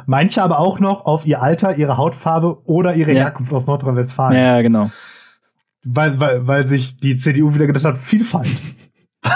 Manche 0.06 0.44
aber 0.44 0.60
auch 0.60 0.80
noch 0.80 1.06
auf 1.06 1.26
ihr 1.26 1.42
Alter, 1.42 1.78
ihre 1.78 1.98
Hautfarbe 1.98 2.66
oder 2.66 2.96
ihre 2.96 3.14
ja. 3.14 3.24
Herkunft 3.24 3.54
aus 3.54 3.68
Nordrhein-Westfalen. 3.68 4.38
Ja, 4.38 4.62
genau. 4.62 4.90
Weil, 5.84 6.20
weil, 6.20 6.48
weil 6.48 6.68
sich 6.68 6.98
die 6.98 7.16
CDU 7.16 7.54
wieder 7.54 7.68
gedacht 7.68 7.86
hat, 7.86 7.98
Vielfalt. 7.98 8.50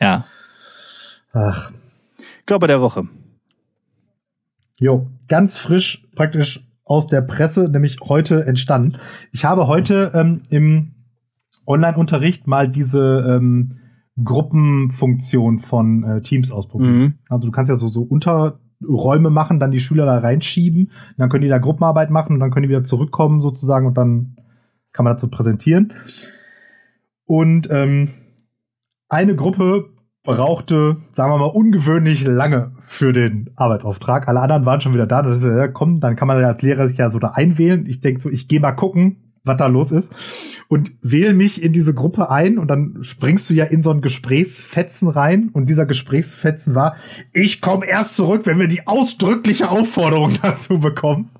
ja. 0.00 0.24
Ach. 1.32 1.72
Körper 2.46 2.66
der 2.66 2.80
Woche. 2.80 3.08
Jo, 4.76 5.08
ganz 5.28 5.56
frisch 5.56 6.06
praktisch 6.14 6.66
aus 6.84 7.06
der 7.06 7.20
Presse, 7.20 7.68
nämlich 7.70 7.98
heute 8.02 8.44
entstanden. 8.46 8.98
Ich 9.32 9.44
habe 9.44 9.66
heute 9.66 10.12
ähm, 10.14 10.42
im 10.48 10.92
Online-Unterricht 11.66 12.46
mal 12.46 12.68
diese 12.68 13.24
ähm, 13.28 13.78
Gruppenfunktion 14.24 15.58
von 15.58 16.04
äh, 16.04 16.20
Teams 16.22 16.50
ausprobiert. 16.52 16.90
Mhm. 16.90 17.14
Also 17.28 17.46
du 17.46 17.52
kannst 17.52 17.68
ja 17.68 17.74
so, 17.74 17.88
so 17.88 18.02
Unterräume 18.02 19.30
machen, 19.30 19.60
dann 19.60 19.70
die 19.70 19.80
Schüler 19.80 20.06
da 20.06 20.18
reinschieben, 20.18 20.90
dann 21.16 21.28
können 21.28 21.42
die 21.42 21.48
da 21.48 21.58
Gruppenarbeit 21.58 22.10
machen 22.10 22.34
und 22.34 22.40
dann 22.40 22.50
können 22.50 22.64
die 22.64 22.68
wieder 22.68 22.84
zurückkommen 22.84 23.40
sozusagen 23.40 23.86
und 23.86 23.96
dann 23.96 24.36
kann 24.92 25.04
man 25.04 25.14
dazu 25.14 25.28
präsentieren. 25.28 25.92
Und 27.24 27.68
ähm, 27.70 28.10
eine 29.08 29.36
Gruppe 29.36 29.90
brauchte, 30.22 30.96
sagen 31.12 31.32
wir 31.32 31.38
mal, 31.38 31.46
ungewöhnlich 31.46 32.24
lange 32.26 32.72
für 32.84 33.12
den 33.12 33.50
Arbeitsauftrag. 33.56 34.28
Alle 34.28 34.40
anderen 34.40 34.66
waren 34.66 34.80
schon 34.80 34.94
wieder 34.94 35.06
da. 35.06 35.22
Das 35.22 35.38
ist 35.38 35.44
ja, 35.44 35.68
komm, 35.68 36.00
dann 36.00 36.16
kann 36.16 36.28
man 36.28 36.42
als 36.44 36.62
Lehrer 36.62 36.88
sich 36.88 36.98
ja 36.98 37.10
so 37.10 37.18
da 37.18 37.28
einwählen. 37.28 37.86
Ich 37.86 38.00
denke 38.00 38.20
so, 38.20 38.28
ich 38.28 38.48
gehe 38.48 38.60
mal 38.60 38.72
gucken, 38.72 39.29
was 39.44 39.56
da 39.56 39.66
los 39.66 39.92
ist. 39.92 40.12
Und 40.68 40.92
wähle 41.02 41.34
mich 41.34 41.62
in 41.62 41.72
diese 41.72 41.94
Gruppe 41.94 42.30
ein 42.30 42.58
und 42.58 42.68
dann 42.68 42.98
springst 43.02 43.48
du 43.50 43.54
ja 43.54 43.64
in 43.64 43.82
so 43.82 43.90
ein 43.90 44.00
Gesprächsfetzen 44.00 45.08
rein. 45.08 45.50
Und 45.52 45.66
dieser 45.66 45.86
Gesprächsfetzen 45.86 46.74
war, 46.74 46.96
ich 47.32 47.60
komme 47.60 47.86
erst 47.86 48.16
zurück, 48.16 48.46
wenn 48.46 48.58
wir 48.58 48.68
die 48.68 48.86
ausdrückliche 48.86 49.70
Aufforderung 49.70 50.32
dazu 50.42 50.80
bekommen. 50.80 51.30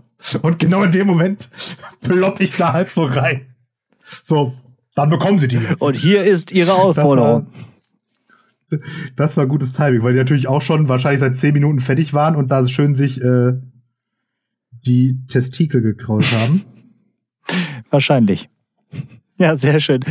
Und 0.43 0.59
genau 0.59 0.83
in 0.83 0.93
dem 0.93 1.07
Moment 1.07 1.51
plopp 2.01 2.41
ich 2.41 2.57
da 2.57 2.73
halt 2.73 2.91
so 2.91 3.05
rein. 3.05 3.47
So, 4.23 4.55
dann 4.95 5.11
bekommen 5.11 5.39
sie 5.39 5.49
die 5.49 5.57
jetzt. 5.57 5.81
Und 5.81 5.95
hier 5.95 6.25
ist 6.25 6.53
ihre 6.53 6.75
Aufforderung 6.75 7.47
das 9.17 9.37
war 9.37 9.47
gutes 9.47 9.73
Timing, 9.73 10.03
weil 10.03 10.13
die 10.13 10.19
natürlich 10.19 10.49
auch 10.49 10.63
schon 10.63 10.89
wahrscheinlich 10.89 11.21
seit 11.21 11.37
zehn 11.37 11.55
Minuten 11.55 11.81
fertig 11.81 12.15
waren 12.15 12.37
und 12.37 12.49
da 12.49 12.67
schön 12.67 12.95
sich 12.95 13.21
äh, 13.21 13.53
die 14.87 15.19
Testikel 15.27 15.83
gekrault 15.83 16.31
haben. 16.33 16.65
Wahrscheinlich. 17.91 18.49
Ja, 19.37 19.57
sehr 19.57 19.81
schön. 19.81 20.05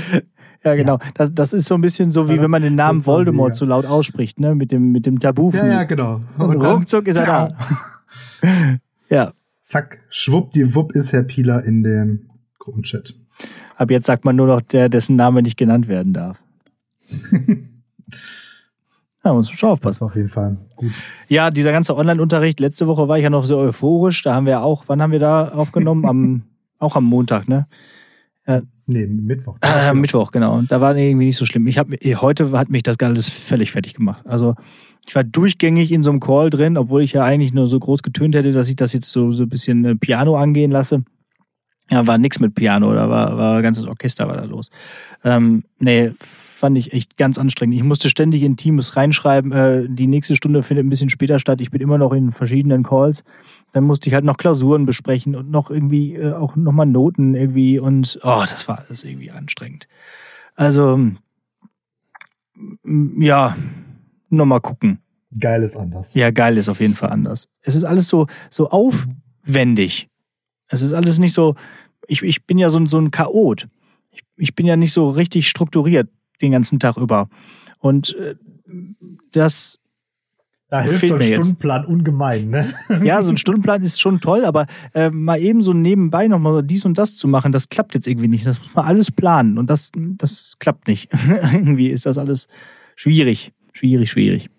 Ja, 0.63 0.75
genau. 0.75 0.97
Ja. 0.97 1.11
Das, 1.13 1.33
das 1.33 1.53
ist 1.53 1.67
so 1.67 1.75
ein 1.75 1.81
bisschen 1.81 2.11
so, 2.11 2.29
wie 2.29 2.35
ja, 2.35 2.41
wenn 2.41 2.51
man 2.51 2.61
den 2.61 2.75
Namen 2.75 3.05
Voldemort 3.05 3.55
so 3.55 3.65
laut 3.65 3.85
ausspricht, 3.85 4.39
ne? 4.39 4.55
Mit 4.55 4.71
dem, 4.71 4.91
mit 4.91 5.05
dem 5.05 5.19
Tabu. 5.19 5.51
Ja, 5.51 5.65
ja, 5.65 5.83
genau. 5.83 6.19
Und, 6.37 6.57
und 6.57 6.65
ruckzuck 6.65 7.07
ist 7.07 7.19
er 7.19 7.25
da. 7.25 7.57
ja. 9.09 9.33
Zack, 9.61 9.99
schwuppdiwupp 10.09 10.93
ist 10.93 11.13
Herr 11.13 11.23
Pieler 11.23 11.63
in 11.63 11.83
dem 11.83 12.29
Gruppenchat. 12.57 13.13
Ab 13.77 13.91
jetzt 13.91 14.07
sagt 14.07 14.25
man 14.25 14.35
nur 14.35 14.47
noch 14.47 14.61
der, 14.61 14.89
dessen 14.89 15.15
Name 15.15 15.41
nicht 15.41 15.57
genannt 15.57 15.87
werden 15.87 16.13
darf. 16.13 16.37
Ja, 19.23 19.33
muss 19.33 19.49
man 19.49 19.57
schon 19.57 19.69
aufpassen. 19.69 19.99
Das 19.99 20.11
auf 20.11 20.15
jeden 20.15 20.29
Fall 20.29 20.57
gut. 20.75 20.91
Ja, 21.27 21.51
dieser 21.51 21.71
ganze 21.71 21.95
Online-Unterricht, 21.95 22.59
letzte 22.59 22.87
Woche 22.87 23.07
war 23.07 23.17
ich 23.17 23.23
ja 23.23 23.29
noch 23.29 23.43
so 23.43 23.57
euphorisch. 23.57 24.23
Da 24.23 24.33
haben 24.33 24.45
wir 24.45 24.61
auch, 24.61 24.85
wann 24.87 25.01
haben 25.01 25.11
wir 25.11 25.19
da 25.19 25.49
aufgenommen? 25.49 26.05
am, 26.05 26.43
auch 26.79 26.95
am 26.95 27.05
Montag, 27.05 27.47
ne? 27.47 27.67
Nee, 28.89 29.05
Mittwoch. 29.05 29.57
Äh, 29.61 29.93
Mittwoch, 29.93 30.31
genau. 30.31 30.57
Und 30.57 30.71
da 30.71 30.81
war 30.81 30.97
irgendwie 30.97 31.27
nicht 31.27 31.37
so 31.37 31.45
schlimm. 31.45 31.67
Ich 31.67 31.77
hab, 31.77 31.89
heute 31.91 32.51
hat 32.51 32.69
mich 32.69 32.81
das 32.81 32.99
alles 32.99 33.29
völlig 33.29 33.71
fertig 33.71 33.93
gemacht. 33.93 34.25
Also 34.25 34.55
ich 35.07 35.15
war 35.15 35.23
durchgängig 35.23 35.91
in 35.91 36.03
so 36.03 36.09
einem 36.09 36.19
Call 36.19 36.49
drin, 36.49 36.75
obwohl 36.75 37.03
ich 37.03 37.13
ja 37.13 37.23
eigentlich 37.23 37.53
nur 37.53 37.67
so 37.67 37.79
groß 37.79 38.01
getönt 38.01 38.33
hätte, 38.33 38.51
dass 38.51 38.67
ich 38.67 38.75
das 38.75 38.93
jetzt 38.93 39.11
so, 39.11 39.31
so 39.31 39.43
ein 39.43 39.49
bisschen 39.49 39.85
äh, 39.85 39.95
Piano 39.95 40.35
angehen 40.35 40.71
lasse. 40.71 41.03
Ja, 41.89 42.05
war 42.05 42.17
nix 42.17 42.39
mit 42.39 42.53
Piano, 42.53 42.93
da 42.93 43.09
war, 43.09 43.37
war 43.37 43.61
ganzes 43.61 43.87
Orchester 43.87 44.27
war 44.27 44.37
da 44.37 44.43
los. 44.43 44.69
Ähm, 45.23 45.63
nee, 45.79 46.11
fand 46.19 46.77
ich 46.77 46.93
echt 46.93 47.17
ganz 47.17 47.37
anstrengend. 47.37 47.75
Ich 47.75 47.83
musste 47.83 48.09
ständig 48.09 48.43
in 48.43 48.57
Teams 48.57 48.95
reinschreiben, 48.95 49.51
äh, 49.51 49.87
die 49.89 50.07
nächste 50.07 50.35
Stunde 50.35 50.61
findet 50.61 50.85
ein 50.85 50.89
bisschen 50.89 51.09
später 51.09 51.39
statt. 51.39 51.61
Ich 51.61 51.71
bin 51.71 51.81
immer 51.81 51.97
noch 51.97 52.13
in 52.13 52.31
verschiedenen 52.31 52.83
Calls. 52.83 53.23
Dann 53.71 53.85
musste 53.85 54.09
ich 54.09 54.13
halt 54.13 54.25
noch 54.25 54.37
Klausuren 54.37 54.85
besprechen 54.85 55.35
und 55.35 55.49
noch 55.49 55.71
irgendwie 55.71 56.15
äh, 56.15 56.33
auch 56.33 56.55
nochmal 56.55 56.85
Noten 56.85 57.33
irgendwie 57.33 57.79
und 57.79 58.19
oh, 58.23 58.43
das 58.47 58.67
war 58.67 58.83
alles 58.87 59.03
irgendwie 59.03 59.31
anstrengend. 59.31 59.87
Also, 60.55 60.99
ja, 63.17 63.55
nochmal 64.29 64.61
gucken. 64.61 64.99
Geil 65.39 65.63
ist 65.63 65.77
anders. 65.77 66.15
Ja, 66.15 66.31
geil 66.31 66.57
ist 66.57 66.69
auf 66.69 66.81
jeden 66.81 66.95
Fall 66.95 67.11
anders. 67.11 67.47
Es 67.61 67.75
ist 67.75 67.83
alles 67.83 68.07
so, 68.07 68.27
so 68.49 68.69
aufwendig. 68.69 70.09
Es 70.69 70.81
ist 70.81 70.93
alles 70.93 71.19
nicht 71.19 71.33
so, 71.33 71.55
ich, 72.07 72.21
ich 72.23 72.45
bin 72.45 72.57
ja 72.57 72.69
so, 72.69 72.83
so 72.85 72.99
ein 72.99 73.11
Chaot. 73.11 73.67
Ich, 74.11 74.21
ich 74.37 74.55
bin 74.55 74.65
ja 74.65 74.75
nicht 74.75 74.93
so 74.93 75.09
richtig 75.09 75.49
strukturiert 75.49 76.09
den 76.41 76.51
ganzen 76.51 76.79
Tag 76.79 76.97
über. 76.97 77.29
Und 77.79 78.15
äh, 78.15 78.35
das 79.31 79.79
da 80.69 80.81
hilft 80.81 81.07
so 81.07 81.15
ein 81.15 81.21
Stundenplan 81.23 81.81
jetzt. 81.81 81.89
ungemein, 81.89 82.49
ne? 82.49 82.73
Ja, 83.03 83.23
so 83.23 83.31
ein 83.31 83.37
Stundenplan 83.37 83.81
ist 83.81 83.99
schon 83.99 84.21
toll, 84.21 84.45
aber 84.45 84.67
äh, 84.93 85.09
mal 85.09 85.41
eben 85.41 85.63
so 85.63 85.73
nebenbei 85.73 86.27
nochmal 86.27 86.61
dies 86.61 86.85
und 86.85 86.97
das 86.97 87.17
zu 87.17 87.27
machen, 87.27 87.51
das 87.51 87.69
klappt 87.69 87.95
jetzt 87.95 88.07
irgendwie 88.07 88.27
nicht. 88.27 88.45
Das 88.45 88.59
muss 88.59 88.75
man 88.75 88.85
alles 88.85 89.11
planen 89.11 89.57
und 89.57 89.67
das, 89.67 89.91
das 89.95 90.53
klappt 90.59 90.87
nicht. 90.87 91.09
irgendwie 91.53 91.89
ist 91.89 92.05
das 92.05 92.19
alles 92.19 92.47
schwierig, 92.95 93.51
schwierig, 93.73 94.11
schwierig. 94.11 94.49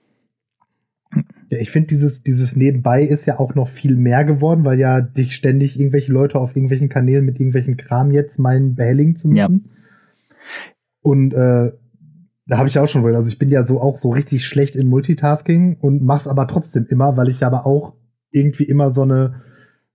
Ja, 1.50 1.58
ich 1.58 1.70
finde, 1.70 1.88
dieses, 1.88 2.22
dieses 2.22 2.54
Nebenbei 2.54 3.02
ist 3.02 3.26
ja 3.26 3.38
auch 3.38 3.54
noch 3.56 3.68
viel 3.68 3.96
mehr 3.96 4.24
geworden, 4.24 4.64
weil 4.64 4.78
ja 4.78 5.00
dich 5.00 5.34
ständig 5.34 5.78
irgendwelche 5.78 6.12
Leute 6.12 6.38
auf 6.38 6.54
irgendwelchen 6.54 6.88
Kanälen 6.88 7.24
mit 7.24 7.40
irgendwelchen 7.40 7.76
Kram 7.76 8.12
jetzt 8.12 8.38
meinen, 8.38 8.76
behelligen 8.76 9.16
zu 9.16 9.28
müssen. 9.28 9.64
Ja. 9.66 9.70
Und 11.02 11.34
äh, 11.34 11.72
da 12.46 12.58
habe 12.58 12.68
ich 12.68 12.78
auch 12.78 12.86
schon, 12.86 13.04
also 13.14 13.28
ich 13.28 13.38
bin 13.38 13.48
ja 13.48 13.66
so 13.66 13.80
auch 13.80 13.96
so 13.96 14.10
richtig 14.10 14.46
schlecht 14.46 14.76
in 14.76 14.86
Multitasking 14.86 15.76
und 15.80 16.02
mach's 16.02 16.28
aber 16.28 16.46
trotzdem 16.46 16.86
immer, 16.88 17.16
weil 17.16 17.28
ich 17.28 17.44
aber 17.44 17.66
auch 17.66 17.94
irgendwie 18.30 18.64
immer 18.64 18.90
so 18.90 19.02
eine 19.02 19.42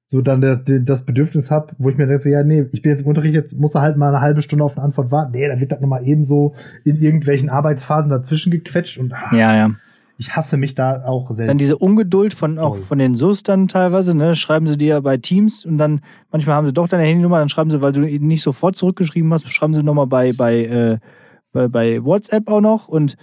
so 0.07 0.21
dann 0.21 0.41
das 0.85 1.05
Bedürfnis 1.05 1.49
habe, 1.49 1.73
wo 1.79 1.89
ich 1.89 1.97
mir 1.97 2.05
denke, 2.05 2.21
so, 2.21 2.29
ja, 2.29 2.43
nee, 2.43 2.65
ich 2.71 2.83
bin 2.83 2.91
jetzt 2.91 3.01
im 3.01 3.07
Unterricht, 3.07 3.33
jetzt 3.33 3.53
muss 3.53 3.73
er 3.73 3.81
halt 3.81 3.97
mal 3.97 4.09
eine 4.09 4.21
halbe 4.21 4.43
Stunde 4.43 4.63
auf 4.63 4.77
eine 4.77 4.85
Antwort 4.85 5.11
warten. 5.11 5.31
Nee, 5.31 5.47
da 5.47 5.59
wird 5.59 5.71
das 5.71 5.81
nochmal 5.81 6.05
eben 6.07 6.23
so 6.23 6.53
in 6.83 6.97
irgendwelchen 6.97 7.49
Arbeitsphasen 7.49 8.09
dazwischen 8.09 8.51
gequetscht 8.51 8.99
und 8.99 9.13
ah, 9.13 9.35
ja, 9.35 9.55
ja. 9.55 9.71
Ich 10.17 10.35
hasse 10.35 10.57
mich 10.57 10.75
da 10.75 11.03
auch 11.05 11.31
selbst. 11.31 11.49
Dann 11.49 11.57
diese 11.57 11.77
Ungeduld 11.77 12.33
von 12.33 12.57
auch 12.57 12.77
von 12.77 12.99
den 12.99 13.15
SUS 13.15 13.43
dann 13.43 13.67
teilweise, 13.67 14.15
ne, 14.15 14.35
schreiben 14.35 14.67
sie 14.67 14.77
dir 14.77 15.01
bei 15.01 15.17
Teams 15.17 15.65
und 15.65 15.77
dann 15.77 16.01
manchmal 16.31 16.55
haben 16.55 16.67
sie 16.67 16.73
doch 16.73 16.87
deine 16.87 17.03
Handynummer, 17.03 17.39
dann 17.39 17.49
schreiben 17.49 17.69
sie, 17.69 17.81
weil 17.81 17.91
du 17.91 18.01
nicht 18.01 18.41
sofort 18.41 18.75
zurückgeschrieben 18.75 19.31
hast, 19.33 19.47
schreiben 19.51 19.73
sie 19.73 19.83
nochmal 19.83 20.07
bei 20.07 20.31
bei 20.37 20.65
äh, 20.65 20.97
bei, 21.51 21.67
bei 21.67 22.03
WhatsApp 22.03 22.47
auch 22.49 22.61
noch 22.61 22.87
und, 22.87 23.15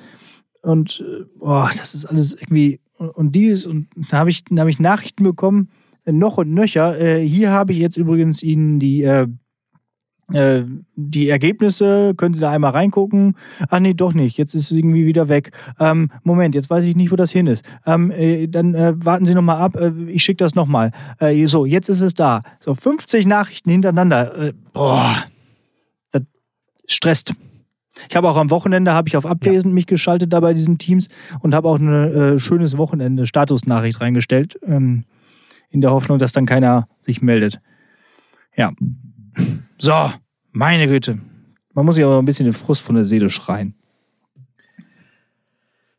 und 0.62 1.05
äh, 1.07 1.24
boah, 1.38 1.70
das 1.76 1.94
ist 1.94 2.07
alles 2.07 2.35
irgendwie 2.35 2.81
und 2.96 3.35
dies 3.35 3.66
und 3.66 3.88
da 4.11 4.18
habe 4.18 4.31
ich, 4.31 4.44
hab 4.57 4.68
ich 4.68 4.78
Nachrichten 4.78 5.24
bekommen, 5.24 5.68
noch 6.05 6.38
und 6.38 6.52
nöcher. 6.52 6.98
Äh, 6.98 7.26
hier 7.26 7.50
habe 7.50 7.72
ich 7.72 7.78
jetzt 7.78 7.96
übrigens 7.96 8.42
Ihnen 8.42 8.78
die, 8.78 9.02
äh, 9.02 9.28
äh, 10.35 10.64
die 10.97 11.29
Ergebnisse, 11.29 12.14
können 12.16 12.35
Sie 12.35 12.40
da 12.40 12.51
einmal 12.51 12.73
reingucken? 12.73 13.37
Ach 13.68 13.81
nee, 13.81 13.95
doch 13.95 14.14
nicht. 14.14 14.38
Jetzt 14.38 14.55
ist 14.55 14.71
es 14.71 14.77
irgendwie 14.77 15.07
wieder 15.07 15.29
weg. 15.29 15.53
Ähm, 15.79 16.11
Moment, 16.23 16.55
jetzt 16.55 16.71
weiß 16.71 16.85
ich 16.85 16.97
nicht, 16.97 17.12
wo 17.12 17.16
das 17.16 17.33
hin 17.33 17.47
ist. 17.47 17.64
Ähm, 17.87 18.11
äh, 18.11 18.47
dann 18.47 18.75
äh, 18.75 18.92
warten 18.97 19.27
Sie 19.27 19.35
nochmal 19.35 19.59
ab. 19.59 19.77
Äh, 19.77 19.92
ich 20.09 20.25
schicke 20.25 20.38
das 20.38 20.55
nochmal. 20.55 20.92
Äh, 21.18 21.47
so, 21.47 21.66
jetzt 21.66 21.88
ist 21.88 22.01
es 22.01 22.14
da. 22.14 22.42
So, 22.61 22.75
50 22.75 23.27
Nachrichten 23.27 23.71
hintereinander. 23.71 24.49
Äh, 24.49 24.53
boah, 24.73 25.25
das 26.11 26.23
stresst. 26.87 27.35
Ich 28.09 28.16
habe 28.16 28.29
auch 28.29 28.37
am 28.37 28.51
Wochenende 28.51 28.92
habe 28.92 29.09
ich 29.09 29.16
auf 29.16 29.27
Abwesend 29.27 29.73
ja. 29.73 29.75
mich 29.75 29.87
geschaltet 29.87 30.33
da 30.33 30.40
bei 30.40 30.55
diesen 30.55 30.79
Teams 30.79 31.09
und 31.40 31.55
habe 31.55 31.68
auch 31.68 31.79
ein 31.79 32.40
schönes 32.40 32.79
Wochenende 32.79 33.27
Statusnachricht 33.27 34.01
reingestellt, 34.01 34.59
ähm, 34.66 35.05
in 35.68 35.83
der 35.83 35.90
Hoffnung, 35.90 36.18
dass 36.18 36.33
dann 36.33 36.47
keiner 36.47 36.88
sich 37.01 37.21
meldet. 37.21 37.61
Ja. 38.57 38.73
So, 39.79 40.12
meine 40.53 40.87
Güte. 40.87 41.19
Man 41.75 41.87
muss 41.87 41.97
sich 41.97 42.05
aber 42.05 42.19
ein 42.19 42.25
bisschen 42.25 42.45
den 42.45 42.55
Frust 42.55 42.83
von 42.83 42.95
der 42.95 43.05
Seele 43.05 43.31
schreien. 43.31 43.75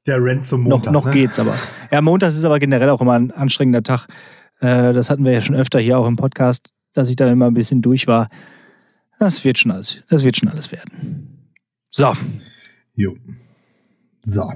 Der 0.06 0.22
Rent 0.22 0.46
zum 0.46 0.62
Montag. 0.62 0.92
Noch, 0.92 1.06
noch 1.06 1.06
ne? 1.06 1.12
geht's 1.12 1.40
aber. 1.40 1.56
Ja, 1.92 2.02
Montag 2.02 2.30
ist 2.30 2.44
aber 2.46 2.60
generell 2.60 2.90
auch 2.90 3.02
immer 3.02 3.14
ein 3.14 3.32
anstrengender 3.32 3.84
Tag. 3.84 4.08
Äh, 4.60 4.94
das 4.94 5.10
hatten 5.10 5.24
wir 5.24 5.32
ja 5.32 5.42
schon 5.42 5.56
öfter 5.56 5.80
hier 5.80 5.98
auch 5.98 6.08
im 6.08 6.16
Podcast, 6.16 6.72
dass 6.94 7.10
ich 7.10 7.16
da 7.16 7.32
immer 7.32 7.48
ein 7.48 7.54
bisschen 7.54 7.82
durch 7.82 8.08
war. 8.08 8.30
Das 9.20 9.46
wird 9.46 9.58
schon 9.58 9.72
alles, 9.72 10.04
das 10.10 10.26
wird 10.26 10.38
schon 10.38 10.50
alles 10.50 10.72
werden. 10.72 11.54
So. 11.90 12.14
Jo. 12.96 13.16
So. 14.22 14.52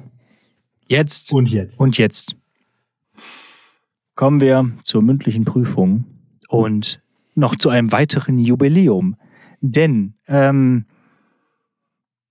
Jetzt. 0.87 1.31
Und 1.31 1.49
jetzt. 1.49 1.79
Und 1.79 1.97
jetzt. 1.97 2.35
Kommen 4.15 4.41
wir 4.41 4.71
zur 4.83 5.01
mündlichen 5.01 5.45
Prüfung 5.45 6.05
und 6.49 7.01
noch 7.35 7.55
zu 7.55 7.69
einem 7.69 7.91
weiteren 7.91 8.39
Jubiläum. 8.39 9.15
Denn 9.61 10.13
ähm, 10.27 10.85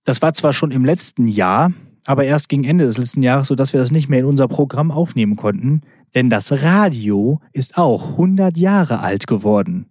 das 0.03 0.21
war 0.21 0.33
zwar 0.33 0.53
schon 0.53 0.71
im 0.71 0.85
letzten 0.85 1.27
Jahr, 1.27 1.71
aber 2.05 2.23
erst 2.23 2.47
gegen 2.47 2.63
Ende 2.63 2.85
des 2.85 2.97
letzten 2.97 3.21
Jahres, 3.21 3.47
sodass 3.49 3.73
wir 3.73 3.79
das 3.79 3.91
nicht 3.91 4.07
mehr 4.07 4.19
in 4.19 4.25
unser 4.25 4.47
Programm 4.47 4.91
aufnehmen 4.91 5.35
konnten. 5.35 5.81
Denn 6.15 6.29
das 6.29 6.51
Radio 6.63 7.41
ist 7.51 7.77
auch 7.77 8.11
100 8.11 8.57
Jahre 8.57 8.99
alt 8.99 9.27
geworden. 9.27 9.87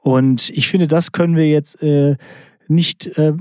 Und 0.00 0.48
ich 0.50 0.68
finde, 0.68 0.86
das 0.86 1.12
können 1.12 1.36
wir 1.36 1.48
jetzt 1.48 1.82
äh, 1.82 2.16
nicht 2.68 3.06
äh, 3.18 3.34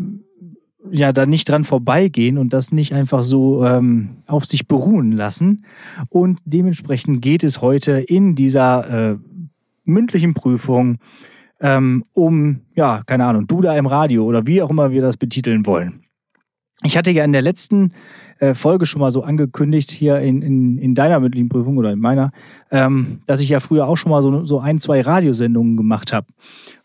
ja 0.91 1.13
da 1.13 1.25
nicht 1.25 1.49
dran 1.49 1.63
vorbeigehen 1.63 2.37
und 2.37 2.53
das 2.53 2.71
nicht 2.71 2.93
einfach 2.93 3.23
so 3.23 3.63
ähm, 3.63 4.17
auf 4.27 4.45
sich 4.45 4.67
beruhen 4.67 5.11
lassen. 5.11 5.65
Und 6.09 6.39
dementsprechend 6.45 7.21
geht 7.21 7.43
es 7.43 7.61
heute 7.61 7.93
in 7.93 8.35
dieser 8.35 9.11
äh, 9.11 9.17
mündlichen 9.85 10.33
Prüfung 10.33 10.97
ähm, 11.59 12.05
um, 12.13 12.61
ja, 12.75 13.01
keine 13.05 13.25
Ahnung, 13.25 13.47
du 13.47 13.61
da 13.61 13.75
im 13.77 13.85
Radio 13.85 14.25
oder 14.25 14.45
wie 14.45 14.61
auch 14.61 14.69
immer 14.69 14.91
wir 14.91 15.01
das 15.01 15.17
betiteln 15.17 15.65
wollen. 15.65 16.03
Ich 16.83 16.95
hatte 16.95 17.11
ja 17.11 17.23
in 17.23 17.31
der 17.31 17.41
letzten 17.41 17.93
äh, 18.39 18.53
Folge 18.53 18.85
schon 18.85 19.01
mal 19.01 19.11
so 19.11 19.23
angekündigt, 19.23 19.89
hier 19.89 20.19
in, 20.19 20.43
in, 20.43 20.77
in 20.77 20.93
deiner 20.93 21.19
mündlichen 21.19 21.49
Prüfung 21.49 21.77
oder 21.77 21.91
in 21.91 21.99
meiner, 21.99 22.31
ähm, 22.69 23.21
dass 23.25 23.41
ich 23.41 23.49
ja 23.49 23.59
früher 23.59 23.87
auch 23.87 23.95
schon 23.95 24.11
mal 24.11 24.21
so, 24.21 24.43
so 24.43 24.59
ein, 24.59 24.79
zwei 24.79 25.01
Radiosendungen 25.01 25.75
gemacht 25.75 26.13
habe. 26.13 26.27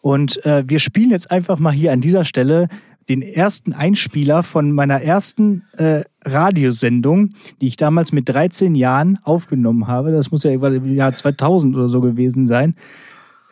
Und 0.00 0.44
äh, 0.46 0.64
wir 0.66 0.78
spielen 0.78 1.10
jetzt 1.10 1.30
einfach 1.30 1.58
mal 1.58 1.72
hier 1.72 1.92
an 1.92 2.00
dieser 2.00 2.24
Stelle 2.24 2.68
den 3.08 3.20
ersten 3.20 3.72
Einspieler 3.72 4.42
von 4.42 4.72
meiner 4.72 5.02
ersten 5.02 5.64
äh, 5.76 6.04
Radiosendung, 6.24 7.34
die 7.60 7.66
ich 7.66 7.76
damals 7.76 8.12
mit 8.12 8.28
13 8.28 8.74
Jahren 8.74 9.18
aufgenommen 9.24 9.88
habe. 9.88 10.12
Das 10.12 10.30
muss 10.30 10.44
ja 10.44 10.52
im 10.52 10.94
Jahr 10.94 11.12
2000 11.12 11.74
oder 11.74 11.88
so 11.88 12.00
gewesen 12.00 12.46
sein. 12.46 12.76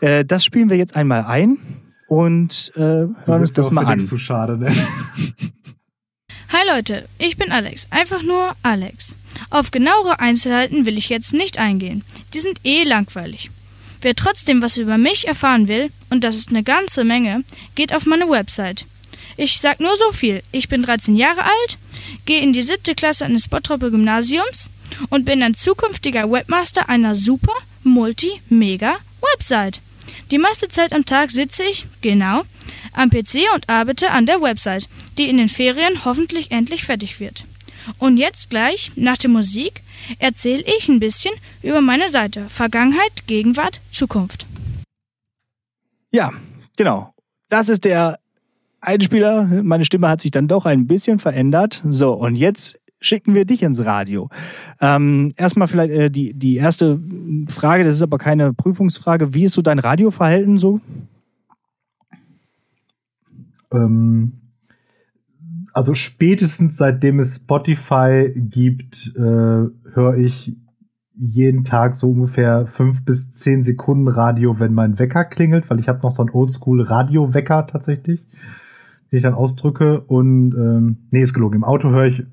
Äh, 0.00 0.24
das 0.24 0.44
spielen 0.44 0.70
wir 0.70 0.76
jetzt 0.76 0.96
einmal 0.96 1.24
ein 1.24 1.58
und 2.08 2.72
äh, 2.74 2.80
hören 2.80 3.14
uns 3.26 3.52
das 3.52 3.70
mal 3.70 3.86
an. 3.86 4.00
Zu 4.00 4.18
schade, 4.18 4.58
ne? 4.58 4.70
Hi 6.52 6.66
Leute, 6.66 7.08
ich 7.18 7.36
bin 7.36 7.52
Alex. 7.52 7.86
Einfach 7.90 8.22
nur 8.22 8.52
Alex. 8.62 9.16
Auf 9.50 9.70
genauere 9.70 10.18
Einzelheiten 10.18 10.84
will 10.84 10.98
ich 10.98 11.08
jetzt 11.08 11.32
nicht 11.32 11.58
eingehen. 11.58 12.04
Die 12.34 12.40
sind 12.40 12.60
eh 12.64 12.82
langweilig. 12.82 13.50
Wer 14.00 14.16
trotzdem 14.16 14.62
was 14.62 14.78
über 14.78 14.98
mich 14.98 15.28
erfahren 15.28 15.68
will, 15.68 15.90
und 16.08 16.24
das 16.24 16.34
ist 16.34 16.50
eine 16.50 16.62
ganze 16.62 17.04
Menge, 17.04 17.44
geht 17.74 17.94
auf 17.94 18.06
meine 18.06 18.28
Website 18.28 18.86
ich 19.40 19.58
sag 19.58 19.80
nur 19.80 19.96
so 19.96 20.12
viel. 20.12 20.42
Ich 20.52 20.68
bin 20.68 20.82
13 20.82 21.16
Jahre 21.16 21.42
alt, 21.42 21.78
gehe 22.26 22.42
in 22.42 22.52
die 22.52 22.60
siebte 22.60 22.94
Klasse 22.94 23.24
eines 23.24 23.48
Bottroper 23.48 23.90
Gymnasiums 23.90 24.70
und 25.08 25.24
bin 25.24 25.42
ein 25.42 25.54
zukünftiger 25.54 26.30
Webmaster 26.30 26.90
einer 26.90 27.14
super, 27.14 27.54
multi, 27.82 28.42
mega 28.50 28.96
Website. 29.32 29.80
Die 30.30 30.38
meiste 30.38 30.68
Zeit 30.68 30.92
am 30.92 31.04
Tag 31.04 31.30
sitze 31.30 31.64
ich, 31.64 31.86
genau, 32.00 32.42
am 32.92 33.10
PC 33.10 33.52
und 33.54 33.68
arbeite 33.68 34.10
an 34.10 34.26
der 34.26 34.40
Website, 34.40 34.88
die 35.18 35.28
in 35.28 35.36
den 35.36 35.48
Ferien 35.48 36.04
hoffentlich 36.04 36.50
endlich 36.50 36.84
fertig 36.84 37.20
wird. 37.20 37.44
Und 37.98 38.16
jetzt 38.16 38.50
gleich, 38.50 38.92
nach 38.96 39.16
der 39.16 39.30
Musik, 39.30 39.82
erzähle 40.18 40.62
ich 40.62 40.88
ein 40.88 41.00
bisschen 41.00 41.34
über 41.62 41.80
meine 41.80 42.10
Seite 42.10 42.48
Vergangenheit, 42.48 43.26
Gegenwart, 43.26 43.80
Zukunft. 43.90 44.46
Ja, 46.10 46.32
genau. 46.76 47.14
Das 47.48 47.68
ist 47.68 47.84
der 47.84 48.18
Einspieler, 48.80 49.44
meine 49.62 49.84
Stimme 49.84 50.08
hat 50.08 50.22
sich 50.22 50.30
dann 50.30 50.48
doch 50.48 50.64
ein 50.64 50.86
bisschen 50.86 51.18
verändert. 51.18 51.82
So, 51.88 52.12
und 52.14 52.34
jetzt 52.34 52.79
schicken 53.00 53.34
wir 53.34 53.44
dich 53.44 53.62
ins 53.62 53.84
Radio. 53.84 54.28
Ähm, 54.80 55.32
erstmal 55.36 55.68
vielleicht 55.68 55.92
äh, 55.92 56.10
die, 56.10 56.32
die 56.34 56.56
erste 56.56 57.00
Frage, 57.48 57.84
das 57.84 57.96
ist 57.96 58.02
aber 58.02 58.18
keine 58.18 58.52
Prüfungsfrage. 58.52 59.34
Wie 59.34 59.44
ist 59.44 59.54
so 59.54 59.62
dein 59.62 59.78
Radioverhalten 59.78 60.58
so? 60.58 60.80
Ähm, 63.72 64.32
also 65.72 65.94
spätestens 65.94 66.76
seitdem 66.76 67.18
es 67.18 67.36
Spotify 67.36 68.32
gibt, 68.34 69.14
äh, 69.16 69.20
höre 69.20 70.16
ich 70.18 70.56
jeden 71.22 71.64
Tag 71.64 71.96
so 71.96 72.10
ungefähr 72.10 72.66
fünf 72.66 73.04
bis 73.04 73.30
zehn 73.32 73.62
Sekunden 73.62 74.08
Radio, 74.08 74.58
wenn 74.58 74.72
mein 74.72 74.98
Wecker 74.98 75.24
klingelt, 75.24 75.68
weil 75.68 75.78
ich 75.78 75.88
habe 75.88 76.00
noch 76.02 76.12
so 76.12 76.22
einen 76.22 76.30
Oldschool-Radio-Wecker 76.30 77.66
tatsächlich, 77.66 78.26
den 79.12 79.16
ich 79.16 79.22
dann 79.22 79.34
ausdrücke. 79.34 80.00
Und 80.00 80.54
ähm, 80.54 80.96
nee, 81.10 81.20
ist 81.20 81.34
gelogen. 81.34 81.56
Im 81.56 81.64
Auto 81.64 81.90
höre 81.90 82.06
ich 82.06 82.24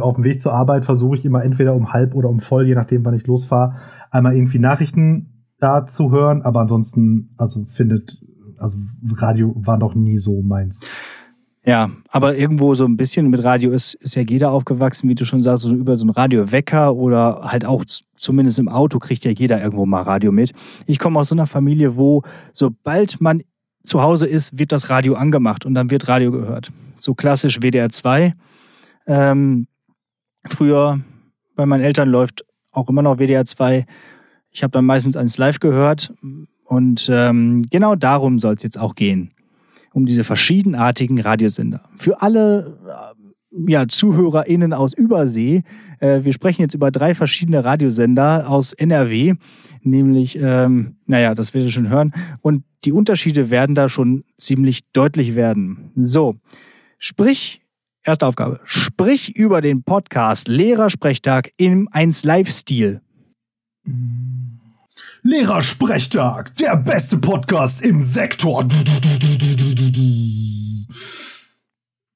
auf 0.00 0.16
dem 0.16 0.24
Weg 0.24 0.40
zur 0.40 0.52
Arbeit 0.52 0.84
versuche 0.84 1.16
ich 1.16 1.24
immer 1.24 1.42
entweder 1.42 1.74
um 1.74 1.92
halb 1.92 2.14
oder 2.14 2.28
um 2.28 2.40
voll, 2.40 2.66
je 2.66 2.74
nachdem, 2.74 3.04
wann 3.04 3.14
ich 3.14 3.26
losfahre, 3.26 3.76
einmal 4.10 4.34
irgendwie 4.34 4.58
Nachrichten 4.58 5.44
da 5.58 5.86
zu 5.86 6.10
hören. 6.10 6.42
Aber 6.42 6.60
ansonsten, 6.60 7.34
also 7.38 7.64
findet, 7.64 8.18
also 8.58 8.76
Radio 9.16 9.54
war 9.56 9.78
noch 9.78 9.94
nie 9.94 10.18
so 10.18 10.42
meins. 10.42 10.84
Ja, 11.64 11.90
aber 12.08 12.38
irgendwo 12.38 12.72
so 12.74 12.86
ein 12.86 12.96
bisschen 12.96 13.28
mit 13.28 13.44
Radio 13.44 13.72
ist, 13.72 13.94
ist 13.94 14.14
ja 14.14 14.22
jeder 14.22 14.52
aufgewachsen, 14.52 15.08
wie 15.08 15.14
du 15.14 15.26
schon 15.26 15.42
sagst, 15.42 15.64
so 15.64 15.74
über 15.74 15.96
so 15.96 16.04
einen 16.04 16.10
Radiowecker 16.10 16.94
oder 16.94 17.40
halt 17.42 17.66
auch 17.66 17.84
zumindest 18.16 18.58
im 18.58 18.68
Auto 18.68 18.98
kriegt 18.98 19.24
ja 19.24 19.32
jeder 19.32 19.60
irgendwo 19.62 19.84
mal 19.84 20.02
Radio 20.02 20.32
mit. 20.32 20.52
Ich 20.86 20.98
komme 20.98 21.20
aus 21.20 21.28
so 21.28 21.34
einer 21.34 21.46
Familie, 21.46 21.96
wo 21.96 22.22
sobald 22.54 23.20
man 23.20 23.42
zu 23.84 24.00
Hause 24.00 24.26
ist, 24.26 24.58
wird 24.58 24.72
das 24.72 24.88
Radio 24.88 25.14
angemacht 25.14 25.66
und 25.66 25.74
dann 25.74 25.90
wird 25.90 26.08
Radio 26.08 26.30
gehört. 26.30 26.72
So 26.98 27.14
klassisch 27.14 27.60
WDR 27.60 27.90
2. 27.90 28.34
Ähm, 29.08 29.66
früher 30.46 31.00
bei 31.56 31.66
meinen 31.66 31.82
Eltern 31.82 32.08
läuft 32.08 32.44
auch 32.70 32.88
immer 32.88 33.02
noch 33.02 33.18
WDR 33.18 33.44
2. 33.44 33.84
Ich 34.52 34.62
habe 34.62 34.70
dann 34.70 34.84
meistens 34.84 35.16
eins 35.16 35.38
live 35.38 35.58
gehört 35.58 36.12
und 36.64 37.08
ähm, 37.12 37.66
genau 37.68 37.96
darum 37.96 38.38
soll 38.38 38.54
es 38.54 38.62
jetzt 38.62 38.78
auch 38.78 38.94
gehen 38.94 39.32
um 39.92 40.06
diese 40.06 40.24
verschiedenartigen 40.24 41.20
Radiosender. 41.20 41.82
Für 41.96 42.22
alle 42.22 42.78
äh, 42.86 43.72
ja, 43.72 43.88
ZuhörerInnen 43.88 44.72
aus 44.72 44.94
Übersee, 44.94 45.62
äh, 46.00 46.24
wir 46.24 46.32
sprechen 46.32 46.62
jetzt 46.62 46.74
über 46.74 46.90
drei 46.90 47.14
verschiedene 47.14 47.64
Radiosender 47.64 48.48
aus 48.48 48.72
NRW, 48.72 49.34
nämlich, 49.82 50.38
ähm, 50.40 50.96
naja, 51.06 51.34
das 51.34 51.54
werdet 51.54 51.68
ihr 51.68 51.72
schon 51.72 51.88
hören. 51.88 52.12
Und 52.40 52.64
die 52.84 52.92
Unterschiede 52.92 53.50
werden 53.50 53.74
da 53.74 53.88
schon 53.88 54.24
ziemlich 54.36 54.90
deutlich 54.92 55.34
werden. 55.34 55.90
So, 55.96 56.36
sprich, 56.98 57.60
erste 58.04 58.26
Aufgabe, 58.26 58.60
sprich 58.64 59.36
über 59.36 59.60
den 59.60 59.82
Podcast 59.82 60.48
Lehrersprechtag 60.48 61.52
im 61.56 61.88
1 61.90 62.24
Live-Stil. 62.24 63.00
Lehrersprechtag, 65.22 66.54
der 66.56 66.76
beste 66.76 67.18
Podcast 67.18 67.84
im 67.84 68.00
Sektor. 68.00 68.66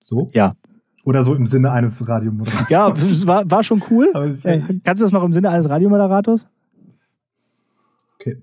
So? 0.04 0.30
Ja. 0.32 0.54
Oder 1.04 1.24
so 1.24 1.34
im 1.34 1.46
Sinne 1.46 1.72
eines 1.72 2.08
Radiomoderators. 2.08 2.70
Ja, 2.70 2.94
war, 3.26 3.50
war 3.50 3.64
schon 3.64 3.82
cool. 3.90 4.10
Äh, 4.44 4.60
kannst 4.84 5.00
du 5.00 5.04
das 5.04 5.12
noch 5.12 5.24
im 5.24 5.32
Sinne 5.32 5.50
eines 5.50 5.68
Radiomoderators? 5.68 6.46
Okay. 8.20 8.36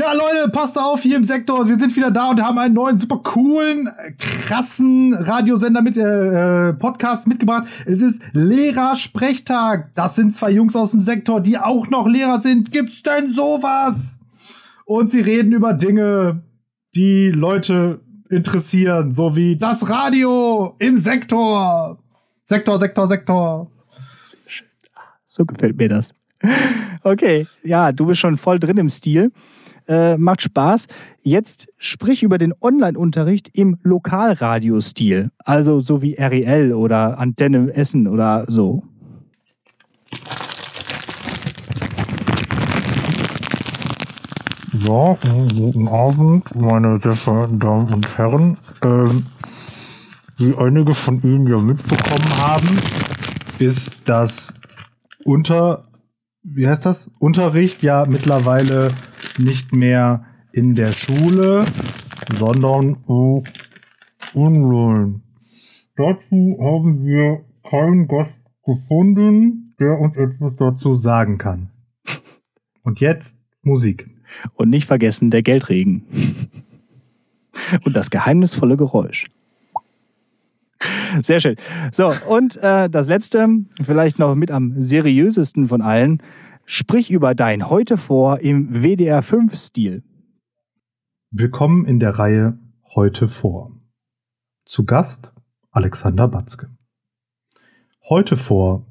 Ja, 0.00 0.14
Leute, 0.14 0.50
passt 0.50 0.78
auf 0.78 1.02
hier 1.02 1.18
im 1.18 1.24
Sektor. 1.24 1.68
Wir 1.68 1.78
sind 1.78 1.94
wieder 1.94 2.10
da 2.10 2.30
und 2.30 2.42
haben 2.42 2.56
einen 2.56 2.72
neuen, 2.72 2.98
super 2.98 3.18
coolen, 3.18 3.90
krassen 4.16 5.12
Radiosender 5.12 5.82
mit 5.82 5.94
äh, 5.98 6.72
Podcast 6.72 7.26
mitgebracht. 7.26 7.68
Es 7.84 8.00
ist 8.00 8.22
Lehrersprechtag. 8.32 9.90
Das 9.94 10.14
sind 10.14 10.34
zwei 10.34 10.52
Jungs 10.52 10.74
aus 10.74 10.92
dem 10.92 11.02
Sektor, 11.02 11.42
die 11.42 11.58
auch 11.58 11.90
noch 11.90 12.06
Lehrer 12.06 12.40
sind. 12.40 12.70
Gibt's 12.70 13.02
denn 13.02 13.30
sowas? 13.30 14.18
Und 14.86 15.10
sie 15.10 15.20
reden 15.20 15.52
über 15.52 15.74
Dinge, 15.74 16.44
die 16.94 17.28
Leute 17.28 18.00
interessieren, 18.30 19.12
so 19.12 19.36
wie 19.36 19.58
das 19.58 19.90
Radio 19.90 20.76
im 20.78 20.96
Sektor. 20.96 21.98
Sektor, 22.44 22.78
Sektor, 22.78 23.06
Sektor. 23.06 23.70
So 25.26 25.44
gefällt 25.44 25.76
mir 25.76 25.90
das. 25.90 26.14
Okay, 27.02 27.46
ja, 27.64 27.92
du 27.92 28.04
bist 28.04 28.20
schon 28.20 28.36
voll 28.36 28.58
drin 28.58 28.76
im 28.76 28.90
Stil. 28.90 29.32
Äh, 29.90 30.16
macht 30.18 30.42
Spaß. 30.42 30.86
Jetzt 31.20 31.66
sprich 31.76 32.22
über 32.22 32.38
den 32.38 32.54
Online-Unterricht 32.60 33.50
im 33.54 33.76
Lokalradiostil. 33.82 35.32
Also 35.38 35.80
so 35.80 36.00
wie 36.00 36.14
REL 36.14 36.72
oder 36.72 37.18
Antenne 37.18 37.74
Essen 37.74 38.06
oder 38.06 38.44
so. 38.46 38.84
Ja, 44.86 45.18
guten 45.58 45.88
Abend, 45.88 46.54
meine 46.54 47.00
sehr 47.02 47.14
verehrten 47.14 47.58
Damen 47.58 47.92
und 47.92 48.16
Herren. 48.16 48.58
Ähm, 48.82 49.26
wie 50.36 50.54
einige 50.56 50.94
von 50.94 51.20
Ihnen 51.20 51.48
ja 51.48 51.58
mitbekommen 51.58 52.38
haben, 52.38 52.68
ist 53.58 54.08
das 54.08 54.54
unter, 55.24 55.82
wie 56.44 56.68
heißt 56.68 56.86
das? 56.86 57.10
Unterricht 57.18 57.82
ja 57.82 58.06
mittlerweile 58.08 58.88
nicht 59.38 59.72
mehr 59.72 60.24
in 60.52 60.74
der 60.74 60.92
Schule, 60.92 61.64
sondern 62.38 62.96
auch 63.06 63.44
online. 64.34 65.20
Dazu 65.96 66.58
haben 66.60 67.04
wir 67.04 67.44
keinen 67.68 68.08
Gast 68.08 68.34
gefunden, 68.64 69.74
der 69.78 69.98
uns 69.98 70.16
etwas 70.16 70.54
dazu 70.56 70.94
sagen 70.94 71.38
kann. 71.38 71.70
Und 72.82 73.00
jetzt 73.00 73.40
Musik. 73.62 74.08
Und 74.54 74.70
nicht 74.70 74.86
vergessen 74.86 75.30
der 75.30 75.42
Geldregen. 75.42 76.06
Und 77.84 77.94
das 77.94 78.10
geheimnisvolle 78.10 78.76
Geräusch. 78.76 79.26
Sehr 81.22 81.40
schön. 81.40 81.56
So, 81.92 82.10
und 82.28 82.56
äh, 82.56 82.88
das 82.88 83.06
letzte, 83.06 83.48
vielleicht 83.82 84.18
noch 84.18 84.34
mit 84.34 84.50
am 84.50 84.80
seriösesten 84.80 85.68
von 85.68 85.82
allen. 85.82 86.22
Sprich 86.72 87.10
über 87.10 87.34
dein 87.34 87.68
heute 87.68 87.96
vor 87.96 88.38
im 88.38 88.72
WDR 88.72 89.24
5-Stil. 89.24 90.04
Willkommen 91.32 91.84
in 91.84 91.98
der 91.98 92.16
Reihe 92.16 92.60
Heute 92.94 93.26
vor. 93.26 93.72
Zu 94.66 94.84
Gast 94.84 95.32
Alexander 95.72 96.28
Batzke. 96.28 96.70
Heute 98.08 98.36
vor 98.36 98.86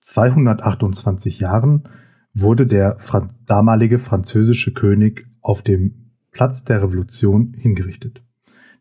228 0.00 1.40
Jahren 1.40 1.88
wurde 2.34 2.66
der 2.66 2.98
Fra 2.98 3.26
damalige 3.46 3.98
französische 3.98 4.74
König 4.74 5.26
auf 5.40 5.62
dem 5.62 6.12
Platz 6.32 6.64
der 6.64 6.82
Revolution 6.82 7.54
hingerichtet. 7.54 8.22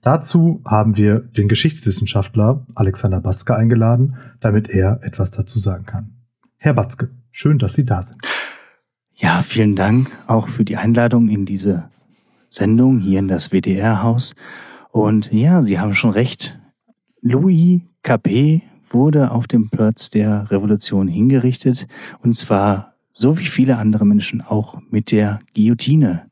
Dazu 0.01 0.61
haben 0.65 0.97
wir 0.97 1.21
den 1.21 1.47
Geschichtswissenschaftler 1.47 2.67
Alexander 2.75 3.21
Batzke 3.21 3.55
eingeladen, 3.55 4.17
damit 4.41 4.69
er 4.69 4.99
etwas 5.03 5.31
dazu 5.31 5.57
sagen 5.57 5.85
kann. 5.85 6.17
Herr 6.57 6.73
Batzke, 6.73 7.11
schön, 7.35 7.59
dass 7.59 7.73
Sie 7.73 7.85
da 7.85 8.01
sind. 8.01 8.21
Ja, 9.13 9.43
vielen 9.43 9.75
Dank 9.75 10.07
auch 10.27 10.47
für 10.47 10.63
die 10.63 10.77
Einladung 10.77 11.27
in 11.27 11.45
diese 11.45 11.89
Sendung 12.49 12.99
hier 12.99 13.19
in 13.19 13.27
das 13.27 13.51
WDR-Haus. 13.51 14.35
Und 14.91 15.31
ja, 15.31 15.61
Sie 15.61 15.79
haben 15.79 15.93
schon 15.93 16.11
recht. 16.11 16.57
Louis 17.21 17.81
Capet 18.03 18.61
wurde 18.89 19.31
auf 19.31 19.47
dem 19.47 19.69
Platz 19.69 20.09
der 20.09 20.49
Revolution 20.49 21.07
hingerichtet. 21.07 21.87
Und 22.21 22.35
zwar 22.35 22.93
so 23.11 23.37
wie 23.37 23.45
viele 23.45 23.77
andere 23.77 24.05
Menschen 24.05 24.41
auch 24.41 24.79
mit 24.89 25.11
der 25.11 25.39
Guillotine. 25.53 26.29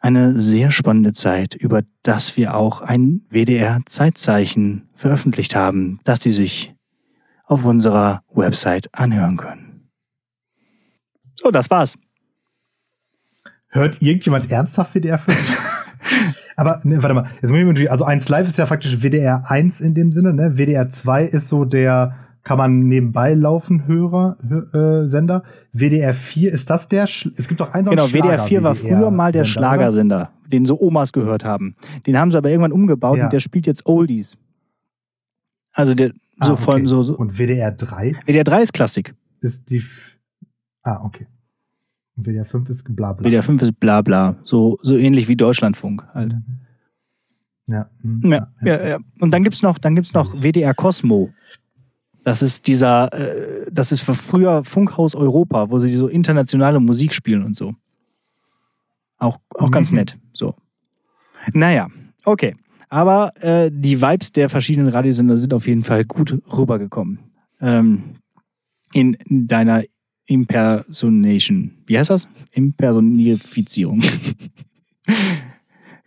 Eine 0.00 0.38
sehr 0.38 0.70
spannende 0.70 1.12
Zeit, 1.12 1.54
über 1.54 1.82
das 2.02 2.36
wir 2.36 2.56
auch 2.56 2.80
ein 2.80 3.22
WDR-Zeitzeichen 3.30 4.88
veröffentlicht 4.92 5.54
haben, 5.54 6.00
das 6.04 6.22
Sie 6.22 6.32
sich 6.32 6.74
auf 7.46 7.64
unserer 7.64 8.22
Website 8.32 8.88
anhören 8.92 9.36
können. 9.36 9.73
So, 11.44 11.50
das 11.50 11.70
war's. 11.70 11.94
Hört 13.68 14.00
irgendjemand 14.00 14.50
ernsthaft 14.50 14.94
WDR 14.94 15.18
5? 15.18 15.84
Aber 16.56 16.80
ne, 16.84 17.02
warte 17.02 17.14
mal, 17.14 17.26
jetzt 17.42 17.50
muss 17.50 17.78
ich 17.78 17.90
also 17.90 18.04
1 18.06 18.30
Live 18.30 18.48
ist 18.48 18.56
ja 18.56 18.64
faktisch 18.64 19.02
WDR 19.02 19.44
1 19.50 19.80
in 19.80 19.94
dem 19.94 20.10
Sinne, 20.10 20.32
ne? 20.32 20.56
WDR 20.56 20.88
2 20.88 21.24
ist 21.24 21.48
so 21.48 21.66
der 21.66 22.16
kann 22.44 22.58
man 22.58 22.80
nebenbei 22.88 23.34
laufen 23.34 23.86
Hörer 23.86 24.36
äh, 24.72 25.08
Sender. 25.08 25.42
WDR 25.72 26.14
4 26.14 26.52
ist 26.52 26.70
das 26.70 26.88
der 26.88 27.06
Sch 27.06 27.28
es 27.36 27.48
gibt 27.48 27.60
doch 27.60 27.74
einen 27.74 27.90
Genau, 27.90 28.08
WDR 28.08 28.38
4 28.38 28.62
war 28.62 28.74
früher 28.74 29.10
mal 29.10 29.32
der 29.32 29.44
Schlagersender, 29.44 30.30
den 30.46 30.64
so 30.64 30.80
Omas 30.80 31.12
gehört 31.12 31.44
haben. 31.44 31.76
Den 32.06 32.18
haben 32.18 32.30
sie 32.30 32.38
aber 32.38 32.48
irgendwann 32.48 32.72
umgebaut 32.72 33.18
ja. 33.18 33.24
und 33.24 33.32
der 33.34 33.40
spielt 33.40 33.66
jetzt 33.66 33.84
Oldies. 33.86 34.38
Also 35.72 35.94
der 35.94 36.12
so 36.40 36.50
ah, 36.50 36.52
okay. 36.52 36.62
von 36.62 36.86
so, 36.86 37.02
so 37.02 37.16
und 37.16 37.38
WDR 37.38 37.72
3? 37.72 38.14
WDR 38.24 38.44
3 38.44 38.62
ist 38.62 38.72
Klassik. 38.72 39.14
Ist 39.40 39.68
die 39.68 39.76
F 39.76 40.14
Ah, 40.84 41.00
okay. 41.02 41.26
WDR 42.16 42.44
5 42.44 42.68
ist 42.70 42.84
bla 42.96 43.12
bla. 43.12 43.24
WDR 43.28 43.42
5 43.42 43.62
ist 43.62 43.80
bla 43.80 44.02
bla, 44.02 44.36
so 44.44 44.78
so 44.82 44.96
ähnlich 44.96 45.28
wie 45.28 45.36
Deutschlandfunk 45.36 46.06
halt. 46.14 46.36
Ja. 47.66 47.88
Hm, 48.02 48.20
ja, 48.32 48.48
ja, 48.64 48.76
ja, 48.82 48.88
ja. 48.88 48.98
Und 49.20 49.30
dann 49.32 49.42
gibt's 49.42 49.62
noch, 49.62 49.78
dann 49.78 49.94
gibt's 49.94 50.12
noch 50.12 50.34
WDR 50.42 50.74
Cosmo. 50.74 51.30
Das 52.22 52.40
ist 52.42 52.66
dieser, 52.68 53.12
äh, 53.12 53.66
das 53.70 53.90
ist 53.92 54.00
für 54.02 54.14
früher 54.14 54.64
Funkhaus 54.64 55.14
Europa, 55.14 55.70
wo 55.70 55.78
sie 55.78 55.96
so 55.96 56.08
internationale 56.08 56.80
Musik 56.80 57.12
spielen 57.12 57.42
und 57.44 57.56
so. 57.56 57.74
Auch, 59.18 59.38
auch 59.54 59.70
ganz 59.70 59.90
Mhm. 59.92 59.98
nett. 59.98 60.18
So. 60.32 60.54
Naja, 61.52 61.88
okay. 62.24 62.54
Aber 62.88 63.32
äh, 63.42 63.70
die 63.72 64.00
Vibes 64.00 64.32
der 64.32 64.48
verschiedenen 64.48 64.88
Radiosender 64.88 65.36
sind 65.36 65.52
auf 65.52 65.66
jeden 65.66 65.84
Fall 65.84 66.04
gut 66.04 66.38
rübergekommen. 66.56 67.18
Ähm, 67.60 68.16
in 68.92 69.16
deiner 69.28 69.82
Impersonation. 70.26 71.72
Wie 71.86 71.98
heißt 71.98 72.10
das? 72.10 72.28
Impersonifizierung. 72.52 74.02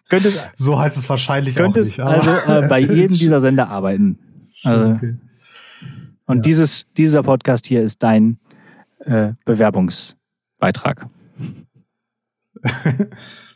könntest 0.10 0.52
So 0.58 0.80
heißt 0.80 0.98
es 0.98 1.10
wahrscheinlich 1.10 1.56
könntest 1.56 2.00
auch 2.00 2.16
nicht. 2.16 2.28
also 2.28 2.66
äh, 2.66 2.68
bei 2.68 2.80
jedem 2.96 3.18
dieser 3.18 3.42
Sender 3.42 3.70
arbeiten. 3.70 4.18
Also, 4.64 4.92
okay. 4.96 5.16
und 6.26 6.38
Ja. 6.38 6.42
dieses, 6.42 6.88
dieser 6.98 7.24
Podcast 7.24 7.68
hier 7.68 7.82
ist 7.82 8.02
dein 8.02 8.40
äh, 9.00 9.34
Bewerbungsbeitrag. 9.46 11.08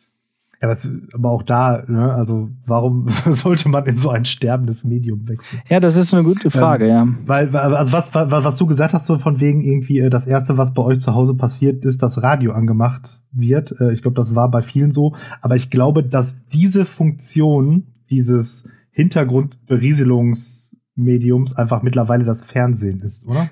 Ja, 0.62 0.68
aber, 0.68 0.78
es- 0.78 0.92
aber 1.14 1.32
auch 1.32 1.42
da, 1.44 1.84
ne, 1.88 2.14
also 2.14 2.50
warum 2.68 3.08
sollte 3.08 3.68
man 3.70 3.86
in 3.88 3.98
so 3.98 4.10
ein 4.12 4.26
sterbendes 4.26 4.84
Medium 4.84 5.28
wechseln? 5.28 5.62
Ja, 5.70 5.80
das 5.80 5.96
ist 5.98 6.14
eine 6.14 6.24
gute 6.24 6.52
Frage, 6.52 6.88
ja. 6.88 7.08
Weil, 7.26 7.52
weil- 7.52 7.74
also 7.74 7.94
was, 7.94 8.14
was, 8.14 8.32
was 8.44 8.58
du 8.58 8.68
gesagt 8.68 8.94
hast, 8.94 9.06
so 9.08 9.18
von 9.18 9.40
wegen 9.40 9.62
irgendwie, 9.64 9.98
äh, 10.00 10.10
das 10.12 10.28
erste, 10.28 10.58
was 10.60 10.74
bei 10.74 10.84
euch 10.84 11.00
zu 11.02 11.16
Hause 11.16 11.34
passiert, 11.34 11.84
ist, 11.84 12.04
dass 12.04 12.22
Radio 12.22 12.52
angemacht 12.52 13.20
wird. 13.32 13.74
Äh, 13.80 13.94
Ich 13.94 14.04
glaube, 14.04 14.16
das 14.16 14.36
war 14.36 14.52
bei 14.52 14.62
vielen 14.62 14.92
so. 14.92 15.16
Aber 15.42 15.56
ich 15.56 15.72
glaube, 15.72 16.04
dass 16.04 16.46
diese 16.50 16.86
Funktion 16.86 17.88
dieses 18.12 18.70
Hintergrundberieselungsmediums 18.92 21.56
einfach 21.56 21.82
mittlerweile 21.82 22.24
das 22.24 22.44
Fernsehen 22.44 23.00
ist, 23.00 23.28
oder? 23.28 23.50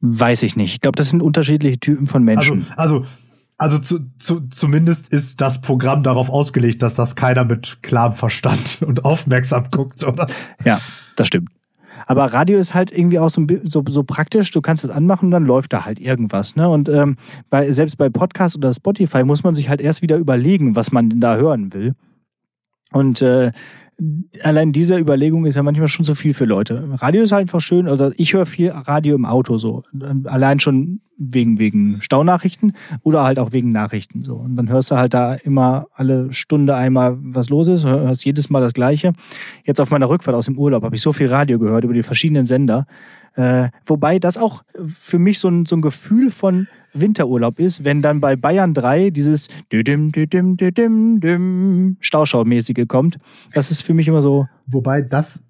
Weiß 0.00 0.42
ich 0.44 0.54
nicht. 0.56 0.74
Ich 0.74 0.80
glaube, 0.80 0.96
das 0.96 1.10
sind 1.10 1.22
unterschiedliche 1.22 1.78
Typen 1.80 2.06
von 2.06 2.26
Also, 2.28 2.54
Menschen. 2.54 2.66
also, 2.76 2.96
also 2.98 3.06
zu, 3.78 4.08
zu, 4.18 4.48
zumindest 4.48 5.12
ist 5.12 5.40
das 5.40 5.60
Programm 5.60 6.04
darauf 6.04 6.30
ausgelegt, 6.30 6.80
dass 6.80 6.94
das 6.94 7.16
keiner 7.16 7.44
mit 7.44 7.82
klarem 7.82 8.12
Verstand 8.12 8.82
und 8.86 9.04
aufmerksam 9.04 9.64
guckt, 9.70 10.04
oder? 10.04 10.28
Ja, 10.64 10.78
das 11.16 11.26
stimmt. 11.26 11.50
Aber 12.06 12.32
Radio 12.32 12.58
ist 12.58 12.72
halt 12.72 12.90
irgendwie 12.90 13.18
auch 13.18 13.28
so, 13.28 13.44
so, 13.64 13.84
so 13.86 14.02
praktisch. 14.02 14.50
Du 14.52 14.62
kannst 14.62 14.82
es 14.82 14.90
anmachen 14.90 15.26
und 15.26 15.30
dann 15.32 15.44
läuft 15.44 15.72
da 15.74 15.84
halt 15.84 15.98
irgendwas. 15.98 16.56
Ne? 16.56 16.66
Und 16.66 16.88
ähm, 16.88 17.16
bei, 17.50 17.70
selbst 17.72 17.98
bei 17.98 18.08
Podcast 18.08 18.56
oder 18.56 18.72
Spotify 18.72 19.24
muss 19.24 19.44
man 19.44 19.54
sich 19.54 19.68
halt 19.68 19.82
erst 19.82 20.00
wieder 20.00 20.16
überlegen, 20.16 20.74
was 20.74 20.90
man 20.90 21.20
da 21.20 21.36
hören 21.36 21.74
will. 21.74 21.94
Und 22.92 23.20
äh, 23.20 23.52
allein 24.42 24.72
diese 24.72 24.96
Überlegung 24.96 25.44
ist 25.44 25.56
ja 25.56 25.62
manchmal 25.62 25.88
schon 25.88 26.04
zu 26.04 26.14
viel 26.14 26.32
für 26.32 26.44
Leute. 26.44 26.88
Radio 27.00 27.22
ist 27.22 27.32
halt 27.32 27.42
einfach 27.42 27.60
schön. 27.60 27.88
Also 27.88 28.12
ich 28.16 28.32
höre 28.32 28.46
viel 28.46 28.70
Radio 28.70 29.16
im 29.16 29.24
Auto 29.24 29.58
so. 29.58 29.82
Allein 30.24 30.60
schon 30.60 31.00
wegen, 31.18 31.58
wegen 31.58 32.00
Staunachrichten 32.00 32.74
oder 33.02 33.24
halt 33.24 33.40
auch 33.40 33.52
wegen 33.52 33.72
Nachrichten 33.72 34.22
so. 34.22 34.36
Und 34.36 34.54
dann 34.54 34.68
hörst 34.68 34.92
du 34.92 34.96
halt 34.96 35.14
da 35.14 35.34
immer 35.34 35.86
alle 35.94 36.32
Stunde 36.32 36.76
einmal, 36.76 37.18
was 37.20 37.50
los 37.50 37.66
ist, 37.66 37.84
hörst 37.84 38.24
jedes 38.24 38.50
Mal 38.50 38.60
das 38.60 38.72
Gleiche. 38.72 39.14
Jetzt 39.64 39.80
auf 39.80 39.90
meiner 39.90 40.08
Rückfahrt 40.08 40.36
aus 40.36 40.46
dem 40.46 40.58
Urlaub 40.58 40.84
habe 40.84 40.94
ich 40.94 41.02
so 41.02 41.12
viel 41.12 41.26
Radio 41.26 41.58
gehört 41.58 41.82
über 41.82 41.94
die 41.94 42.04
verschiedenen 42.04 42.46
Sender. 42.46 42.86
Äh, 43.34 43.70
wobei 43.86 44.18
das 44.18 44.36
auch 44.36 44.62
für 44.86 45.18
mich 45.18 45.40
so 45.40 45.48
ein, 45.48 45.66
so 45.66 45.76
ein 45.76 45.82
Gefühl 45.82 46.30
von 46.30 46.68
Winterurlaub 46.92 47.58
ist, 47.58 47.84
wenn 47.84 48.02
dann 48.02 48.20
bei 48.20 48.36
Bayern 48.36 48.74
3 48.74 49.10
dieses 49.10 49.48
Düdim, 49.72 50.12
Düdim, 50.12 50.56
Düdim, 50.56 51.20
Düdim 51.20 51.96
Stauschau-mäßige 52.00 52.86
kommt. 52.86 53.18
Das 53.54 53.70
ist 53.70 53.82
für 53.82 53.94
mich 53.94 54.08
immer 54.08 54.22
so, 54.22 54.46
Wobei 54.66 55.02
das, 55.02 55.46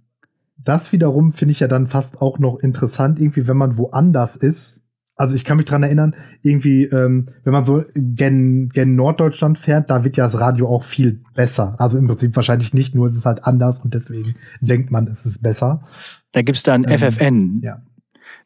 das 0.56 0.92
wiederum 0.92 1.32
finde 1.32 1.52
ich 1.52 1.60
ja 1.60 1.68
dann 1.68 1.86
fast 1.88 2.20
auch 2.22 2.38
noch 2.38 2.58
interessant, 2.60 3.20
irgendwie, 3.20 3.48
wenn 3.48 3.56
man 3.56 3.76
woanders 3.76 4.36
ist. 4.36 4.84
Also 5.16 5.34
ich 5.34 5.44
kann 5.44 5.56
mich 5.56 5.66
dran 5.66 5.82
erinnern, 5.82 6.14
irgendwie, 6.42 6.84
ähm, 6.84 7.30
wenn 7.42 7.52
man 7.52 7.64
so 7.64 7.82
gen, 7.96 8.68
gen 8.68 8.94
Norddeutschland 8.94 9.58
fährt, 9.58 9.90
da 9.90 10.04
wird 10.04 10.16
ja 10.16 10.24
das 10.24 10.38
Radio 10.38 10.68
auch 10.68 10.84
viel 10.84 11.24
besser. 11.34 11.74
Also 11.78 11.98
im 11.98 12.06
Prinzip 12.06 12.36
wahrscheinlich 12.36 12.72
nicht, 12.72 12.94
nur 12.94 13.08
es 13.08 13.16
ist 13.16 13.26
halt 13.26 13.42
anders 13.42 13.80
und 13.80 13.94
deswegen 13.94 14.36
denkt 14.60 14.92
man, 14.92 15.08
es 15.08 15.26
ist 15.26 15.42
besser. 15.42 15.82
da 16.30 16.42
gibt 16.42 16.58
es 16.58 16.62
dann 16.62 16.84
Ähm, 16.88 16.98
FFN. 16.98 17.60
Ja. 17.60 17.82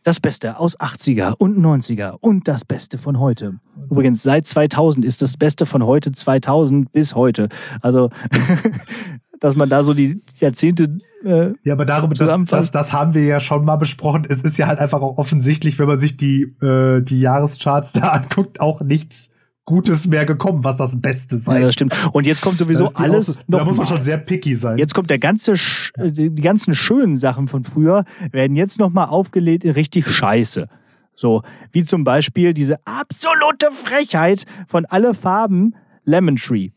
Das 0.04 0.18
Beste 0.18 0.58
aus 0.58 0.78
80er 0.78 1.34
und 1.38 1.58
90er 1.58 2.16
und 2.20 2.48
das 2.48 2.64
Beste 2.64 2.98
von 2.98 3.20
heute. 3.20 3.60
Übrigens, 3.88 4.22
seit 4.22 4.48
2000 4.48 5.04
ist 5.04 5.22
das 5.22 5.36
Beste 5.36 5.64
von 5.64 5.84
heute 5.84 6.10
2000 6.10 6.90
bis 6.92 7.14
heute. 7.14 7.48
Also, 7.82 8.10
dass 9.40 9.54
man 9.54 9.68
da 9.68 9.84
so 9.84 9.94
die 9.94 10.20
Jahrzehnte. 10.40 10.98
Äh, 11.24 11.52
Ja, 11.62 11.74
aber 11.74 11.84
darüber, 11.84 12.14
das, 12.14 12.44
das, 12.46 12.70
das 12.72 12.92
haben 12.92 13.14
wir 13.14 13.24
ja 13.24 13.38
schon 13.38 13.64
mal 13.64 13.76
besprochen. 13.76 14.26
Es 14.28 14.42
ist 14.42 14.58
ja 14.58 14.66
halt 14.66 14.80
einfach 14.80 15.02
auch 15.02 15.18
offensichtlich, 15.18 15.78
wenn 15.78 15.86
man 15.86 16.00
sich 16.00 16.16
die, 16.16 16.54
äh, 16.60 17.00
die 17.02 17.20
Jahrescharts 17.20 17.92
da 17.92 18.00
anguckt, 18.08 18.60
auch 18.60 18.80
nichts 18.80 19.34
Gutes 19.64 20.08
mehr 20.08 20.26
gekommen, 20.26 20.64
was 20.64 20.76
das 20.76 21.00
Beste 21.00 21.36
ja, 21.36 21.40
sein 21.40 21.62
das 21.62 21.74
stimmt. 21.74 21.94
Und 22.12 22.26
jetzt 22.26 22.42
kommt 22.42 22.58
sowieso 22.58 22.86
alles 22.94 23.28
Aus- 23.30 23.38
noch. 23.46 23.58
Da 23.58 23.64
muss 23.64 23.76
man 23.76 23.86
mal. 23.86 23.94
schon 23.94 24.02
sehr 24.02 24.18
picky 24.18 24.56
sein. 24.56 24.76
Jetzt 24.76 24.92
kommt 24.92 25.08
der 25.08 25.20
ganze, 25.20 25.56
Sch 25.56 25.92
die 25.98 26.34
ganzen 26.34 26.74
schönen 26.74 27.16
Sachen 27.16 27.46
von 27.46 27.62
früher, 27.62 28.04
werden 28.32 28.56
jetzt 28.56 28.80
nochmal 28.80 29.06
aufgelegt 29.08 29.64
in 29.64 29.70
richtig 29.70 30.08
Scheiße. 30.08 30.68
So, 31.14 31.42
wie 31.70 31.84
zum 31.84 32.02
Beispiel 32.02 32.54
diese 32.54 32.84
absolute 32.86 33.70
Frechheit 33.70 34.46
von 34.66 34.84
alle 34.86 35.14
Farben 35.14 35.76
Lemon 36.04 36.36
Tree. 36.36 36.70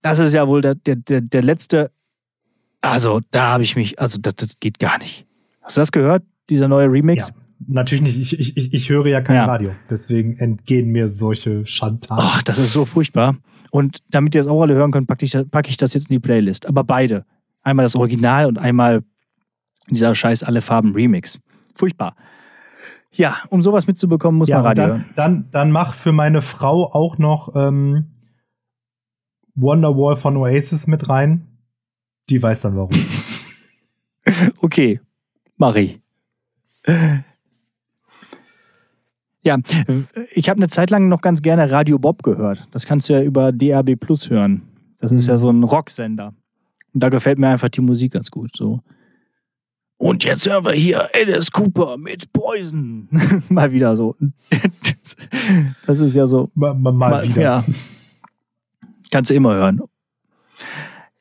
Das 0.00 0.18
ist 0.18 0.32
ja 0.32 0.48
wohl 0.48 0.60
der, 0.62 0.74
der, 0.76 0.96
der, 0.96 1.20
der 1.20 1.42
letzte. 1.42 1.90
Also, 2.80 3.20
da 3.30 3.52
habe 3.52 3.64
ich 3.64 3.76
mich, 3.76 3.98
also, 3.98 4.18
das, 4.20 4.34
das 4.36 4.60
geht 4.60 4.78
gar 4.78 4.98
nicht. 4.98 5.26
Hast 5.62 5.76
du 5.76 5.80
das 5.82 5.92
gehört? 5.92 6.22
Dieser 6.50 6.68
neue 6.68 6.90
Remix? 6.90 7.28
Ja, 7.28 7.34
natürlich 7.68 8.02
nicht. 8.02 8.32
Ich, 8.32 8.56
ich, 8.56 8.74
ich, 8.74 8.90
höre 8.90 9.06
ja 9.06 9.20
kein 9.20 9.36
Ja. 9.36 9.44
Radio. 9.46 9.70
Deswegen 9.90 10.36
entgehen 10.38 10.90
mir 10.90 11.08
solche 11.08 11.66
Schandtaten. 11.66 12.24
Ach, 12.24 12.42
das 12.42 12.58
ist 12.58 12.72
so 12.72 12.84
furchtbar. 12.84 13.36
Und 13.70 14.02
damit 14.10 14.34
ihr 14.34 14.42
das 14.42 14.50
auch 14.50 14.62
alle 14.62 14.74
hören 14.74 14.92
könnt, 14.92 15.08
packe 15.08 15.24
ich, 15.24 15.36
pack 15.50 15.68
ich 15.68 15.76
das 15.76 15.94
jetzt 15.94 16.10
in 16.10 16.14
die 16.14 16.20
Playlist. 16.20 16.66
Aber 16.68 16.84
beide. 16.84 17.24
Einmal 17.62 17.84
das 17.84 17.96
Original 17.96 18.46
und 18.46 18.58
einmal 18.58 19.02
dieser 19.88 20.14
scheiß 20.14 20.42
Alle 20.42 20.60
Farben 20.60 20.92
Remix. 20.92 21.40
Furchtbar. 21.74 22.14
Ja, 23.10 23.36
um 23.48 23.62
sowas 23.62 23.86
mitzubekommen, 23.86 24.38
muss 24.38 24.48
ja, 24.48 24.56
man 24.56 24.66
Radio 24.66 24.82
dann, 24.82 24.90
hören. 24.90 25.04
dann, 25.14 25.50
dann 25.50 25.70
mach 25.70 25.94
für 25.94 26.12
meine 26.12 26.40
Frau 26.40 26.92
auch 26.92 27.18
noch 27.18 27.54
ähm, 27.54 28.10
Wonderwall 29.54 30.16
von 30.16 30.36
Oasis 30.36 30.86
mit 30.86 31.08
rein. 31.08 31.46
Die 32.28 32.42
weiß 32.42 32.62
dann 32.62 32.76
warum. 32.76 32.90
Okay, 34.62 35.02
Marie. 35.58 36.00
Ja, 39.44 39.58
ich 40.32 40.48
habe 40.48 40.58
eine 40.58 40.68
Zeit 40.68 40.90
lang 40.90 41.08
noch 41.08 41.20
ganz 41.20 41.42
gerne 41.42 41.70
Radio 41.70 41.98
Bob 41.98 42.22
gehört. 42.22 42.66
Das 42.70 42.86
kannst 42.86 43.08
du 43.08 43.12
ja 43.12 43.22
über 43.22 43.52
DAB 43.52 43.96
Plus 43.96 44.30
hören. 44.30 44.62
Das 44.98 45.12
ist 45.12 45.26
ja 45.26 45.36
so 45.36 45.50
ein 45.50 45.62
Rocksender. 45.62 46.34
Und 46.94 47.02
da 47.02 47.10
gefällt 47.10 47.38
mir 47.38 47.48
einfach 47.48 47.68
die 47.68 47.82
Musik 47.82 48.12
ganz 48.12 48.30
gut. 48.30 48.56
So. 48.56 48.80
Und 49.98 50.24
jetzt 50.24 50.48
hören 50.48 50.64
wir 50.64 50.72
hier 50.72 51.10
Alice 51.14 51.50
Cooper 51.50 51.98
mit 51.98 52.32
Poison. 52.32 53.08
mal 53.50 53.70
wieder 53.70 53.96
so. 53.96 54.16
das 55.86 55.98
ist 55.98 56.14
ja 56.14 56.26
so. 56.26 56.50
mal, 56.54 56.72
mal, 56.74 56.92
mal 56.92 57.28
wieder. 57.28 57.42
Ja. 57.42 57.64
Kannst 59.10 59.30
du 59.30 59.34
immer 59.34 59.54
hören. 59.54 59.82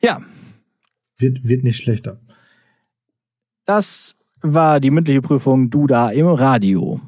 Ja, 0.01 0.21
Wird, 1.17 1.47
wird 1.47 1.63
nicht 1.63 1.78
schlechter. 1.78 2.19
das 3.65 4.15
war 4.41 4.80
die 4.80 4.91
mündliche 4.91 5.21
Prüfung 5.21 5.69
Du 5.69 5.88
da 5.88 6.09
im 6.09 6.28
Radio. 6.28 6.99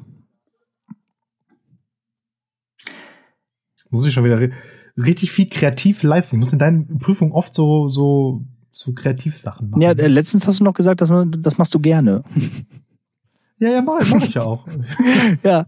Muss 3.90 4.06
ich 4.06 4.12
schon 4.12 4.24
wieder 4.24 4.38
ri- 4.38 4.52
richtig 4.96 5.30
viel 5.30 5.48
kreativ 5.48 6.02
leisten. 6.02 6.36
Ich 6.36 6.40
muss 6.40 6.52
in 6.52 6.58
deinen 6.58 6.98
Prüfungen 6.98 7.32
oft 7.32 7.54
so, 7.54 7.88
so, 7.88 8.44
so 8.70 8.92
Kreativsachen 8.92 9.70
machen. 9.70 9.80
Ja, 9.82 9.92
äh, 9.92 10.06
letztens 10.08 10.46
hast 10.46 10.60
du 10.60 10.64
noch 10.64 10.74
gesagt, 10.74 11.00
dass 11.00 11.10
man, 11.10 11.30
das 11.42 11.58
machst 11.58 11.74
du 11.74 11.78
gerne. 11.78 12.24
ja, 13.58 13.70
ja 13.70 13.82
mach, 13.82 14.00
mach 14.10 14.22
ich 14.24 14.34
ja 14.34 14.42
auch. 14.42 14.66
ja, 15.42 15.66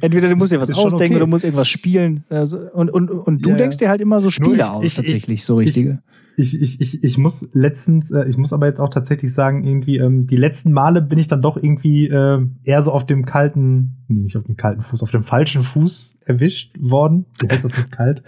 entweder 0.00 0.28
du 0.28 0.36
musst 0.36 0.52
dir 0.52 0.60
was 0.60 0.70
ausdenken 0.70 0.94
okay. 0.96 1.10
oder 1.16 1.20
du 1.20 1.26
musst 1.26 1.44
irgendwas 1.44 1.68
spielen. 1.68 2.24
Also, 2.28 2.58
und, 2.58 2.90
und, 2.90 3.10
und 3.10 3.44
du 3.44 3.50
Ja, 3.50 3.56
denkst 3.56 3.76
dir 3.78 3.88
halt 3.88 4.00
immer 4.00 4.20
so 4.20 4.30
Spiele 4.30 4.56
ich- 4.56 4.64
aus, 4.64 4.84
ich- 4.84 4.94
tatsächlich, 4.94 5.44
so 5.44 5.60
ich- 5.60 5.68
richtige. 5.68 6.02
Ich, 6.36 6.60
ich, 6.60 6.80
ich, 6.80 7.04
ich 7.04 7.18
muss 7.18 7.48
letztens, 7.52 8.10
äh, 8.10 8.28
ich 8.28 8.38
muss 8.38 8.52
aber 8.52 8.66
jetzt 8.66 8.80
auch 8.80 8.88
tatsächlich 8.88 9.34
sagen, 9.34 9.64
irgendwie, 9.64 9.98
ähm, 9.98 10.26
die 10.26 10.36
letzten 10.36 10.72
Male 10.72 11.02
bin 11.02 11.18
ich 11.18 11.28
dann 11.28 11.42
doch 11.42 11.56
irgendwie 11.56 12.08
äh, 12.08 12.46
eher 12.64 12.82
so 12.82 12.92
auf 12.92 13.06
dem 13.06 13.24
kalten, 13.26 14.04
nee, 14.08 14.20
nicht 14.22 14.36
auf 14.36 14.44
dem 14.44 14.56
kalten 14.56 14.80
Fuß, 14.82 15.02
auf 15.02 15.10
dem 15.10 15.22
falschen 15.22 15.62
Fuß 15.62 16.16
erwischt 16.24 16.74
worden. 16.80 17.26
Wie 17.40 17.48
heißt 17.48 17.64
das 17.64 17.76
mit 17.76 17.90
kalt? 17.92 18.22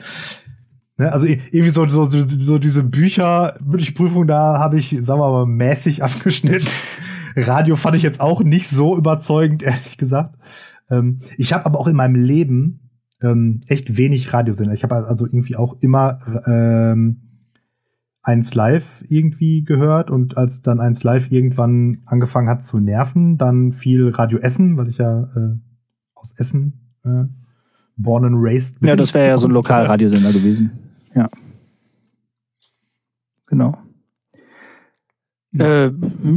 Ne, 0.99 1.13
also 1.13 1.27
i- 1.27 1.41
irgendwie 1.51 1.71
so, 1.71 1.89
so, 1.89 2.05
so, 2.05 2.59
diese 2.59 2.85
Bücher, 2.85 3.59
mündliche 3.65 3.95
da 4.27 4.59
habe 4.59 4.79
ich, 4.79 4.91
sagen 5.03 5.21
wir 5.21 5.31
mal, 5.31 5.47
mäßig 5.47 6.03
abgeschnitten. 6.03 6.69
Radio 7.37 7.75
fand 7.75 7.97
ich 7.97 8.03
jetzt 8.03 8.21
auch 8.21 8.43
nicht 8.45 8.69
so 8.69 8.97
überzeugend, 8.97 9.63
ehrlich 9.63 9.99
gesagt. 9.99 10.37
Ähm, 10.91 11.21
ich 11.37 11.53
habe 11.53 11.67
aber 11.67 11.81
auch 11.81 11.89
in 11.89 11.97
meinem 11.97 12.15
Leben 12.15 12.91
ähm, 13.23 13.61
echt 13.67 13.97
wenig 13.97 14.33
Radiosender. 14.33 14.73
Ich 14.75 14.83
habe 14.83 15.07
also 15.09 15.27
irgendwie 15.27 15.57
auch 15.57 15.77
immer 15.81 16.19
ähm, 16.47 17.23
1 18.25 18.55
Live 18.55 19.05
irgendwie 19.09 19.63
gehört 19.65 20.11
und 20.11 20.37
als 20.37 20.63
dann 20.63 20.81
1 20.81 21.05
Live 21.05 21.31
irgendwann 21.31 21.99
angefangen 22.07 22.49
hat 22.49 22.67
zu 22.67 22.81
nerven, 22.81 23.39
dann 23.39 23.73
viel 23.73 24.09
Radio 24.09 24.39
Essen, 24.39 24.77
weil 24.77 24.89
ich 24.89 24.99
ja 24.99 25.25
äh, 25.37 25.59
aus 26.15 26.33
Essen 26.37 26.97
äh, 27.05 27.25
born 27.97 28.25
and 28.25 28.37
raised 28.39 28.81
bin. 28.81 28.89
Ja, 28.89 28.97
das 28.97 29.13
wäre 29.13 29.29
ja 29.29 29.39
so 29.39 29.47
ein 29.47 29.53
Lokalradiosender 29.53 30.33
gewesen. 30.33 30.73
Ja. 31.15 31.29
Genau. 33.47 33.77
Äh, 35.59 35.93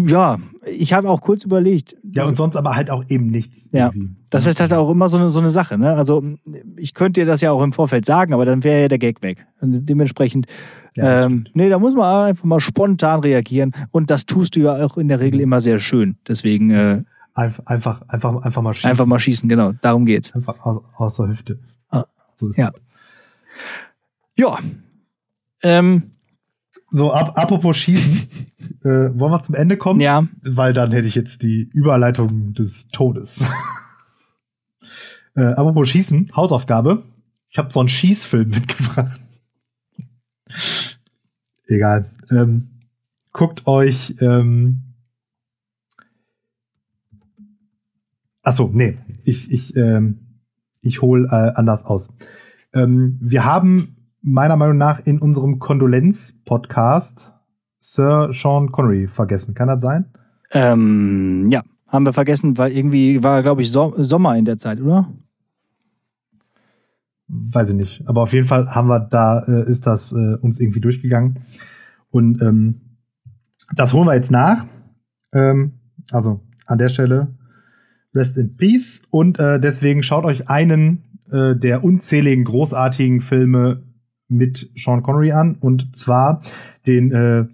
ja, 0.06 0.38
ich 0.66 0.94
habe 0.94 1.10
auch 1.10 1.22
kurz 1.22 1.44
überlegt. 1.44 1.96
Ja, 2.14 2.26
und 2.26 2.38
sonst 2.38 2.56
aber 2.56 2.76
halt 2.76 2.90
auch 2.90 3.04
eben 3.10 3.28
nichts. 3.28 3.72
Ja, 3.72 3.88
irgendwie. 3.88 4.16
das 4.30 4.46
ist 4.46 4.60
halt 4.60 4.74
auch 4.74 4.90
immer 4.92 5.10
so 5.10 5.18
eine, 5.18 5.30
so 5.30 5.40
eine 5.40 5.50
Sache. 5.50 5.78
Ne? 5.78 5.94
Also 5.94 6.24
ich 6.76 6.94
könnte 6.94 7.22
dir 7.22 7.26
das 7.26 7.42
ja 7.42 7.52
auch 7.52 7.64
im 7.64 7.74
Vorfeld 7.74 8.06
sagen, 8.06 8.34
aber 8.34 8.46
dann 8.46 8.64
wäre 8.64 8.82
ja 8.82 8.88
der 8.88 9.00
Gag 9.00 9.22
weg. 9.22 9.46
Und 9.60 9.86
dementsprechend, 9.88 10.48
ja, 10.96 11.26
ähm, 11.26 11.46
nee, 11.54 11.70
da 11.70 11.80
muss 11.80 11.96
man 11.96 12.28
einfach 12.28 12.44
mal 12.44 12.60
spontan 12.60 13.22
reagieren. 13.22 13.74
Und 13.92 14.12
das 14.12 14.26
tust 14.26 14.56
du 14.56 14.62
ja 14.62 14.86
auch 14.86 14.98
in 14.98 15.08
der 15.08 15.20
Regel 15.20 15.40
immer 15.40 15.62
sehr 15.62 15.80
schön. 15.80 16.18
Deswegen 16.28 16.70
äh, 16.70 17.04
einfach, 17.34 17.66
einfach, 17.66 18.02
einfach, 18.08 18.42
einfach 18.44 18.62
mal 18.62 18.74
schießen. 18.74 18.90
Einfach 18.90 19.06
mal 19.06 19.20
schießen, 19.20 19.50
genau. 19.50 19.74
Darum 19.82 20.06
geht's. 20.06 20.34
Einfach 20.36 20.60
aus, 20.66 20.84
aus 20.96 21.18
der 21.18 21.30
Hüfte. 21.30 21.60
Ah, 21.90 22.06
so 22.36 22.50
ist 22.50 22.58
ja. 22.58 22.72
Das. 22.72 22.82
Ja. 24.36 24.60
Ähm, 25.64 26.12
so, 26.90 27.12
ab, 27.12 27.38
apropos 27.38 27.78
Schießen, 27.78 28.30
äh, 28.84 28.88
wollen 28.88 29.32
wir 29.32 29.42
zum 29.42 29.56
Ende 29.56 29.78
kommen? 29.78 30.00
Ja. 30.00 30.28
Weil 30.44 30.74
dann 30.74 30.92
hätte 30.92 31.08
ich 31.08 31.16
jetzt 31.16 31.44
die 31.44 31.70
Überleitung 31.74 32.54
des 32.54 32.90
Todes. 32.90 33.44
äh, 35.36 35.42
apropos 35.42 35.90
Schießen, 35.90 36.32
Hausaufgabe. 36.36 37.04
Ich 37.50 37.58
habe 37.58 37.72
so 37.72 37.80
einen 37.80 37.90
Schießfilm 37.90 38.50
mitgebracht. 38.50 39.20
Egal. 41.68 42.06
Ähm, 42.32 42.80
guckt 43.34 43.68
euch. 43.68 44.16
Ähm 44.22 44.84
Achso, 48.48 48.70
nee, 48.72 48.96
ich, 49.26 49.52
ich, 49.52 49.76
ähm, 49.76 50.40
ich 50.80 51.02
hole 51.02 51.26
äh, 51.26 51.52
anders 51.56 51.84
aus. 51.84 52.14
Ähm, 52.74 53.18
wir 53.20 53.44
haben 53.44 53.97
meiner 54.22 54.56
Meinung 54.56 54.78
nach 54.78 55.00
in 55.06 55.20
unserem 55.20 55.60
Kondolenz-Podcast 55.60 57.34
Sir 57.80 58.30
Sean 58.34 58.72
Connery 58.72 59.08
vergessen. 59.08 59.56
Kann 59.56 59.68
das 59.68 59.82
sein? 59.82 60.06
Ähm, 60.52 61.50
ja, 61.52 61.64
haben 61.88 62.06
wir 62.06 62.14
vergessen, 62.14 62.58
weil 62.58 62.72
irgendwie 62.72 63.24
war, 63.24 63.44
glaube 63.44 63.62
ich, 63.62 63.72
so 63.72 63.94
Sommer 63.98 64.36
in 64.36 64.46
der 64.46 64.58
Zeit, 64.58 64.82
oder? 64.82 65.12
Weiß 67.28 67.70
ich 67.70 67.76
nicht. 67.76 68.04
Aber 68.08 68.22
auf 68.24 68.34
jeden 68.34 68.48
Fall 68.48 68.74
haben 68.74 68.88
wir 68.88 69.00
da, 69.00 69.40
äh, 69.40 69.70
ist 69.70 69.88
das 69.88 70.12
äh, 70.14 70.36
uns 70.42 70.60
irgendwie 70.60 70.82
durchgegangen. 70.82 71.40
Und 72.10 72.42
ähm, 72.42 72.82
das 73.76 73.94
holen 73.94 74.08
wir 74.08 74.16
jetzt 74.16 74.32
nach. 74.32 74.66
Ähm, 75.34 75.80
also 76.12 76.42
an 76.66 76.78
der 76.78 76.90
Stelle 76.90 77.36
Rest 78.14 78.38
in 78.38 78.56
Peace. 78.56 79.04
Und 79.10 79.40
äh, 79.40 79.60
deswegen 79.60 80.04
schaut 80.04 80.26
euch 80.26 80.50
einen 80.50 81.04
äh, 81.32 81.56
der 81.56 81.84
unzähligen 81.84 82.46
großartigen 82.46 83.22
Filme 83.22 83.84
mit 84.30 84.70
Sean 84.76 85.04
Connery 85.04 85.32
an 85.32 85.56
und 85.56 85.96
zwar 85.96 86.42
den, 86.86 87.12
äh, 87.12 87.46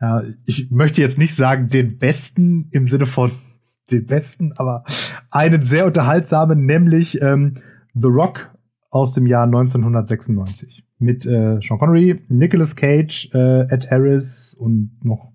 ja, 0.00 0.22
ich 0.44 0.70
möchte 0.70 1.00
jetzt 1.00 1.18
nicht 1.18 1.34
sagen 1.34 1.68
den 1.68 1.98
besten 1.98 2.68
im 2.72 2.86
Sinne 2.86 3.06
von 3.06 3.30
den 3.90 4.06
besten, 4.06 4.52
aber 4.56 4.84
einen 5.30 5.64
sehr 5.64 5.86
unterhaltsamen, 5.86 6.66
nämlich 6.66 7.22
ähm, 7.22 7.54
The 7.94 8.08
Rock 8.08 8.50
aus 8.90 9.14
dem 9.14 9.26
Jahr 9.26 9.44
1996 9.44 10.84
mit 10.98 11.26
äh, 11.26 11.60
Sean 11.62 11.78
Connery, 11.78 12.22
Nicolas 12.28 12.74
Cage, 12.76 13.30
äh, 13.34 13.72
Ed 13.72 13.90
Harris 13.90 14.54
und 14.54 14.92
noch 15.02 15.32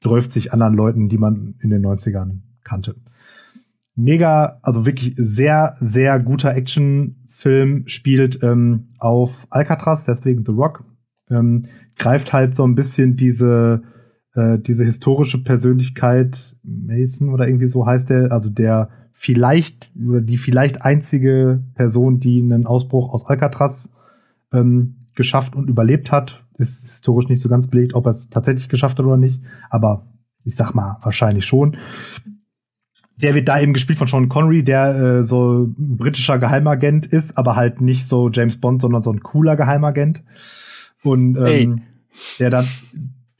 30 0.00 0.52
anderen 0.52 0.74
Leuten, 0.74 1.08
die 1.08 1.18
man 1.18 1.54
in 1.60 1.70
den 1.70 1.84
90ern 1.84 2.40
kannte. 2.64 2.96
Mega, 3.94 4.58
also 4.62 4.84
wirklich 4.84 5.14
sehr, 5.16 5.76
sehr 5.80 6.18
guter 6.20 6.54
Action 6.54 7.16
Film 7.36 7.82
spielt 7.86 8.42
ähm, 8.42 8.88
auf 8.98 9.46
Alcatraz, 9.50 10.06
deswegen 10.06 10.42
The 10.46 10.52
Rock. 10.52 10.84
Ähm, 11.28 11.64
greift 11.98 12.32
halt 12.32 12.56
so 12.56 12.66
ein 12.66 12.74
bisschen 12.74 13.16
diese, 13.16 13.82
äh, 14.34 14.58
diese 14.58 14.84
historische 14.84 15.44
Persönlichkeit, 15.44 16.56
Mason 16.62 17.28
oder 17.28 17.46
irgendwie 17.46 17.66
so 17.66 17.84
heißt 17.84 18.08
der, 18.08 18.32
also 18.32 18.48
der 18.48 18.88
vielleicht 19.12 19.92
oder 20.02 20.22
die 20.22 20.38
vielleicht 20.38 20.80
einzige 20.80 21.62
Person, 21.74 22.20
die 22.20 22.40
einen 22.40 22.64
Ausbruch 22.64 23.12
aus 23.12 23.26
Alcatraz 23.26 23.92
ähm, 24.50 25.04
geschafft 25.14 25.56
und 25.56 25.68
überlebt 25.68 26.10
hat. 26.10 26.42
Ist 26.56 26.86
historisch 26.86 27.28
nicht 27.28 27.42
so 27.42 27.50
ganz 27.50 27.68
belegt, 27.68 27.92
ob 27.94 28.06
er 28.06 28.12
es 28.12 28.30
tatsächlich 28.30 28.70
geschafft 28.70 28.98
hat 28.98 29.04
oder 29.04 29.18
nicht, 29.18 29.42
aber 29.68 30.06
ich 30.42 30.56
sag 30.56 30.72
mal 30.72 30.96
wahrscheinlich 31.02 31.44
schon 31.44 31.76
der 33.16 33.34
wird 33.34 33.48
da 33.48 33.60
eben 33.60 33.72
gespielt 33.72 33.98
von 33.98 34.08
Sean 34.08 34.28
Connery, 34.28 34.62
der 34.62 34.94
äh, 34.94 35.24
so 35.24 35.64
ein 35.64 35.96
britischer 35.96 36.38
Geheimagent 36.38 37.06
ist, 37.06 37.38
aber 37.38 37.56
halt 37.56 37.80
nicht 37.80 38.06
so 38.06 38.30
James 38.30 38.60
Bond, 38.60 38.82
sondern 38.82 39.02
so 39.02 39.10
ein 39.10 39.20
cooler 39.20 39.56
Geheimagent. 39.56 40.22
Und 41.02 41.36
ähm, 41.36 41.82
der 42.38 42.50
dann 42.50 42.68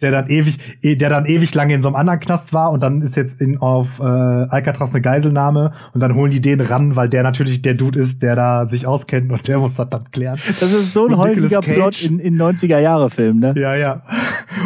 der 0.03 0.11
dann 0.11 0.29
ewig, 0.29 0.59
eh, 0.83 0.95
der 0.97 1.09
dann 1.09 1.25
ewig 1.25 1.55
lange 1.55 1.75
in 1.75 1.81
so 1.81 1.89
einem 1.89 1.97
anderen 1.97 2.21
Knast 2.21 2.53
war 2.53 2.71
und 2.71 2.81
dann 2.81 3.01
ist 3.01 3.17
jetzt 3.17 3.41
in, 3.41 3.59
auf 3.59 3.99
äh, 4.01 4.03
Alcatraz 4.03 4.93
eine 4.93 5.01
Geiselnahme 5.01 5.73
und 5.95 6.01
dann 6.01 6.15
holen 6.15 6.31
die 6.31 6.43
den 6.43 6.61
ran, 6.61 6.97
weil 6.97 7.09
der 7.09 7.23
natürlich 7.23 7.63
der 7.63 7.75
Dude 7.75 7.99
ist, 7.99 8.23
der 8.23 8.37
da 8.37 8.69
sich 8.69 8.87
auskennt 8.87 9.33
und 9.33 9.49
der 9.49 9.59
muss 9.59 9.77
das 9.77 9.89
dann 9.89 10.05
klären. 10.11 10.39
Das 10.47 10.63
ist 10.63 10.93
so 10.93 11.07
ein 11.07 11.15
und 11.15 11.19
häufiger 11.19 11.61
Plot 11.61 12.03
in, 12.03 12.19
in 12.19 12.37
90er-Jahre-Filmen, 12.37 13.41
ne? 13.41 13.55
Ja, 13.57 13.75
ja. 13.75 14.03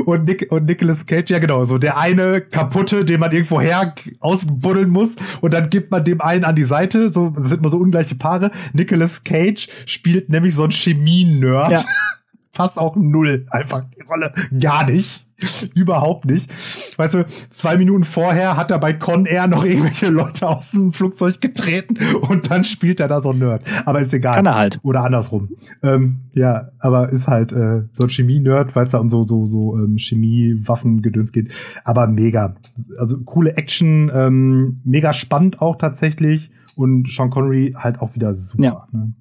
Und, 0.05 0.25
Nick, 0.25 0.51
und 0.51 0.67
Nicolas 0.67 1.07
Cage, 1.07 1.31
ja 1.31 1.39
genau, 1.39 1.65
so 1.65 1.79
der 1.79 1.97
eine 1.97 2.41
kaputte, 2.41 3.05
den 3.05 3.21
man 3.21 3.31
irgendwo 3.31 3.61
her 3.61 3.95
ausbuddeln 4.19 4.91
muss 4.91 5.17
und 5.41 5.55
dann 5.55 5.71
gibt 5.71 5.93
man 5.93 6.05
dem 6.05 6.21
einen 6.21 6.45
an 6.45 6.57
die 6.57 6.65
Seite, 6.65 7.11
so 7.11 7.31
das 7.31 7.51
sind 7.51 7.61
immer 7.61 7.69
so 7.69 7.79
ungleiche 7.79 8.17
Paare. 8.17 8.51
Nicolas 8.73 9.23
Cage 9.23 9.69
spielt 9.87 10.29
nämlich 10.29 10.57
so 10.57 10.65
ein 10.65 10.73
Chemie-Nerd. 10.73 11.71
Ja. 11.73 11.85
passt 12.53 12.79
auch 12.79 12.97
null 12.97 13.47
einfach 13.51 13.85
die 13.97 14.03
Rolle. 14.03 14.33
Gar 14.59 14.91
nicht. 14.91 15.27
Überhaupt 15.75 16.27
nicht. 16.27 16.53
Weißt 16.99 17.15
du, 17.15 17.25
zwei 17.49 17.79
Minuten 17.79 18.05
vorher 18.05 18.57
hat 18.59 18.71
er 18.71 18.79
bei 18.79 18.93
Con 18.93 19.25
Air 19.25 19.47
noch 19.47 19.65
irgendwelche 19.65 20.09
Leute 20.09 20.49
aus 20.49 20.73
dem 20.73 20.93
Flugzeug 20.93 21.41
getreten 21.41 21.97
und 22.29 22.51
dann 22.51 22.65
spielt 22.65 23.01
er 23.01 23.09
da 23.09 23.21
so 23.21 23.31
ein 23.31 23.39
Nerd. 23.39 23.65
Aber 23.87 24.01
ist 24.01 24.13
egal. 24.13 24.35
Kann 24.35 24.47
er 24.47 24.57
halt. 24.57 24.81
Oder 24.83 25.03
andersrum. 25.03 25.49
Ähm, 25.83 26.21
ja, 26.35 26.69
aber 26.79 27.09
ist 27.11 27.29
halt 27.29 27.53
äh, 27.53 27.85
so 27.93 28.05
ein 28.05 28.11
Chemie-Nerd, 28.11 28.77
weil 28.77 28.85
es 28.85 28.93
da 28.93 28.99
um 28.99 29.09
so, 29.09 29.23
so, 29.23 29.47
so 29.47 29.79
ähm, 29.79 29.97
Chemie-Waffen-Gedöns 29.97 31.33
geht. 31.33 31.53
Aber 31.85 32.07
mega. 32.07 32.57
Also 32.99 33.23
coole 33.25 33.57
Action, 33.57 34.11
ähm, 34.15 34.81
mega 34.85 35.13
spannend 35.15 35.63
auch 35.63 35.77
tatsächlich. 35.77 36.51
Und 36.77 37.11
Sean 37.11 37.31
Connery 37.31 37.75
halt 37.77 38.01
auch 38.01 38.15
wieder 38.15 38.35
super. 38.35 38.63
Ja. 38.63 38.87
Ne? 38.93 39.15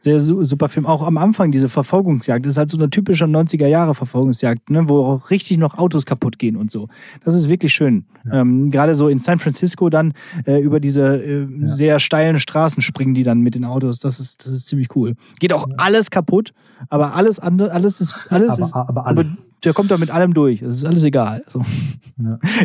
Sehr 0.00 0.20
super 0.20 0.68
Film. 0.68 0.86
Auch 0.86 1.02
am 1.02 1.18
Anfang 1.18 1.50
diese 1.50 1.68
Verfolgungsjagd. 1.68 2.44
Das 2.44 2.52
ist 2.52 2.58
halt 2.58 2.70
so 2.70 2.78
eine 2.78 2.90
typische 2.90 3.24
90er-Jahre-Verfolgungsjagd, 3.24 4.70
ne, 4.70 4.88
wo 4.88 5.04
auch 5.04 5.30
richtig 5.30 5.58
noch 5.58 5.78
Autos 5.78 6.06
kaputt 6.06 6.38
gehen 6.38 6.56
und 6.56 6.70
so. 6.70 6.88
Das 7.24 7.34
ist 7.34 7.48
wirklich 7.48 7.74
schön. 7.74 8.04
Ja. 8.24 8.40
Ähm, 8.40 8.70
Gerade 8.70 8.94
so 8.94 9.08
in 9.08 9.18
San 9.18 9.38
Francisco 9.38 9.90
dann 9.90 10.14
äh, 10.44 10.60
über 10.60 10.80
diese 10.80 11.22
äh, 11.22 11.40
ja. 11.42 11.72
sehr 11.72 11.98
steilen 11.98 12.38
Straßen 12.38 12.82
springen 12.82 13.14
die 13.14 13.22
dann 13.22 13.40
mit 13.40 13.54
den 13.54 13.64
Autos. 13.64 13.98
Das 13.98 14.20
ist, 14.20 14.46
das 14.46 14.52
ist 14.52 14.68
ziemlich 14.68 14.94
cool. 14.94 15.14
Geht 15.40 15.52
auch 15.52 15.66
ja. 15.68 15.74
alles 15.78 16.10
kaputt, 16.10 16.52
aber 16.88 17.14
alles 17.14 17.38
andere, 17.38 17.72
alles 17.72 18.00
ist, 18.00 18.28
alles 18.30 18.50
aber, 18.50 18.62
ist, 18.62 18.74
aber 18.74 19.06
alles. 19.06 19.40
Aber 19.40 19.56
der 19.64 19.72
kommt 19.72 19.90
da 19.90 19.98
mit 19.98 20.10
allem 20.10 20.34
durch. 20.34 20.62
Es 20.62 20.76
ist 20.76 20.84
alles 20.84 21.04
egal. 21.04 21.42
So. 21.46 21.64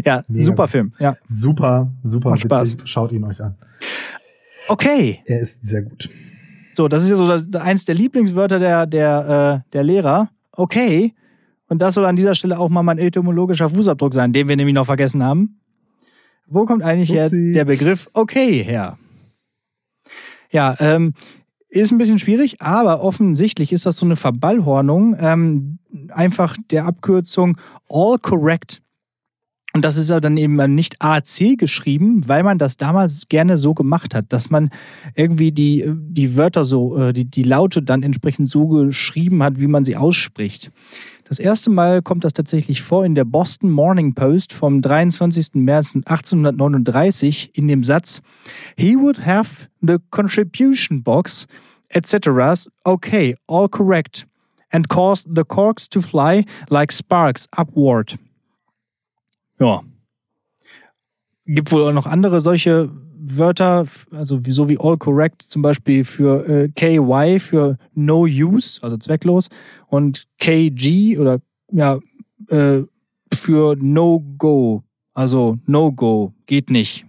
Ja, 0.05 0.23
super 0.33 0.67
Film. 0.67 0.93
Ja. 0.99 1.15
Super, 1.27 1.91
super. 2.03 2.31
Macht 2.31 2.41
Spaß. 2.41 2.77
Schaut 2.85 3.11
ihn 3.11 3.23
euch 3.23 3.41
an. 3.41 3.55
Okay. 4.67 5.19
Er 5.25 5.41
ist 5.41 5.65
sehr 5.65 5.81
gut. 5.81 6.09
So, 6.73 6.87
das 6.87 7.03
ist 7.03 7.09
ja 7.09 7.17
so 7.17 7.57
eins 7.59 7.85
der 7.85 7.95
Lieblingswörter 7.95 8.59
der, 8.59 8.85
der, 8.85 9.63
äh, 9.65 9.71
der 9.73 9.83
Lehrer. 9.83 10.29
Okay. 10.51 11.13
Und 11.67 11.81
das 11.81 11.95
soll 11.95 12.05
an 12.05 12.15
dieser 12.15 12.35
Stelle 12.35 12.59
auch 12.59 12.69
mal 12.69 12.83
mein 12.83 12.97
etymologischer 12.97 13.69
Fußabdruck 13.69 14.13
sein, 14.13 14.33
den 14.33 14.47
wir 14.49 14.55
nämlich 14.55 14.75
noch 14.75 14.85
vergessen 14.85 15.23
haben. 15.23 15.61
Wo 16.47 16.65
kommt 16.65 16.83
eigentlich 16.83 17.11
her 17.11 17.29
der 17.31 17.63
Begriff 17.63 18.09
okay 18.13 18.61
her? 18.61 18.97
Ja, 20.51 20.75
ähm, 20.79 21.13
ist 21.69 21.91
ein 21.91 21.97
bisschen 21.97 22.19
schwierig, 22.19 22.61
aber 22.61 23.01
offensichtlich 23.01 23.71
ist 23.71 23.85
das 23.85 23.95
so 23.95 24.05
eine 24.05 24.17
Verballhornung 24.17 25.15
ähm, 25.17 25.79
einfach 26.09 26.57
der 26.69 26.85
Abkürzung 26.85 27.57
All 27.87 28.17
Correct 28.19 28.81
und 29.73 29.85
das 29.85 29.97
ist 29.97 30.09
ja 30.09 30.19
dann 30.19 30.35
eben 30.37 30.55
nicht 30.75 30.97
AC 30.99 31.57
geschrieben, 31.57 32.27
weil 32.27 32.43
man 32.43 32.57
das 32.57 32.75
damals 32.77 33.29
gerne 33.29 33.57
so 33.57 33.73
gemacht 33.73 34.13
hat, 34.13 34.25
dass 34.33 34.49
man 34.49 34.69
irgendwie 35.15 35.51
die, 35.51 35.85
die 35.87 36.35
Wörter 36.35 36.65
so, 36.65 36.97
äh, 36.97 37.13
die, 37.13 37.25
die 37.25 37.43
Laute 37.43 37.81
dann 37.81 38.03
entsprechend 38.03 38.49
so 38.49 38.67
geschrieben 38.67 39.41
hat, 39.43 39.59
wie 39.59 39.67
man 39.67 39.85
sie 39.85 39.95
ausspricht. 39.95 40.71
Das 41.23 41.39
erste 41.39 41.69
Mal 41.69 42.01
kommt 42.01 42.25
das 42.25 42.33
tatsächlich 42.33 42.81
vor 42.81 43.05
in 43.05 43.15
der 43.15 43.23
Boston 43.23 43.69
Morning 43.69 44.13
Post 44.13 44.51
vom 44.51 44.81
23. 44.81 45.53
März 45.53 45.95
1839 45.95 47.51
in 47.53 47.69
dem 47.69 47.85
Satz 47.85 48.21
He 48.75 48.97
would 48.97 49.25
have 49.25 49.67
the 49.81 49.95
contribution 50.09 51.01
box, 51.01 51.47
etc. 51.89 52.67
Okay, 52.83 53.37
all 53.47 53.69
correct. 53.69 54.27
and 54.71 54.87
caused 54.87 55.35
the 55.35 55.43
corks 55.43 55.87
to 55.89 56.01
fly 56.01 56.45
like 56.69 56.91
sparks 56.91 57.47
upward. 57.57 58.17
Ja. 59.61 59.83
Gibt 61.45 61.71
wohl 61.71 61.83
auch 61.83 61.93
noch 61.93 62.07
andere 62.07 62.41
solche 62.41 62.89
Wörter, 63.23 63.85
also 64.11 64.41
so 64.47 64.69
wie 64.69 64.79
all 64.79 64.97
correct 64.97 65.43
zum 65.43 65.61
Beispiel 65.61 66.03
für 66.03 66.47
äh, 66.49 66.69
KY 66.69 67.39
für 67.39 67.77
no 67.93 68.23
use, 68.23 68.81
also 68.81 68.97
zwecklos, 68.97 69.49
und 69.87 70.27
KG 70.39 71.19
oder 71.19 71.39
ja, 71.71 71.99
äh, 72.49 72.81
für 73.31 73.75
no 73.79 74.23
go, 74.39 74.83
also 75.13 75.59
no 75.67 75.91
go, 75.91 76.33
geht 76.47 76.71
nicht. 76.71 77.05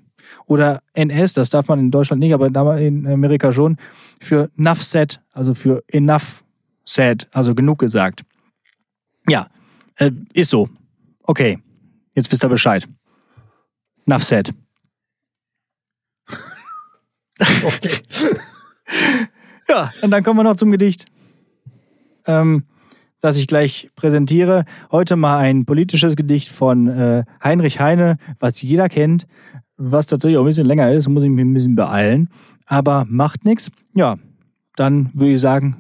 Oder 0.47 0.83
NS, 0.93 1.33
das 1.33 1.49
darf 1.49 1.69
man 1.69 1.79
in 1.79 1.91
Deutschland 1.91 2.21
nicht, 2.21 2.35
aber 2.35 2.79
in 2.79 3.07
Amerika 3.07 3.53
schon, 3.53 3.79
für 4.21 4.51
enough 4.59 4.83
said, 4.83 5.21
also 5.33 5.55
für 5.55 5.83
enough 5.89 6.45
said, 6.85 7.27
also 7.33 7.55
genug 7.55 7.79
gesagt. 7.79 8.23
Ja, 9.29 9.49
äh, 9.97 10.11
ist 10.35 10.51
so. 10.51 10.69
Okay, 11.23 11.59
jetzt 12.15 12.31
wisst 12.31 12.45
ihr 12.45 12.49
Bescheid. 12.49 12.89
Enough 14.07 14.25
said. 14.25 14.53
Okay. 17.65 17.91
ja, 19.69 19.91
und 20.03 20.11
dann 20.11 20.23
kommen 20.23 20.39
wir 20.39 20.45
noch 20.45 20.57
zum 20.57 20.71
Gedicht, 20.71 21.07
ähm, 22.27 22.65
das 23.21 23.37
ich 23.37 23.47
gleich 23.47 23.91
präsentiere. 23.97 24.65
Heute 24.91 25.17
mal 25.17 25.39
ein 25.39 25.65
politisches 25.65 26.17
Gedicht 26.17 26.51
von 26.51 26.89
äh, 26.89 27.25
Heinrich 27.43 27.81
Heine, 27.81 28.19
was 28.39 28.63
jeder 28.63 28.89
kennt, 28.89 29.27
was 29.77 30.07
tatsächlich 30.07 30.39
auch 30.39 30.43
ein 30.43 30.47
bisschen 30.47 30.67
länger 30.67 30.93
ist, 30.93 31.09
muss 31.09 31.25
ich 31.25 31.31
mich 31.31 31.45
ein 31.45 31.55
bisschen 31.55 31.75
beeilen, 31.75 32.29
aber 32.67 33.07
macht 33.09 33.45
nichts. 33.45 33.71
Ja, 33.95 34.19
dann 34.77 35.11
würde 35.15 35.33
ich 35.33 35.41
sagen, 35.41 35.77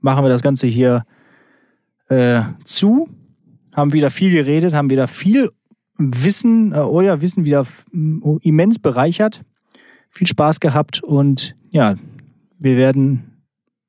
machen 0.00 0.24
wir 0.24 0.28
das 0.28 0.42
Ganze 0.42 0.66
hier 0.66 1.04
äh, 2.08 2.42
zu. 2.64 3.08
Haben 3.72 3.92
wieder 3.92 4.10
viel 4.10 4.32
geredet, 4.32 4.74
haben 4.74 4.90
wieder 4.90 5.08
viel 5.08 5.50
Wissen, 6.00 6.72
äh, 6.72 6.76
euer 6.76 7.20
Wissen 7.20 7.44
wieder 7.44 7.66
immens 8.42 8.78
bereichert 8.78 9.44
viel 10.10 10.26
Spaß 10.26 10.60
gehabt 10.60 11.02
und 11.02 11.56
ja, 11.70 11.96
wir 12.58 12.76
werden 12.76 13.44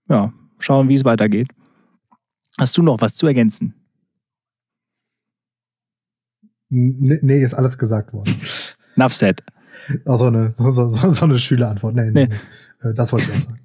ja, 0.07 0.33
schauen, 0.59 0.87
wie 0.87 0.93
es 0.93 1.03
weitergeht. 1.03 1.49
Hast 2.57 2.77
du 2.77 2.83
noch 2.83 3.01
was 3.01 3.15
zu 3.15 3.27
ergänzen? 3.27 3.73
Nee, 6.69 7.19
nee 7.21 7.43
ist 7.43 7.53
alles 7.53 7.77
gesagt 7.77 8.13
worden. 8.13 8.35
Enough 8.95 9.15
said. 9.15 9.43
Auch 10.05 10.17
so 10.17 10.25
eine, 10.25 10.53
so, 10.55 10.69
so, 10.69 10.87
so 10.87 11.25
eine 11.25 11.39
Schülerantwort. 11.39 11.95
Nee, 11.95 12.11
nee. 12.11 12.27
nee. 12.27 12.89
Äh, 12.89 12.93
das 12.93 13.11
wollte 13.11 13.31
ich 13.31 13.35
auch 13.35 13.39
sagen. 13.39 13.59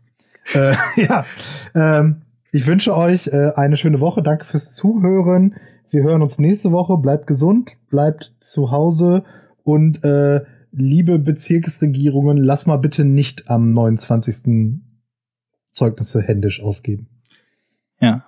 äh, 0.55 0.75
ja, 1.03 1.27
ähm, 1.75 2.23
ich 2.53 2.67
wünsche 2.67 2.97
euch 2.97 3.27
äh, 3.29 3.53
eine 3.55 3.77
schöne 3.77 4.01
Woche. 4.01 4.23
Danke 4.23 4.45
fürs 4.45 4.75
Zuhören. 4.75 5.55
Wir 5.91 6.03
hören 6.03 6.23
uns 6.23 6.39
nächste 6.39 6.73
Woche. 6.73 6.99
Bleibt 6.99 7.27
gesund, 7.27 7.77
bleibt 7.91 8.35
zu 8.41 8.71
Hause 8.71 9.25
und 9.63 10.05
äh, 10.05 10.45
liebe 10.73 11.19
Bezirksregierungen, 11.19 12.39
lass 12.39 12.67
mal 12.67 12.77
bitte 12.77 13.05
nicht 13.05 13.49
am 13.51 13.71
29. 13.71 14.81
Zeugnisse 15.71 16.23
händisch 16.23 16.63
ausgeben. 16.63 17.09
Ja. 18.01 18.27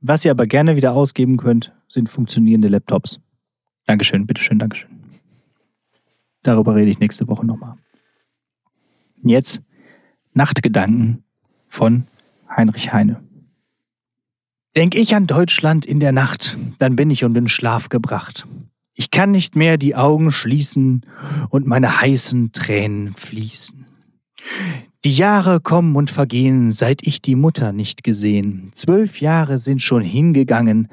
Was 0.00 0.24
ihr 0.24 0.30
aber 0.30 0.46
gerne 0.46 0.76
wieder 0.76 0.92
ausgeben 0.92 1.36
könnt, 1.36 1.74
sind 1.88 2.08
funktionierende 2.08 2.68
Laptops. 2.68 3.20
Dankeschön, 3.86 4.26
bitteschön, 4.26 4.58
Dankeschön. 4.58 4.90
Darüber 6.42 6.74
rede 6.74 6.90
ich 6.90 7.00
nächste 7.00 7.26
Woche 7.28 7.44
nochmal. 7.44 7.76
Jetzt 9.22 9.60
Nachtgedanken 10.34 11.24
von 11.66 12.04
Heinrich 12.48 12.92
Heine. 12.92 13.27
Denk 14.78 14.94
ich 14.94 15.16
an 15.16 15.26
Deutschland 15.26 15.86
in 15.86 15.98
der 15.98 16.12
Nacht, 16.12 16.56
dann 16.78 16.94
bin 16.94 17.10
ich 17.10 17.24
um 17.24 17.34
den 17.34 17.48
Schlaf 17.48 17.88
gebracht. 17.88 18.46
Ich 18.94 19.10
kann 19.10 19.32
nicht 19.32 19.56
mehr 19.56 19.76
die 19.76 19.96
Augen 19.96 20.30
schließen 20.30 21.00
und 21.48 21.66
meine 21.66 22.00
heißen 22.00 22.52
Tränen 22.52 23.12
fließen. 23.16 23.86
Die 25.04 25.12
Jahre 25.12 25.58
kommen 25.58 25.96
und 25.96 26.12
vergehen, 26.12 26.70
seit 26.70 27.04
ich 27.04 27.20
die 27.20 27.34
Mutter 27.34 27.72
nicht 27.72 28.04
gesehen. 28.04 28.70
Zwölf 28.72 29.20
Jahre 29.20 29.58
sind 29.58 29.82
schon 29.82 30.02
hingegangen. 30.02 30.86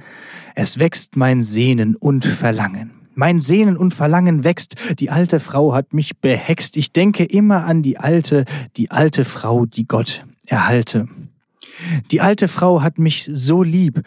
Es 0.55 0.79
wächst 0.79 1.15
mein 1.15 1.43
Sehnen 1.43 1.95
und 1.95 2.25
Verlangen. 2.25 2.89
Mein 3.13 3.39
Sehnen 3.39 3.77
und 3.77 3.93
Verlangen 3.93 4.43
wächst, 4.43 4.77
die 4.97 5.11
alte 5.11 5.39
Frau 5.39 5.75
hat 5.75 5.93
mich 5.93 6.17
behext. 6.17 6.75
Ich 6.75 6.91
denke 6.91 7.23
immer 7.23 7.65
an 7.65 7.83
die 7.83 7.99
alte, 7.99 8.45
die 8.77 8.89
alte 8.89 9.25
Frau, 9.25 9.67
die 9.67 9.85
Gott 9.85 10.25
erhalte. 10.47 11.07
Die 12.11 12.21
alte 12.21 12.47
Frau 12.47 12.81
hat 12.81 12.99
mich 12.99 13.25
so 13.25 13.63
lieb, 13.63 14.01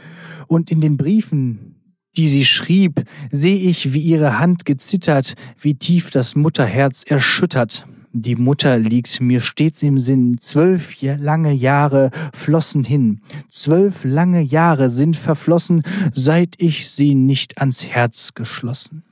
und 0.47 0.71
in 0.71 0.81
den 0.81 0.97
Briefen, 0.97 1.77
die 2.17 2.29
sie 2.29 2.45
schrieb, 2.45 3.05
sehe 3.31 3.59
ich, 3.59 3.93
wie 3.93 4.01
ihre 4.01 4.39
Hand 4.39 4.65
gezittert, 4.65 5.35
wie 5.61 5.75
tief 5.75 6.11
das 6.11 6.35
Mutterherz 6.35 7.05
erschüttert. 7.05 7.87
Die 8.13 8.37
Mutter 8.37 8.79
liegt 8.79 9.21
mir 9.21 9.41
stets 9.41 9.83
im 9.83 9.99
Sinn, 9.99 10.39
zwölf 10.41 10.97
lange 11.03 11.53
Jahre 11.53 12.11
flossen 12.35 12.83
hin, 12.83 13.21
zwölf 13.51 14.03
lange 14.03 14.41
Jahre 14.41 14.91
sind 14.91 15.17
verflossen, 15.17 15.83
seit 16.15 16.55
ich 16.59 16.91
sie 16.91 17.15
nicht 17.15 17.59
ans 17.61 17.87
Herz 17.87 18.35
geschlossen. 18.35 19.05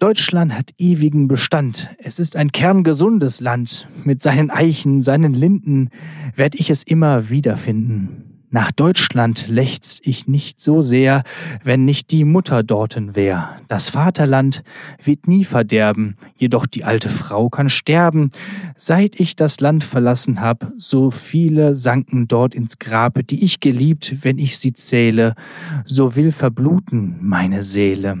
Deutschland 0.00 0.54
hat 0.56 0.72
ewigen 0.78 1.28
Bestand. 1.28 1.90
Es 1.98 2.18
ist 2.18 2.34
ein 2.34 2.52
kerngesundes 2.52 3.42
Land. 3.42 3.86
Mit 4.02 4.22
seinen 4.22 4.50
Eichen, 4.50 5.02
seinen 5.02 5.34
Linden 5.34 5.90
werd 6.34 6.54
ich 6.54 6.70
es 6.70 6.82
immer 6.82 7.28
wiederfinden. 7.28 8.29
Nach 8.52 8.72
Deutschland 8.72 9.46
lechzt 9.46 10.04
ich 10.08 10.26
nicht 10.26 10.60
so 10.60 10.80
sehr, 10.80 11.22
wenn 11.62 11.84
nicht 11.84 12.10
die 12.10 12.24
Mutter 12.24 12.64
dorten 12.64 13.14
wär. 13.14 13.60
Das 13.68 13.90
Vaterland 13.90 14.64
wird 15.00 15.28
nie 15.28 15.44
verderben, 15.44 16.16
jedoch 16.34 16.66
die 16.66 16.82
alte 16.82 17.10
Frau 17.10 17.48
kann 17.48 17.68
sterben. 17.68 18.32
Seit 18.76 19.20
ich 19.20 19.36
das 19.36 19.60
Land 19.60 19.84
verlassen 19.84 20.40
hab, 20.40 20.72
so 20.76 21.12
viele 21.12 21.76
sanken 21.76 22.26
dort 22.26 22.56
ins 22.56 22.80
Grab, 22.80 23.20
die 23.28 23.44
ich 23.44 23.60
geliebt, 23.60 24.24
wenn 24.24 24.38
ich 24.38 24.58
sie 24.58 24.72
zähle, 24.72 25.36
so 25.84 26.16
will 26.16 26.32
verbluten 26.32 27.18
meine 27.20 27.62
Seele. 27.62 28.18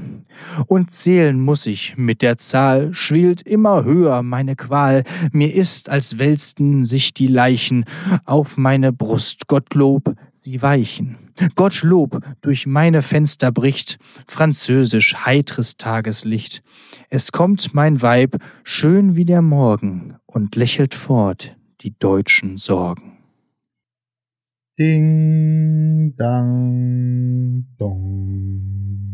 Und 0.66 0.92
zählen 0.92 1.40
muss 1.40 1.66
ich 1.66 1.96
mit 1.96 2.22
der 2.22 2.38
Zahl, 2.38 2.94
schwillt 2.94 3.42
immer 3.42 3.84
höher 3.84 4.22
meine 4.22 4.56
Qual, 4.56 5.04
mir 5.32 5.52
ist, 5.54 5.88
als 5.88 6.18
wälzten 6.18 6.84
sich 6.84 7.14
die 7.14 7.26
Leichen 7.26 7.84
auf 8.24 8.56
meine 8.56 8.92
Brust, 8.92 9.48
Gottlob, 9.48 10.14
sie 10.32 10.62
weichen. 10.62 11.32
Gottlob 11.54 12.20
durch 12.40 12.66
meine 12.66 13.02
Fenster 13.02 13.52
bricht, 13.52 13.98
französisch 14.28 15.14
heitres 15.14 15.76
Tageslicht. 15.76 16.62
Es 17.08 17.32
kommt 17.32 17.74
mein 17.74 18.02
Weib, 18.02 18.36
schön 18.64 19.16
wie 19.16 19.24
der 19.24 19.42
Morgen, 19.42 20.16
und 20.26 20.56
lächelt 20.56 20.94
fort 20.94 21.56
die 21.80 21.98
deutschen 21.98 22.56
Sorgen. 22.56 23.18
Ding, 24.78 26.14
dang, 26.16 27.66
dong. 27.78 29.09